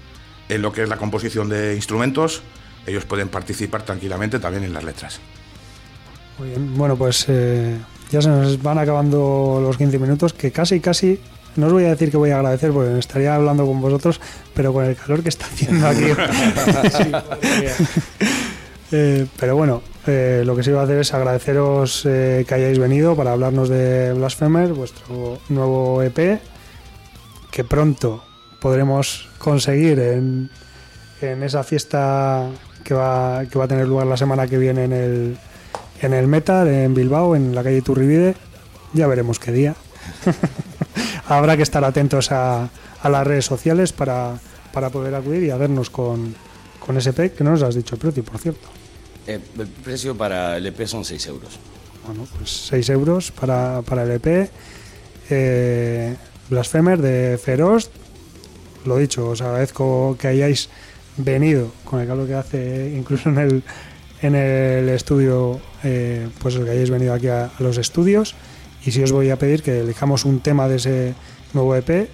en 0.47 0.61
lo 0.61 0.71
que 0.71 0.83
es 0.83 0.89
la 0.89 0.97
composición 0.97 1.49
de 1.49 1.73
instrumentos, 1.75 2.43
ellos 2.85 3.05
pueden 3.05 3.29
participar 3.29 3.83
tranquilamente 3.83 4.39
también 4.39 4.63
en 4.63 4.73
las 4.73 4.83
letras. 4.83 5.19
Muy 6.37 6.49
bien. 6.49 6.77
Bueno, 6.77 6.95
pues 6.95 7.25
eh, 7.29 7.77
ya 8.11 8.21
se 8.21 8.29
nos 8.29 8.61
van 8.61 8.77
acabando 8.77 9.59
los 9.61 9.77
15 9.77 9.99
minutos, 9.99 10.33
que 10.33 10.51
casi, 10.51 10.79
casi, 10.79 11.19
no 11.57 11.67
os 11.67 11.73
voy 11.73 11.85
a 11.85 11.89
decir 11.89 12.09
que 12.11 12.17
voy 12.17 12.31
a 12.31 12.37
agradecer, 12.37 12.71
porque 12.71 12.91
me 12.91 12.99
estaría 12.99 13.35
hablando 13.35 13.65
con 13.65 13.81
vosotros, 13.81 14.21
pero 14.53 14.71
con 14.71 14.85
el 14.85 14.95
calor 14.95 15.23
que 15.23 15.29
está 15.29 15.45
haciendo 15.45 15.87
aquí. 15.87 16.05
Sí. 16.97 17.11
Eh, 18.91 19.27
pero 19.37 19.57
bueno, 19.57 19.81
eh, 20.05 20.43
lo 20.45 20.55
que 20.55 20.63
sí 20.63 20.69
iba 20.69 20.79
a 20.79 20.85
hacer 20.85 20.99
es 20.99 21.13
agradeceros 21.13 22.05
eh, 22.05 22.45
que 22.47 22.53
hayáis 22.53 22.79
venido 22.79 23.15
para 23.17 23.33
hablarnos 23.33 23.67
de 23.67 24.13
Blasphemer, 24.13 24.71
vuestro 24.71 25.39
nuevo 25.49 26.01
EP, 26.01 26.39
que 27.51 27.63
pronto 27.65 28.23
podremos 28.61 29.27
conseguir 29.37 29.99
en, 29.99 30.49
en 31.21 31.43
esa 31.43 31.63
fiesta 31.63 32.47
que 32.85 32.93
va, 32.93 33.43
que 33.51 33.59
va 33.59 33.65
a 33.65 33.67
tener 33.67 33.87
lugar 33.87 34.07
la 34.07 34.15
semana 34.15 34.47
que 34.47 34.57
viene 34.57 34.85
en 34.85 34.93
el, 34.93 35.37
en 36.01 36.13
el 36.13 36.27
Metal, 36.27 36.67
en 36.67 36.93
Bilbao, 36.93 37.35
en 37.35 37.53
la 37.53 37.63
calle 37.63 37.81
Turribide. 37.81 38.35
Ya 38.93 39.07
veremos 39.07 39.39
qué 39.39 39.51
día. 39.51 39.75
Habrá 41.29 41.57
que 41.57 41.63
estar 41.63 41.83
atentos 41.83 42.31
a, 42.31 42.69
a 43.01 43.09
las 43.09 43.27
redes 43.27 43.45
sociales 43.45 43.93
para, 43.93 44.39
para 44.73 44.89
poder 44.89 45.13
acudir 45.15 45.43
y 45.43 45.49
a 45.49 45.57
vernos 45.57 45.89
con, 45.89 46.35
con 46.79 46.97
ese 46.97 47.09
EP, 47.09 47.35
que 47.35 47.43
no 47.43 47.51
nos 47.51 47.63
has 47.63 47.75
dicho 47.75 47.95
el 47.95 48.01
precio, 48.01 48.23
por 48.23 48.39
cierto. 48.39 48.67
Eh, 49.27 49.39
el 49.59 49.67
precio 49.67 50.15
para 50.15 50.57
el 50.57 50.65
EP 50.65 50.85
son 50.85 51.03
6 51.03 51.27
euros. 51.27 51.59
Bueno, 52.05 52.25
pues 52.37 52.49
6 52.69 52.89
euros 52.91 53.31
para, 53.31 53.81
para 53.81 54.03
el 54.03 54.11
EP. 54.11 54.49
Eh, 55.29 56.15
Blasphemer 56.49 57.01
de 57.01 57.37
Feroz. 57.37 57.89
Lo 58.85 58.97
dicho, 58.97 59.29
os 59.29 59.41
agradezco 59.41 60.15
que 60.17 60.27
hayáis 60.29 60.69
venido 61.17 61.71
con 61.83 61.99
el 61.99 62.07
calor 62.07 62.25
que 62.25 62.35
hace, 62.35 62.93
incluso 62.95 63.27
en 63.27 63.37
el, 63.37 63.63
en 64.21 64.35
el 64.35 64.87
estudio, 64.87 65.59
eh, 65.83 66.29
pues 66.39 66.55
que 66.55 66.69
hayáis 66.69 66.89
venido 66.89 67.13
aquí 67.13 67.27
a, 67.27 67.47
a 67.47 67.63
los 67.63 67.77
estudios. 67.77 68.33
Y 68.87 68.91
si 68.93 69.03
os 69.03 69.11
voy 69.11 69.29
a 69.31 69.35
pedir 69.37 69.61
que 69.61 69.81
elijamos 69.81 70.23
un 70.23 70.39
tema 70.39 70.67
de 70.69 70.77
ese 70.77 71.13
nuevo 71.53 71.75
EP 71.75 72.07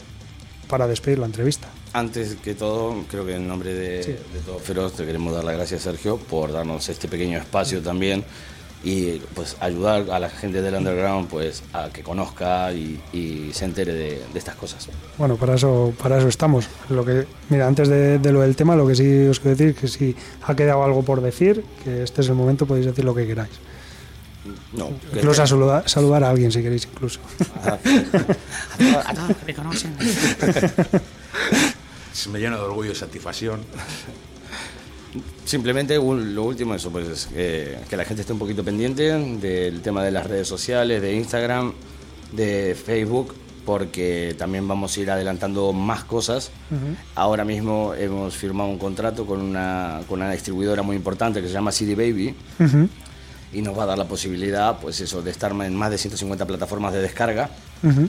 para 0.67 0.87
despedir 0.87 1.19
la 1.19 1.27
entrevista. 1.27 1.67
Antes 1.93 2.35
que 2.43 2.55
todo, 2.55 2.95
creo 3.11 3.23
que 3.27 3.35
en 3.35 3.47
nombre 3.47 3.75
de, 3.75 4.01
Sí. 4.01 4.11
de 4.11 4.39
todo 4.43 4.57
Feroz 4.57 4.93
te 4.93 5.05
queremos 5.05 5.35
dar 5.35 5.43
las 5.43 5.55
gracias, 5.55 5.83
Sergio, 5.83 6.17
por 6.17 6.51
darnos 6.51 6.89
este 6.89 7.07
pequeño 7.07 7.37
espacio 7.37 7.79
también 7.83 8.23
y 8.83 9.19
pues 9.35 9.55
ayudar 9.59 10.09
a 10.11 10.19
la 10.19 10.29
gente 10.31 10.63
del 10.63 10.73
underground 10.73 11.29
pues 11.29 11.61
a 11.73 11.89
que 11.89 12.01
conozca 12.01 12.73
y, 12.73 12.99
y 13.13 13.51
se 13.53 13.65
entere 13.65 13.93
de, 13.93 14.21
de 14.33 14.39
estas 14.39 14.55
cosas. 14.55 14.89
Bueno, 15.19 15.35
para 15.35 15.53
eso, 15.53 15.93
para 16.01 16.17
eso 16.17 16.27
estamos. 16.27 16.67
Lo 16.89 17.05
que, 17.05 17.27
mira, 17.49 17.67
antes 17.67 17.87
de, 17.87 18.17
de 18.17 18.31
lo 18.31 18.41
del 18.41 18.55
tema, 18.55 18.75
lo 18.75 18.87
que 18.87 18.95
sí 18.95 19.27
os 19.27 19.39
quiero 19.39 19.55
decir 19.55 19.75
es 19.75 19.79
que 19.79 19.87
si 19.87 20.15
ha 20.41 20.55
quedado 20.55 20.83
algo 20.83 21.03
por 21.03 21.21
decir, 21.21 21.63
que 21.83 22.01
este 22.01 22.21
es 22.21 22.29
el 22.29 22.33
momento, 22.35 22.65
podéis 22.65 22.87
decir 22.87 23.05
lo 23.05 23.13
que 23.13 23.27
queráis. 23.27 23.51
No, 24.75 24.89
que- 25.11 25.19
Incluso 25.19 25.43
a 25.43 25.47
saludar, 25.47 25.87
saludar 25.89 26.23
a 26.23 26.29
alguien 26.29 26.51
si 26.51 26.61
queréis, 26.61 26.87
incluso. 26.91 27.19
Ajá. 27.63 27.77
Se 32.13 32.29
me 32.29 32.39
llena 32.39 32.57
de 32.57 32.63
orgullo 32.63 32.91
y 32.91 32.95
satisfacción. 32.95 33.61
Simplemente 35.45 35.97
un- 35.99 36.33
lo 36.35 36.43
último 36.43 36.73
eso, 36.75 36.89
pues 36.91 37.07
es 37.07 37.25
que, 37.27 37.77
que 37.89 37.97
la 37.97 38.05
gente 38.05 38.21
esté 38.21 38.33
un 38.33 38.39
poquito 38.39 38.63
pendiente 38.63 39.11
del 39.11 39.81
tema 39.81 40.03
de 40.03 40.11
las 40.11 40.25
redes 40.25 40.47
sociales, 40.47 41.01
de 41.01 41.13
Instagram, 41.15 41.73
de 42.31 42.75
Facebook, 42.75 43.35
porque 43.65 44.35
también 44.37 44.67
vamos 44.67 44.95
a 44.97 44.99
ir 45.01 45.11
adelantando 45.11 45.71
más 45.73 46.03
cosas. 46.03 46.51
Ahora 47.15 47.45
mismo 47.45 47.93
hemos 47.93 48.35
firmado 48.35 48.69
un 48.69 48.77
contrato 48.79 49.25
con 49.25 49.41
una, 49.41 50.01
con 50.07 50.19
una 50.21 50.31
distribuidora 50.31 50.81
muy 50.81 50.95
importante 50.95 51.41
que 51.41 51.47
se 51.47 51.53
llama 51.53 51.71
CD 51.71 51.95
Baby 51.95 52.35
Ujú. 52.59 52.89
Y 53.53 53.61
nos 53.61 53.77
va 53.77 53.83
a 53.83 53.85
dar 53.87 53.97
la 53.97 54.07
posibilidad, 54.07 54.79
pues 54.79 54.99
eso, 55.01 55.21
de 55.21 55.31
estar 55.31 55.51
en 55.51 55.75
más 55.75 55.91
de 55.91 55.97
150 55.97 56.45
plataformas 56.45 56.93
de 56.93 57.01
descarga 57.01 57.49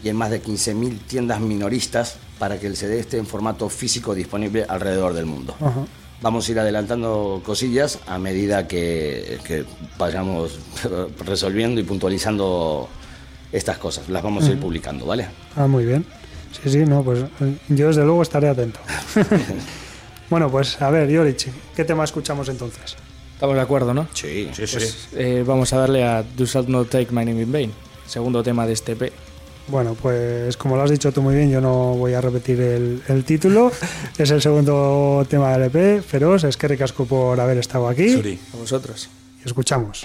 y 0.03 0.09
en 0.09 0.17
más 0.17 0.31
de 0.31 0.43
15.000 0.43 1.01
tiendas 1.07 1.41
minoristas 1.41 2.17
para 2.39 2.59
que 2.59 2.67
el 2.67 2.77
CD 2.77 3.01
esté 3.01 3.19
en 3.19 3.27
formato 3.27 3.69
físico 3.69 4.15
disponible 4.15 4.65
alrededor 4.69 5.15
del 5.15 5.27
mundo. 5.27 5.55
Vamos 6.23 6.49
a 6.49 6.53
ir 6.53 6.59
adelantando 6.59 7.43
cosillas 7.45 7.99
a 8.07 8.19
medida 8.19 8.67
que, 8.67 9.39
que 9.45 9.65
vayamos 9.99 10.59
resolviendo 11.27 11.81
y 11.81 11.85
puntualizando 11.85 12.89
estas 13.53 13.79
cosas. 13.79 14.09
Las 14.09 14.23
vamos 14.23 14.47
a 14.47 14.51
ir 14.51 14.59
publicando, 14.59 15.07
¿vale? 15.07 15.29
Ah, 15.57 15.67
muy 15.67 15.85
bien. 15.85 16.07
Sí, 16.63 16.71
sí, 16.71 16.79
no, 16.79 17.03
pues 17.03 17.21
eh, 17.41 17.57
yo 17.69 17.89
desde 17.89 18.05
luego 18.05 18.23
estaré 18.23 18.49
atento. 18.49 18.81
bueno, 20.31 20.51
pues 20.51 20.81
a 20.81 20.91
ver, 20.91 21.11
Yorich, 21.11 21.49
¿qué 21.75 21.85
tema 21.85 22.05
escuchamos 22.05 22.49
entonces? 22.49 22.97
Estamos 23.45 23.57
de 23.57 23.63
acuerdo, 23.63 23.93
¿no? 23.93 24.09
Sí. 24.15 24.49
Sí, 24.55 24.67
sí. 24.67 24.77
Pues 24.77 25.09
eh, 25.17 25.45
vamos 25.47 25.71
a 25.75 25.77
darle 25.77 26.03
a 26.03 26.23
Do 26.23 26.47
Shalt 26.47 26.67
Not 26.67 26.89
Take 26.89 27.09
My 27.11 27.27
Name 27.27 27.43
in 27.43 27.53
Vain, 27.53 27.73
segundo 28.07 28.43
tema 28.43 28.67
de 28.67 28.73
este 28.73 28.93
EP. 28.93 29.13
Bueno, 29.69 29.95
pues 30.01 30.57
como 30.57 30.77
lo 30.77 30.83
has 30.83 30.91
dicho 30.91 31.13
tú 31.13 31.21
muy 31.21 31.35
bien, 31.35 31.51
yo 31.51 31.61
no 31.61 31.93
voy 31.93 32.15
a 32.15 32.23
repetir 32.23 32.59
el, 32.59 33.03
el 33.07 33.23
título. 33.25 33.71
es 34.17 34.31
el 34.31 34.41
segundo 34.41 35.27
tema 35.29 35.55
del 35.59 35.71
EP, 35.71 36.03
Feroz, 36.03 36.45
es 36.45 36.57
que 36.57 36.69
ricasco 36.69 37.05
por 37.05 37.39
haber 37.39 37.59
estado 37.59 37.87
aquí. 37.87 38.15
Suri. 38.15 38.41
A 38.55 38.57
vosotros. 38.57 39.11
Y 39.45 39.47
escuchamos. 39.47 40.05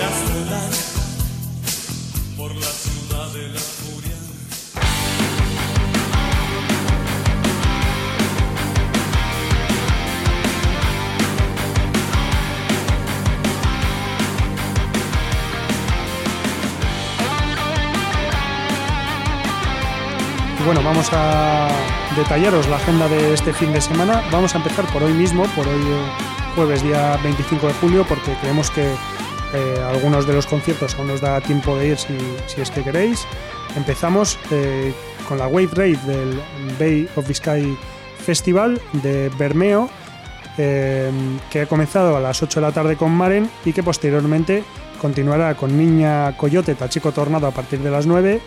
Bueno, 20.73 20.87
vamos 20.87 21.09
a 21.11 21.67
detallaros 22.15 22.69
la 22.69 22.77
agenda 22.77 23.09
de 23.09 23.33
este 23.33 23.51
fin 23.51 23.73
de 23.73 23.81
semana. 23.81 24.23
Vamos 24.31 24.55
a 24.55 24.57
empezar 24.57 24.85
por 24.93 25.03
hoy 25.03 25.11
mismo, 25.11 25.43
por 25.53 25.67
hoy 25.67 25.81
eh, 25.81 26.55
jueves 26.55 26.81
día 26.81 27.19
25 27.21 27.67
de 27.67 27.73
julio, 27.73 28.05
porque 28.07 28.33
creemos 28.39 28.71
que 28.71 28.83
eh, 28.83 29.85
algunos 29.85 30.25
de 30.25 30.31
los 30.31 30.47
conciertos 30.47 30.95
aún 30.95 31.07
nos 31.07 31.19
da 31.19 31.41
tiempo 31.41 31.75
de 31.75 31.87
ir 31.87 31.97
si, 31.97 32.15
es 32.55 32.71
que 32.71 32.83
queréis. 32.83 33.27
Empezamos 33.75 34.39
eh, 34.49 34.93
con 35.27 35.39
la 35.39 35.47
Wave 35.47 35.71
Raid 35.73 35.97
del 35.97 36.41
Bay 36.79 37.05
of 37.17 37.27
Biscay 37.27 37.77
Festival 38.19 38.79
de 38.93 39.27
Bermeo, 39.37 39.89
que 40.55 41.61
ha 41.61 41.65
comenzado 41.65 42.15
a 42.15 42.21
las 42.21 42.41
8 42.41 42.61
de 42.61 42.65
la 42.65 42.71
tarde 42.71 42.95
con 42.95 43.11
Maren 43.11 43.49
y 43.65 43.73
que 43.73 43.83
posteriormente 43.83 44.63
continuará 45.01 45.53
con 45.55 45.77
Niña 45.77 46.37
Coyote, 46.37 46.75
Tachico 46.75 47.11
Tornado 47.11 47.47
a 47.47 47.51
partir 47.51 47.79
de 47.79 47.91
las 47.91 48.05
9 48.05 48.39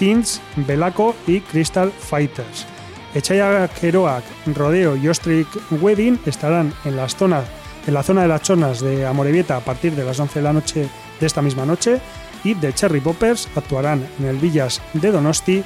Hints, 0.00 0.40
Belaco 0.56 1.14
y 1.26 1.40
Crystal 1.40 1.90
Fighters. 1.90 2.66
Echaya 3.14 3.68
Keroak, 3.68 4.24
Rodeo 4.54 4.96
y 4.96 5.08
Ostrich 5.08 5.48
Wedding 5.70 6.18
estarán 6.26 6.72
en 6.84 6.96
la 6.96 7.08
zona 7.08 7.42
de 7.86 7.92
las 7.92 8.42
chonas 8.42 8.80
de 8.80 9.06
Amorebieta 9.06 9.56
a 9.56 9.60
partir 9.60 9.94
de 9.94 10.04
las 10.04 10.18
11 10.20 10.38
de 10.38 10.42
la 10.42 10.52
noche 10.52 10.88
de 11.18 11.26
esta 11.26 11.42
misma 11.42 11.66
noche 11.66 12.00
y 12.44 12.54
The 12.54 12.72
Cherry 12.72 13.00
Poppers 13.00 13.48
actuarán 13.56 14.06
en 14.18 14.26
el 14.26 14.36
Villas 14.36 14.80
de 14.94 15.10
Donosti 15.10 15.62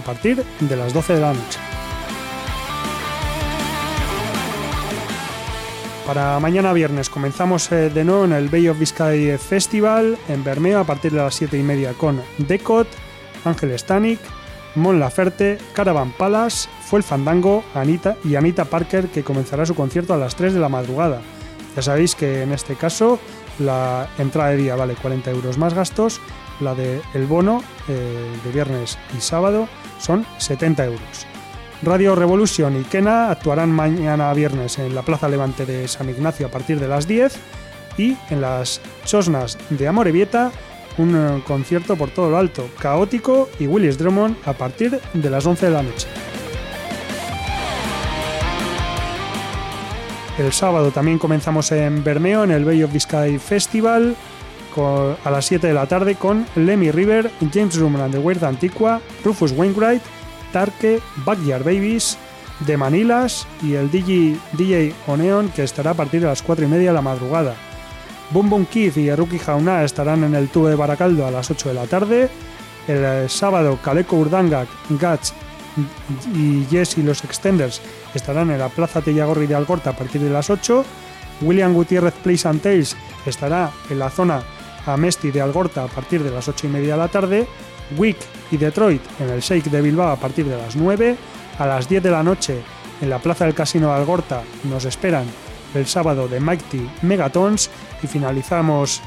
a 0.00 0.04
partir 0.04 0.44
de 0.60 0.76
las 0.76 0.92
12 0.92 1.14
de 1.14 1.20
la 1.20 1.32
noche. 1.32 1.58
Para 6.06 6.38
mañana 6.38 6.72
viernes 6.72 7.10
comenzamos 7.10 7.72
eh, 7.72 7.90
de 7.90 8.04
nuevo 8.04 8.24
en 8.26 8.32
el 8.32 8.48
Bay 8.48 8.68
of 8.68 8.78
Biscay 8.78 9.36
Festival 9.38 10.16
en 10.28 10.44
Bermeo 10.44 10.78
a 10.78 10.84
partir 10.84 11.10
de 11.10 11.18
las 11.18 11.34
7 11.34 11.58
y 11.58 11.62
media 11.64 11.94
con 11.94 12.22
Decot, 12.38 12.86
Ángel 13.46 13.78
Stanik, 13.78 14.20
Mon 14.74 15.00
Laferte, 15.00 15.58
Caravan 15.72 16.12
Palace, 16.12 16.68
Fue 16.82 16.98
el 16.98 17.02
Fandango 17.02 17.64
Anita 17.74 18.16
y 18.24 18.36
Anita 18.36 18.66
Parker 18.66 19.08
que 19.08 19.24
comenzará 19.24 19.64
su 19.66 19.74
concierto 19.74 20.14
a 20.14 20.18
las 20.18 20.36
3 20.36 20.54
de 20.54 20.60
la 20.60 20.68
madrugada. 20.68 21.20
Ya 21.74 21.82
sabéis 21.82 22.14
que 22.14 22.42
en 22.42 22.52
este 22.52 22.74
caso 22.74 23.18
la 23.58 24.08
entrada 24.18 24.50
de 24.50 24.56
día 24.56 24.76
vale 24.76 24.94
40 24.94 25.30
euros 25.30 25.58
más 25.58 25.74
gastos, 25.74 26.20
la 26.60 26.74
de 26.74 27.00
el 27.14 27.26
bono 27.26 27.62
eh, 27.88 28.30
de 28.44 28.52
viernes 28.52 28.98
y 29.16 29.20
sábado 29.20 29.68
son 29.98 30.26
70 30.38 30.84
euros. 30.84 31.26
Radio 31.82 32.14
Revolution 32.14 32.80
y 32.80 32.84
Kena 32.84 33.30
actuarán 33.30 33.70
mañana 33.70 34.32
viernes 34.32 34.78
en 34.78 34.94
la 34.94 35.02
Plaza 35.02 35.28
Levante 35.28 35.66
de 35.66 35.86
San 35.88 36.08
Ignacio 36.08 36.46
a 36.46 36.50
partir 36.50 36.80
de 36.80 36.88
las 36.88 37.06
10 37.06 37.36
y 37.98 38.16
en 38.30 38.40
las 38.40 38.80
Chosnas 39.04 39.58
de 39.70 39.86
Amorebieta 39.86 40.50
un 40.98 41.14
eh, 41.14 41.42
concierto 41.46 41.96
por 41.96 42.10
todo 42.10 42.30
lo 42.30 42.38
alto, 42.38 42.68
caótico 42.78 43.48
y 43.58 43.66
Willis 43.66 43.98
Drummond 43.98 44.36
a 44.44 44.52
partir 44.52 45.00
de 45.12 45.30
las 45.30 45.46
11 45.46 45.66
de 45.66 45.72
la 45.72 45.82
noche. 45.82 46.06
El 50.38 50.52
sábado 50.52 50.90
también 50.90 51.18
comenzamos 51.18 51.72
en 51.72 52.04
Bermeo, 52.04 52.44
en 52.44 52.50
el 52.50 52.64
Bay 52.64 52.82
of 52.82 52.92
Biscay 52.92 53.38
Festival, 53.38 54.14
a 55.24 55.30
las 55.30 55.46
7 55.46 55.66
de 55.66 55.72
la 55.72 55.86
tarde 55.86 56.16
con 56.16 56.46
Lemmy 56.54 56.90
River, 56.90 57.30
James 57.52 57.76
Drummond 57.76 58.04
and 58.04 58.14
the 58.14 58.20
Weird 58.20 58.44
Antigua, 58.44 59.00
Rufus 59.24 59.52
Wainwright, 59.52 60.02
Tarke, 60.52 61.00
Backyard 61.24 61.64
Babies, 61.64 62.18
The 62.66 62.76
Manilas 62.76 63.46
y 63.62 63.74
el 63.74 63.90
DJ, 63.90 64.36
DJ 64.52 64.94
Oneon 65.06 65.48
que 65.50 65.62
estará 65.62 65.92
a 65.92 65.94
partir 65.94 66.20
de 66.20 66.26
las 66.26 66.42
4 66.42 66.66
y 66.66 66.68
media 66.68 66.88
de 66.88 66.94
la 66.94 67.02
madrugada. 67.02 67.54
Boom 68.30 68.50
Boom 68.50 68.66
Kid 68.66 68.96
y 68.96 69.08
Eruki 69.08 69.38
Jauna 69.38 69.84
estarán 69.84 70.24
en 70.24 70.34
el 70.34 70.48
tubo 70.48 70.68
de 70.68 70.74
Baracaldo 70.74 71.26
a 71.26 71.30
las 71.30 71.50
8 71.50 71.68
de 71.68 71.74
la 71.74 71.86
tarde. 71.86 72.28
El 72.88 73.04
eh, 73.04 73.28
sábado, 73.28 73.78
Kaleko 73.82 74.16
Urdanga, 74.16 74.66
Gats 74.90 75.32
y 76.34 76.64
Jess 76.70 76.98
y 76.98 77.02
los 77.02 77.22
Extenders 77.24 77.80
estarán 78.14 78.50
en 78.50 78.58
la 78.58 78.68
Plaza 78.68 79.00
Tellagorri 79.00 79.46
de 79.46 79.54
Algorta 79.54 79.90
a 79.90 79.96
partir 79.96 80.20
de 80.20 80.30
las 80.30 80.50
8. 80.50 80.84
William 81.42 81.74
Gutiérrez 81.74 82.14
Place 82.14 82.48
and 82.48 82.62
Tales 82.62 82.96
estará 83.26 83.70
en 83.90 83.98
la 83.98 84.10
zona 84.10 84.42
Amesti 84.86 85.30
de 85.30 85.40
Algorta 85.40 85.84
a 85.84 85.88
partir 85.88 86.22
de 86.22 86.30
las 86.30 86.48
8 86.48 86.66
y 86.66 86.70
media 86.70 86.94
de 86.94 87.00
la 87.00 87.08
tarde. 87.08 87.46
Wick 87.96 88.16
y 88.50 88.56
Detroit 88.56 89.02
en 89.20 89.30
el 89.30 89.40
Shake 89.40 89.70
de 89.70 89.82
Bilbao 89.82 90.10
a 90.10 90.16
partir 90.16 90.46
de 90.46 90.56
las 90.56 90.74
9. 90.74 91.16
A 91.58 91.66
las 91.66 91.88
10 91.88 92.02
de 92.02 92.10
la 92.10 92.22
noche 92.22 92.60
en 93.00 93.10
la 93.10 93.18
Plaza 93.18 93.44
del 93.44 93.54
Casino 93.54 93.88
de 93.88 93.94
Algorta 93.94 94.42
nos 94.64 94.84
esperan 94.84 95.26
el 95.76 95.86
sábado 95.86 96.28
de 96.28 96.40
Mighty 96.40 96.88
Megatons 97.02 97.70
y 98.02 98.06
finalizamos 98.06 99.02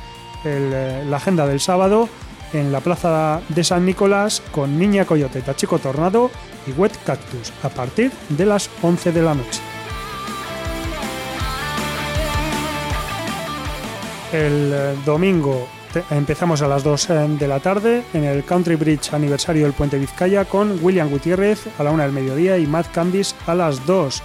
eh, 0.45 1.03
la 1.07 1.17
agenda 1.17 1.45
del 1.45 1.59
sábado 1.59 2.07
en 2.53 2.72
la 2.72 2.80
plaza 2.80 3.41
de 3.49 3.63
San 3.63 3.86
Nicolás 3.86 4.41
con 4.51 4.80
Niña 4.80 5.05
Coyote, 5.05 5.41
Tachico 5.41 5.80
Tornado 5.80 6.32
y 6.65 6.72
Wet 6.72 6.97
Cactus 7.05 7.51
a 7.63 7.70
partir 7.70 8.11
de 8.30 8.45
las 8.45 8.70
11 8.82 9.11
de 9.11 9.22
la 9.22 9.36
noche. 9.36 9.61
El 14.32 14.72
eh, 14.74 14.95
domingo 15.05 15.67
empezamos 16.11 16.61
a 16.61 16.67
las 16.67 16.84
2 16.84 17.09
eh, 17.09 17.13
de 17.39 17.47
la 17.47 17.59
tarde 17.59 18.03
en 18.13 18.24
el 18.24 18.43
Country 18.43 18.76
Bridge 18.76 19.13
aniversario 19.13 19.63
del 19.63 19.74
Puente 19.74 19.97
Vizcaya 19.97 20.45
con 20.45 20.78
William 20.84 21.09
Gutiérrez 21.09 21.67
a 21.80 21.84
la 21.84 21.91
1 21.91 22.03
del 22.03 22.11
mediodía 22.11 22.57
y 22.57 22.67
Matt 22.67 22.91
Candice 22.91 23.36
a 23.47 23.55
las 23.55 23.86
2 23.86 24.22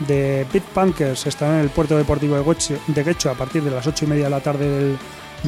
de 0.00 0.46
Pit 0.50 0.62
Punkers 0.62 1.26
estarán 1.26 1.56
en 1.56 1.60
el 1.62 1.70
puerto 1.70 1.96
deportivo 1.96 2.36
de 2.36 3.04
Guecho 3.04 3.30
a 3.30 3.34
partir 3.34 3.62
de 3.62 3.70
las 3.70 3.86
8 3.86 4.04
y 4.04 4.08
media 4.08 4.24
de 4.24 4.30
la 4.30 4.40
tarde 4.40 4.68
del 4.68 4.98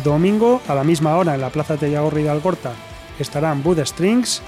domingo. 0.03 0.61
A 0.69 0.75
la 0.75 0.85
misma 0.85 1.17
hora 1.17 1.35
en 1.35 1.41
la 1.41 1.51
plaza 1.51 1.77
Tellagorri 1.77 2.23
de 2.23 2.31
Algorta 2.31 2.73
estarán 3.19 3.63
Bud 3.63 3.81
Strings. 3.85 4.43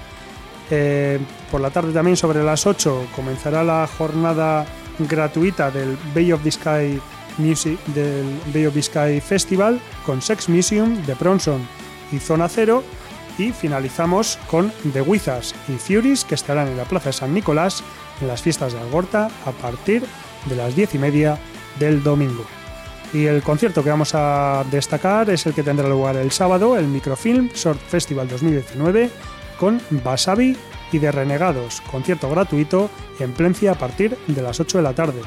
Eh, 0.71 1.21
por 1.51 1.61
la 1.61 1.71
tarde 1.71 1.93
también 1.93 2.17
sobre 2.17 2.43
las 2.43 2.67
8 2.67 3.09
comenzará 3.15 3.63
la 3.63 3.89
jornada 3.99 4.67
gratuita 4.99 5.71
del 5.71 5.97
Bay 6.15 6.33
of 6.33 6.43
Biscay 6.43 7.01
Music 7.39 7.79
del 7.87 8.41
Bay 8.53 8.67
of 8.67 8.75
Biscay 8.75 9.21
Festival 9.21 9.81
con 10.05 10.23
Sex 10.23 10.49
Museum 10.49 11.05
de 11.05 11.15
Bronson 11.15 11.67
y 12.11 12.19
Zona 12.19 12.49
Cero 12.49 12.83
y 13.39 13.53
finalizamos 13.53 14.39
con 14.49 14.73
The 14.93 15.03
Wizards 15.03 15.55
y 15.69 15.73
Furies 15.73 16.25
que 16.25 16.35
estarán 16.35 16.69
en 16.69 16.77
la 16.77 16.85
Plaza 16.85 17.11
de 17.11 17.13
San 17.13 17.35
Nicolás 17.35 17.83
en 18.21 18.29
las 18.29 18.43
fiestas 18.43 18.73
de 18.73 18.81
Algorta 18.81 19.29
a 19.45 19.53
partir 19.53 20.05
de 20.47 20.57
las 20.57 20.75
diez 20.75 20.95
y 20.95 20.99
media 20.99 21.39
del 21.79 22.03
domingo. 22.03 22.45
Y 23.13 23.27
el 23.27 23.43
concierto 23.43 23.83
que 23.83 23.91
vamos 23.91 24.15
a 24.15 24.65
destacar 24.71 25.31
es 25.31 25.47
el 25.47 25.55
que 25.55 25.63
tendrá 25.63 25.89
lugar 25.89 26.17
el 26.17 26.33
sábado, 26.33 26.77
el 26.77 26.87
Microfilm 26.87 27.49
Short 27.55 27.81
Festival 27.81 28.29
2019, 28.29 29.11
con 29.59 29.81
Basabi 29.91 30.57
y 30.93 30.99
de 30.99 31.13
Renegados, 31.13 31.81
concierto 31.91 32.29
gratuito 32.29 32.91
en 33.21 33.33
Plencia 33.33 33.73
a 33.73 33.79
partir 33.79 34.17
de 34.27 34.43
las 34.43 34.61
8 34.61 34.79
de 34.79 34.85
la 34.85 34.93
tarde. 34.93 35.21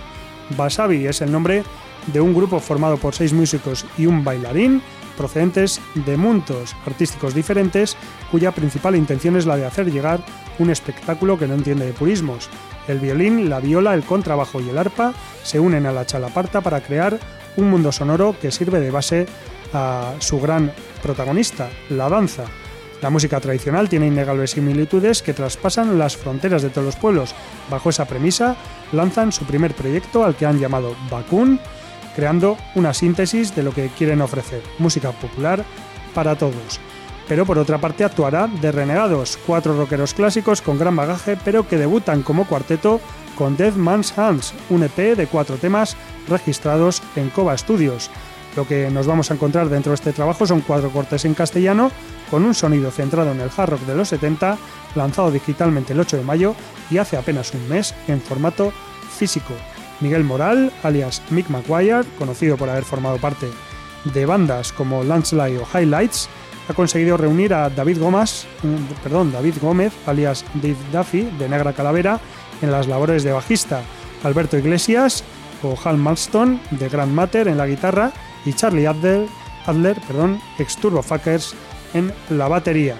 Basabi 0.57 1.07
es 1.07 1.21
el 1.21 1.31
nombre 1.31 1.63
de 2.07 2.21
un 2.21 2.33
grupo 2.33 2.59
formado 2.59 2.97
por 2.97 3.15
seis 3.15 3.33
músicos 3.33 3.85
y 3.97 4.05
un 4.05 4.23
bailarín 4.23 4.81
procedentes 5.17 5.81
de 5.95 6.15
mundos 6.15 6.75
artísticos 6.85 7.33
diferentes, 7.33 7.97
cuya 8.31 8.53
principal 8.53 8.95
intención 8.95 9.35
es 9.35 9.45
la 9.45 9.57
de 9.57 9.65
hacer 9.65 9.91
llegar 9.91 10.21
un 10.59 10.69
espectáculo 10.69 11.37
que 11.37 11.45
no 11.45 11.55
entiende 11.55 11.85
de 11.85 11.91
purismos, 11.91 12.49
el 12.89 12.99
violín, 12.99 13.49
la 13.49 13.59
viola, 13.59 13.93
el 13.93 14.03
contrabajo 14.03 14.59
y 14.59 14.69
el 14.69 14.77
arpa 14.77 15.13
se 15.43 15.59
unen 15.59 15.85
a 15.85 15.91
la 15.91 16.05
chalaparta 16.05 16.61
para 16.61 16.81
crear 16.81 17.19
un 17.55 17.69
mundo 17.69 17.91
sonoro 17.91 18.35
que 18.41 18.51
sirve 18.51 18.79
de 18.79 18.91
base 18.91 19.25
a 19.73 20.13
su 20.19 20.39
gran 20.39 20.71
protagonista, 21.01 21.69
la 21.89 22.09
danza. 22.09 22.45
La 23.01 23.09
música 23.09 23.39
tradicional 23.39 23.87
tiene 23.87 24.07
innegables 24.07 24.51
similitudes 24.51 25.21
que 25.21 25.33
traspasan 25.33 25.97
las 25.97 26.17
fronteras 26.17 26.61
de 26.61 26.69
todos 26.69 26.85
los 26.85 26.95
pueblos. 26.95 27.33
Bajo 27.69 27.91
esa 27.91 28.05
premisa, 28.05 28.57
lanzan 28.91 29.31
su 29.31 29.45
primer 29.45 29.73
proyecto 29.73 30.25
al 30.25 30.35
que 30.35 30.45
han 30.45 30.59
llamado 30.59 30.95
Bakun, 31.09 31.59
creando 32.15 32.57
una 32.75 32.93
síntesis 32.93 33.55
de 33.55 33.63
lo 33.63 33.71
que 33.71 33.89
quieren 33.97 34.21
ofrecer, 34.21 34.61
música 34.79 35.11
popular 35.11 35.63
para 36.13 36.35
todos 36.35 36.81
pero 37.29 37.45
por 37.45 37.59
otra 37.59 37.77
parte 37.77 38.03
actuará 38.03 38.47
de 38.47 38.71
Renegados, 38.71 39.37
cuatro 39.45 39.77
rockeros 39.77 40.15
clásicos 40.15 40.63
con 40.63 40.79
gran 40.79 40.95
bagaje, 40.95 41.37
pero 41.45 41.67
que 41.67 41.77
debutan 41.77 42.23
como 42.23 42.47
cuarteto 42.47 42.99
con 43.37 43.55
Dead 43.55 43.75
Man's 43.75 44.17
Hands, 44.17 44.51
un 44.71 44.83
EP 44.83 45.15
de 45.15 45.27
cuatro 45.27 45.57
temas 45.57 45.95
registrados 46.27 47.03
en 47.15 47.29
Cova 47.29 47.55
Studios. 47.55 48.09
Lo 48.55 48.67
que 48.67 48.89
nos 48.89 49.05
vamos 49.05 49.29
a 49.29 49.35
encontrar 49.35 49.69
dentro 49.69 49.91
de 49.91 49.95
este 49.95 50.11
trabajo 50.11 50.47
son 50.47 50.61
cuatro 50.61 50.89
cortes 50.89 51.23
en 51.23 51.35
castellano, 51.35 51.91
con 52.31 52.43
un 52.43 52.55
sonido 52.55 52.89
centrado 52.89 53.31
en 53.31 53.39
el 53.39 53.51
hard 53.55 53.69
rock 53.69 53.81
de 53.81 53.95
los 53.95 54.09
70, 54.09 54.57
lanzado 54.95 55.29
digitalmente 55.29 55.93
el 55.93 55.99
8 55.99 56.17
de 56.17 56.23
mayo 56.23 56.55
y 56.89 56.97
hace 56.97 57.15
apenas 57.15 57.53
un 57.53 57.69
mes 57.69 57.93
en 58.07 58.19
formato 58.21 58.73
físico. 59.15 59.53
Miguel 59.99 60.23
Moral, 60.23 60.73
alias 60.81 61.21
Mick 61.29 61.47
McGuire, 61.49 62.05
conocido 62.17 62.57
por 62.57 62.69
haber 62.69 62.85
formado 62.85 63.17
parte 63.17 63.47
de 64.05 64.25
bandas 64.25 64.73
como 64.73 65.03
Landslide 65.03 65.59
o 65.59 65.67
Highlights, 65.77 66.27
ha 66.69 66.73
conseguido 66.73 67.17
reunir 67.17 67.53
a 67.53 67.69
David 67.69 67.99
Gómez, 67.99 68.45
perdón, 69.01 69.31
David 69.31 69.55
Gómez, 69.59 69.91
alias 70.05 70.45
Dave 70.53 70.77
Duffy, 70.93 71.23
de 71.39 71.49
Negra 71.49 71.73
Calavera, 71.73 72.19
en 72.61 72.71
las 72.71 72.87
labores 72.87 73.23
de 73.23 73.31
bajista, 73.31 73.81
Alberto 74.23 74.57
Iglesias 74.57 75.23
o 75.63 75.75
Hal 75.83 75.97
Marston, 75.97 76.61
de 76.71 76.87
Grand 76.87 77.11
Matter, 77.11 77.47
en 77.47 77.57
la 77.57 77.65
guitarra, 77.65 78.11
y 78.45 78.53
Charlie 78.53 78.85
Adler, 78.85 79.27
Adler 79.65 79.99
perdón, 80.07 80.39
ex 80.59 80.77
Turbo 80.77 81.01
Fuckers, 81.01 81.55
en 81.93 82.13
la 82.29 82.47
batería. 82.47 82.95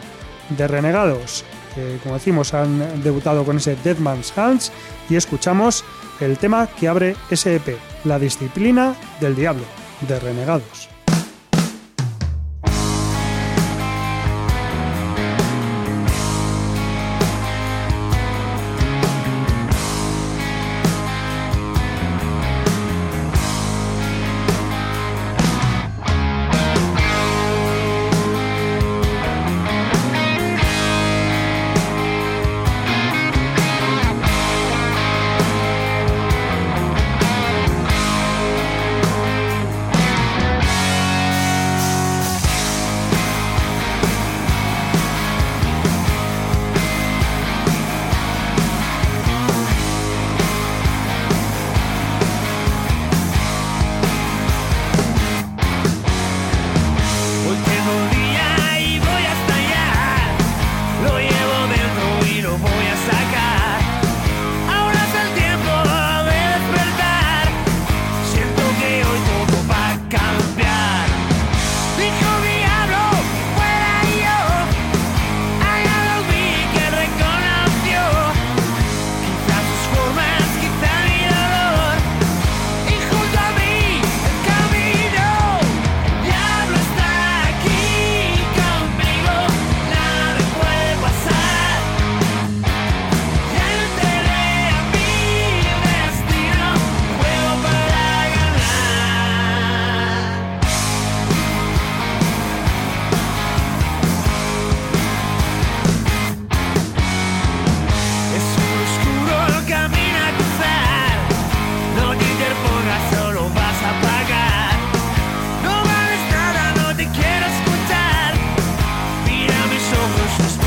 De 0.50 0.68
Renegados, 0.68 1.46
que 1.76 2.00
como 2.02 2.16
decimos 2.16 2.56
han 2.56 3.04
debutado 3.04 3.46
con 3.46 3.58
ese 3.58 3.76
Dead 3.84 3.98
Man's 3.98 4.36
Hands, 4.36 4.72
y 5.10 5.16
escuchamos 5.16 5.86
el 6.20 6.40
tema 6.40 6.68
que 6.68 6.88
abre 6.88 7.16
ese 7.30 7.58
EP, 7.58 7.78
La 8.04 8.18
Disciplina 8.18 8.96
del 9.22 9.36
Diablo, 9.36 9.64
de 10.08 10.20
Renegados. 10.20 10.90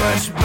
much 0.03 0.42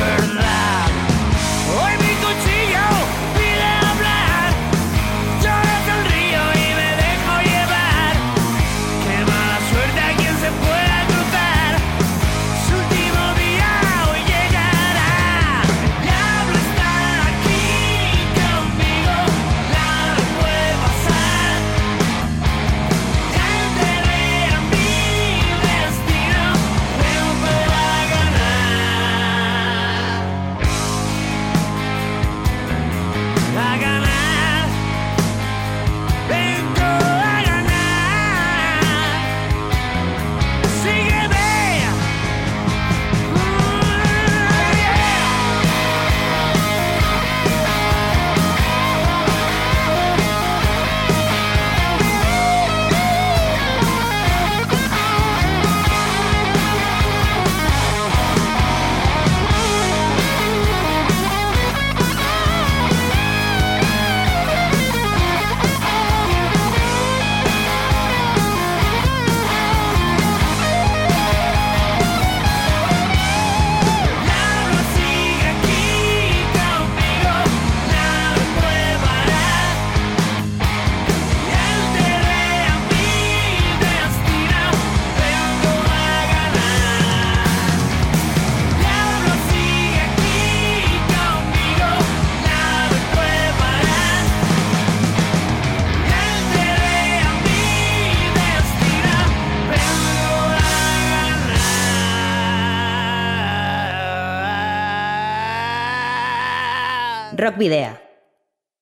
Rock 107.39 107.59
Video. 107.59 107.99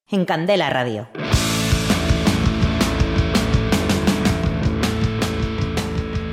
En 0.09 0.23
Candela 0.23 0.69
Radio. 0.69 1.09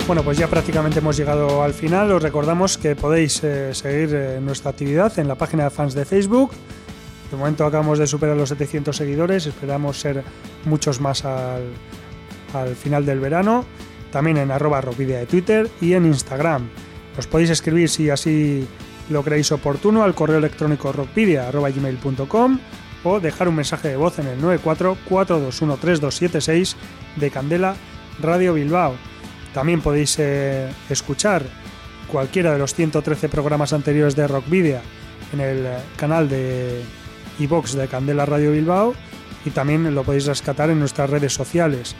Bueno, 0.06 0.22
pues 0.22 0.38
ya 0.38 0.46
prácticamente 0.46 1.00
hemos 1.00 1.16
llegado 1.16 1.64
al 1.64 1.74
final. 1.74 2.12
Os 2.12 2.22
recordamos 2.22 2.78
que 2.78 2.94
podéis 2.94 3.42
eh, 3.42 3.74
seguir 3.74 4.14
eh, 4.14 4.40
nuestra 4.40 4.70
actividad 4.70 5.18
en 5.18 5.26
la 5.26 5.34
página 5.34 5.64
de 5.64 5.70
fans 5.70 5.94
de 5.94 6.04
Facebook. 6.04 6.52
De 7.32 7.36
momento 7.36 7.66
acabamos 7.66 7.98
de 7.98 8.06
superar 8.06 8.36
los 8.36 8.50
700 8.50 8.96
seguidores, 8.96 9.46
esperamos 9.46 9.98
ser 9.98 10.22
muchos 10.64 11.00
más 11.00 11.24
al, 11.24 11.72
al 12.54 12.76
final 12.76 13.04
del 13.04 13.18
verano. 13.18 13.64
También 14.12 14.36
en 14.36 14.52
arroba 14.52 14.80
rockvidia 14.80 15.18
de 15.18 15.26
Twitter 15.26 15.68
y 15.80 15.94
en 15.94 16.06
Instagram. 16.06 16.68
Os 17.18 17.26
podéis 17.26 17.50
escribir 17.50 17.88
si 17.88 18.10
así 18.10 18.68
lo 19.10 19.22
creéis 19.22 19.52
oportuno 19.52 20.02
al 20.02 20.14
correo 20.14 20.38
electrónico 20.38 20.92
rockvidia.gmail.com 20.92 22.58
o 23.04 23.20
dejar 23.20 23.48
un 23.48 23.56
mensaje 23.56 23.88
de 23.88 23.96
voz 23.96 24.18
en 24.18 24.28
el 24.28 24.40
94 24.40 24.96
421 25.08 25.76
3276 25.76 26.76
de 27.16 27.30
Candela 27.30 27.74
Radio 28.20 28.54
Bilbao. 28.54 28.94
También 29.52 29.80
podéis 29.80 30.16
eh, 30.18 30.70
escuchar 30.88 31.42
cualquiera 32.10 32.52
de 32.52 32.58
los 32.58 32.74
113 32.74 33.28
programas 33.28 33.72
anteriores 33.72 34.16
de 34.16 34.28
Rock 34.28 34.48
Video 34.48 34.80
en 35.32 35.40
el 35.40 35.66
eh, 35.66 35.78
canal 35.96 36.28
de 36.28 36.82
iBox 37.38 37.74
de 37.74 37.88
Candela 37.88 38.26
Radio 38.26 38.52
Bilbao 38.52 38.94
y 39.44 39.50
también 39.50 39.94
lo 39.94 40.04
podéis 40.04 40.26
rescatar 40.26 40.70
en 40.70 40.78
nuestras 40.78 41.10
redes 41.10 41.34
sociales 41.34 41.94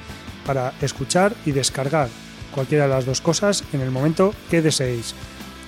para 0.47 0.73
escuchar 0.81 1.35
y 1.45 1.53
descargar 1.53 2.09
cualquiera 2.55 2.85
de 2.85 2.91
las 2.91 3.07
dos 3.07 3.21
cosas 3.21 3.65
en 3.73 3.81
el 3.81 3.91
momento 3.91 4.35
que 4.51 4.63
deseéis. 4.63 5.15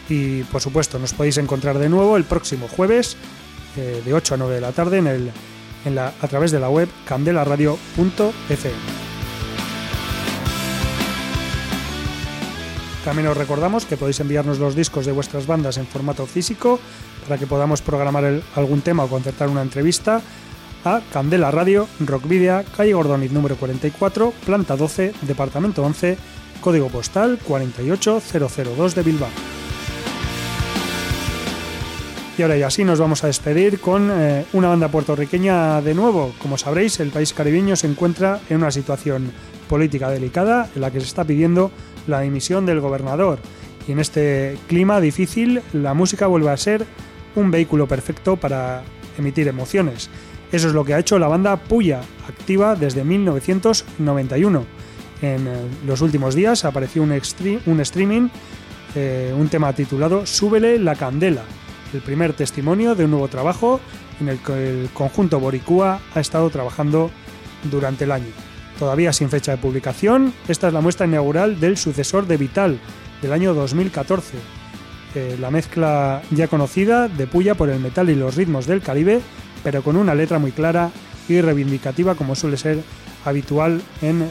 Y 0.08 0.42
por 0.44 0.60
supuesto, 0.60 0.98
nos 0.98 1.14
podéis 1.14 1.38
encontrar 1.38 1.78
de 1.78 1.88
nuevo 1.88 2.16
el 2.16 2.24
próximo 2.24 2.68
jueves 2.68 3.16
eh, 3.76 4.02
de 4.04 4.14
8 4.14 4.34
a 4.34 4.36
9 4.36 4.54
de 4.54 4.60
la 4.60 4.72
tarde 4.72 4.98
en 4.98 5.94
la, 5.94 6.12
a 6.20 6.28
través 6.28 6.50
de 6.50 6.60
la 6.60 6.68
web 6.68 6.88
candelaradio.fm. 7.06 9.04
También 13.04 13.28
os 13.28 13.36
recordamos 13.36 13.84
que 13.84 13.98
podéis 13.98 14.20
enviarnos 14.20 14.58
los 14.58 14.74
discos 14.74 15.04
de 15.04 15.12
vuestras 15.12 15.46
bandas 15.46 15.76
en 15.76 15.86
formato 15.86 16.24
físico 16.24 16.80
para 17.28 17.38
que 17.38 17.46
podamos 17.46 17.82
programar 17.82 18.40
algún 18.54 18.80
tema 18.80 19.04
o 19.04 19.08
concertar 19.08 19.50
una 19.50 19.60
entrevista 19.60 20.22
a 20.86 21.02
Candela 21.12 21.50
Radio, 21.50 21.86
Rockvidia, 22.00 22.64
calle 22.76 22.94
Gordoniz 22.94 23.32
número 23.32 23.56
44, 23.56 24.32
planta 24.44 24.76
12, 24.76 25.12
departamento 25.22 25.82
11, 25.82 26.16
código 26.62 26.88
postal 26.88 27.38
48002 27.46 28.94
de 28.94 29.02
Bilbao. 29.02 29.63
Y 32.36 32.42
ahora 32.42 32.56
ya 32.56 32.68
sí 32.68 32.82
nos 32.82 32.98
vamos 32.98 33.22
a 33.22 33.28
despedir 33.28 33.78
con 33.78 34.10
eh, 34.10 34.44
una 34.54 34.68
banda 34.68 34.88
puertorriqueña 34.88 35.80
de 35.80 35.94
nuevo. 35.94 36.34
Como 36.42 36.58
sabréis, 36.58 36.98
el 36.98 37.10
país 37.10 37.32
caribeño 37.32 37.76
se 37.76 37.86
encuentra 37.86 38.40
en 38.48 38.56
una 38.56 38.72
situación 38.72 39.30
política 39.68 40.10
delicada 40.10 40.68
en 40.74 40.80
la 40.80 40.90
que 40.90 40.98
se 40.98 41.06
está 41.06 41.24
pidiendo 41.24 41.70
la 42.08 42.20
dimisión 42.20 42.66
del 42.66 42.80
gobernador. 42.80 43.38
Y 43.86 43.92
en 43.92 44.00
este 44.00 44.58
clima 44.66 45.00
difícil, 45.00 45.62
la 45.72 45.94
música 45.94 46.26
vuelve 46.26 46.50
a 46.50 46.56
ser 46.56 46.84
un 47.36 47.52
vehículo 47.52 47.86
perfecto 47.86 48.36
para 48.36 48.82
emitir 49.16 49.46
emociones. 49.46 50.10
Eso 50.50 50.66
es 50.68 50.74
lo 50.74 50.84
que 50.84 50.94
ha 50.94 50.98
hecho 50.98 51.20
la 51.20 51.28
banda 51.28 51.56
Puya, 51.56 52.00
activa 52.28 52.74
desde 52.74 53.04
1991. 53.04 54.64
En 55.22 55.46
eh, 55.46 55.50
los 55.86 56.00
últimos 56.00 56.34
días 56.34 56.64
apareció 56.64 57.00
un, 57.04 57.12
un 57.12 57.80
streaming, 57.80 58.28
eh, 58.96 59.32
un 59.36 59.48
tema 59.48 59.72
titulado 59.72 60.26
Súbele 60.26 60.80
la 60.80 60.96
candela, 60.96 61.42
el 61.94 62.02
primer 62.02 62.32
testimonio 62.32 62.94
de 62.94 63.04
un 63.04 63.12
nuevo 63.12 63.28
trabajo 63.28 63.80
en 64.20 64.28
el 64.28 64.38
que 64.38 64.52
el 64.52 64.90
conjunto 64.92 65.40
Boricua 65.40 66.00
ha 66.14 66.20
estado 66.20 66.50
trabajando 66.50 67.10
durante 67.70 68.04
el 68.04 68.12
año. 68.12 68.30
Todavía 68.78 69.12
sin 69.12 69.30
fecha 69.30 69.52
de 69.52 69.58
publicación, 69.58 70.34
esta 70.48 70.68
es 70.68 70.74
la 70.74 70.80
muestra 70.80 71.06
inaugural 71.06 71.60
del 71.60 71.76
sucesor 71.76 72.26
de 72.26 72.36
Vital, 72.36 72.78
del 73.22 73.32
año 73.32 73.54
2014. 73.54 74.36
Eh, 75.14 75.36
la 75.40 75.50
mezcla 75.50 76.22
ya 76.32 76.48
conocida 76.48 77.08
de 77.08 77.26
Puya 77.26 77.54
por 77.54 77.70
el 77.70 77.78
metal 77.78 78.10
y 78.10 78.16
los 78.16 78.34
ritmos 78.34 78.66
del 78.66 78.82
Caribe, 78.82 79.20
pero 79.62 79.82
con 79.82 79.96
una 79.96 80.14
letra 80.14 80.38
muy 80.38 80.50
clara 80.50 80.90
y 81.28 81.40
reivindicativa 81.40 82.16
como 82.16 82.34
suele 82.34 82.56
ser 82.56 82.78
habitual 83.24 83.80
en 84.02 84.22
eh, 84.22 84.26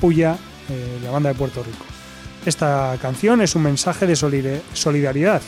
Puya, 0.00 0.36
eh, 0.68 0.98
la 1.04 1.12
banda 1.12 1.28
de 1.28 1.36
Puerto 1.36 1.62
Rico. 1.62 1.84
Esta 2.44 2.96
canción 3.00 3.40
es 3.40 3.54
un 3.54 3.62
mensaje 3.62 4.06
de 4.06 4.16
solidaridad 4.16 5.42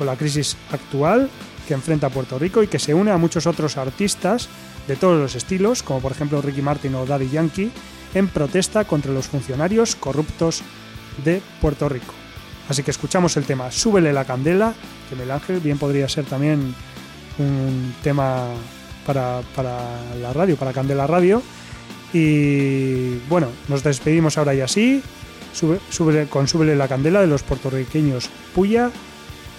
con 0.00 0.06
la 0.06 0.16
crisis 0.16 0.56
actual 0.72 1.28
que 1.68 1.74
enfrenta 1.74 2.08
Puerto 2.08 2.38
Rico 2.38 2.62
y 2.62 2.68
que 2.68 2.78
se 2.78 2.94
une 2.94 3.10
a 3.10 3.18
muchos 3.18 3.46
otros 3.46 3.76
artistas 3.76 4.48
de 4.88 4.96
todos 4.96 5.20
los 5.20 5.34
estilos, 5.34 5.82
como 5.82 6.00
por 6.00 6.12
ejemplo 6.12 6.40
Ricky 6.40 6.62
Martin 6.62 6.94
o 6.94 7.04
Daddy 7.04 7.28
Yankee, 7.28 7.70
en 8.14 8.28
protesta 8.28 8.84
contra 8.84 9.12
los 9.12 9.26
funcionarios 9.26 9.96
corruptos 9.96 10.62
de 11.22 11.42
Puerto 11.60 11.86
Rico. 11.90 12.14
Así 12.70 12.82
que 12.82 12.92
escuchamos 12.92 13.36
el 13.36 13.44
tema 13.44 13.70
Súbele 13.70 14.10
la 14.14 14.24
candela, 14.24 14.72
que 15.10 15.16
Mel 15.16 15.30
Ángel 15.30 15.60
bien 15.60 15.76
podría 15.76 16.08
ser 16.08 16.24
también 16.24 16.74
un 17.38 17.94
tema 18.02 18.46
para, 19.04 19.42
la 20.18 20.32
radio, 20.32 20.56
para 20.56 20.72
Candela 20.72 21.06
Radio. 21.06 21.42
Y 22.14 23.18
bueno, 23.28 23.48
nos 23.68 23.82
despedimos 23.82 24.38
ahora 24.38 24.54
y 24.54 24.62
así, 24.62 25.02
con 26.30 26.48
Súbele 26.48 26.74
la 26.74 26.88
candela 26.88 27.20
de 27.20 27.26
los 27.26 27.42
puertorriqueños 27.42 28.30
Puya. 28.54 28.90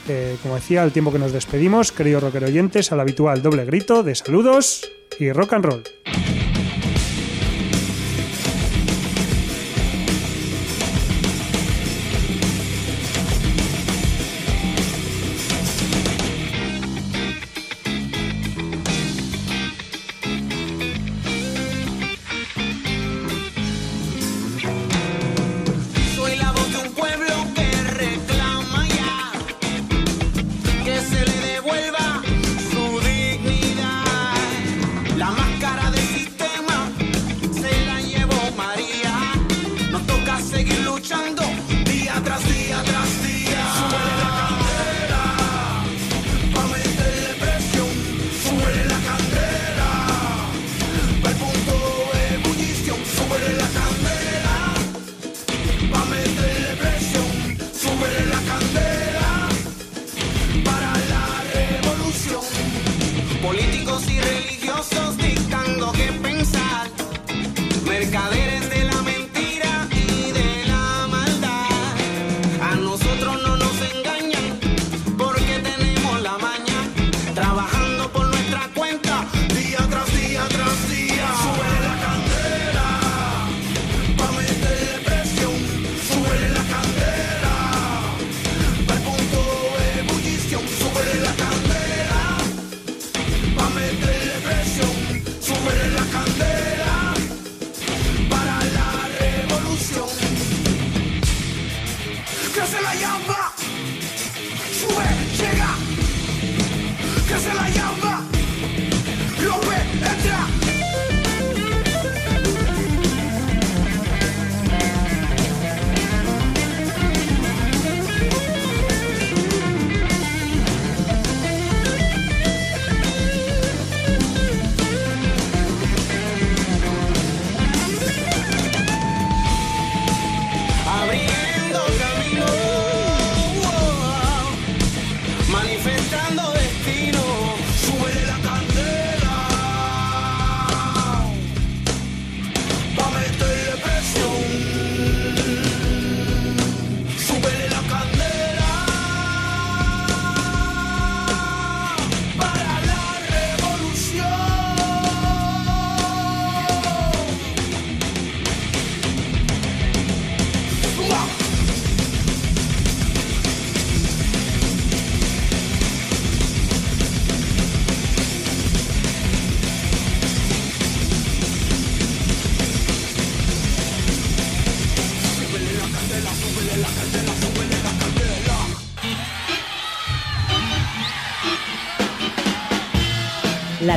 Eh, 0.07 0.37
como 0.41 0.55
decía, 0.55 0.83
al 0.83 0.91
tiempo 0.91 1.11
que 1.11 1.19
nos 1.19 1.31
despedimos, 1.31 1.91
queridos 1.91 2.23
rocker 2.23 2.43
oyentes, 2.43 2.91
al 2.91 2.99
habitual 2.99 3.41
doble 3.41 3.65
grito 3.65 4.03
de 4.03 4.15
saludos 4.15 4.89
y 5.19 5.31
rock 5.31 5.53
and 5.53 5.65
roll. 5.65 5.83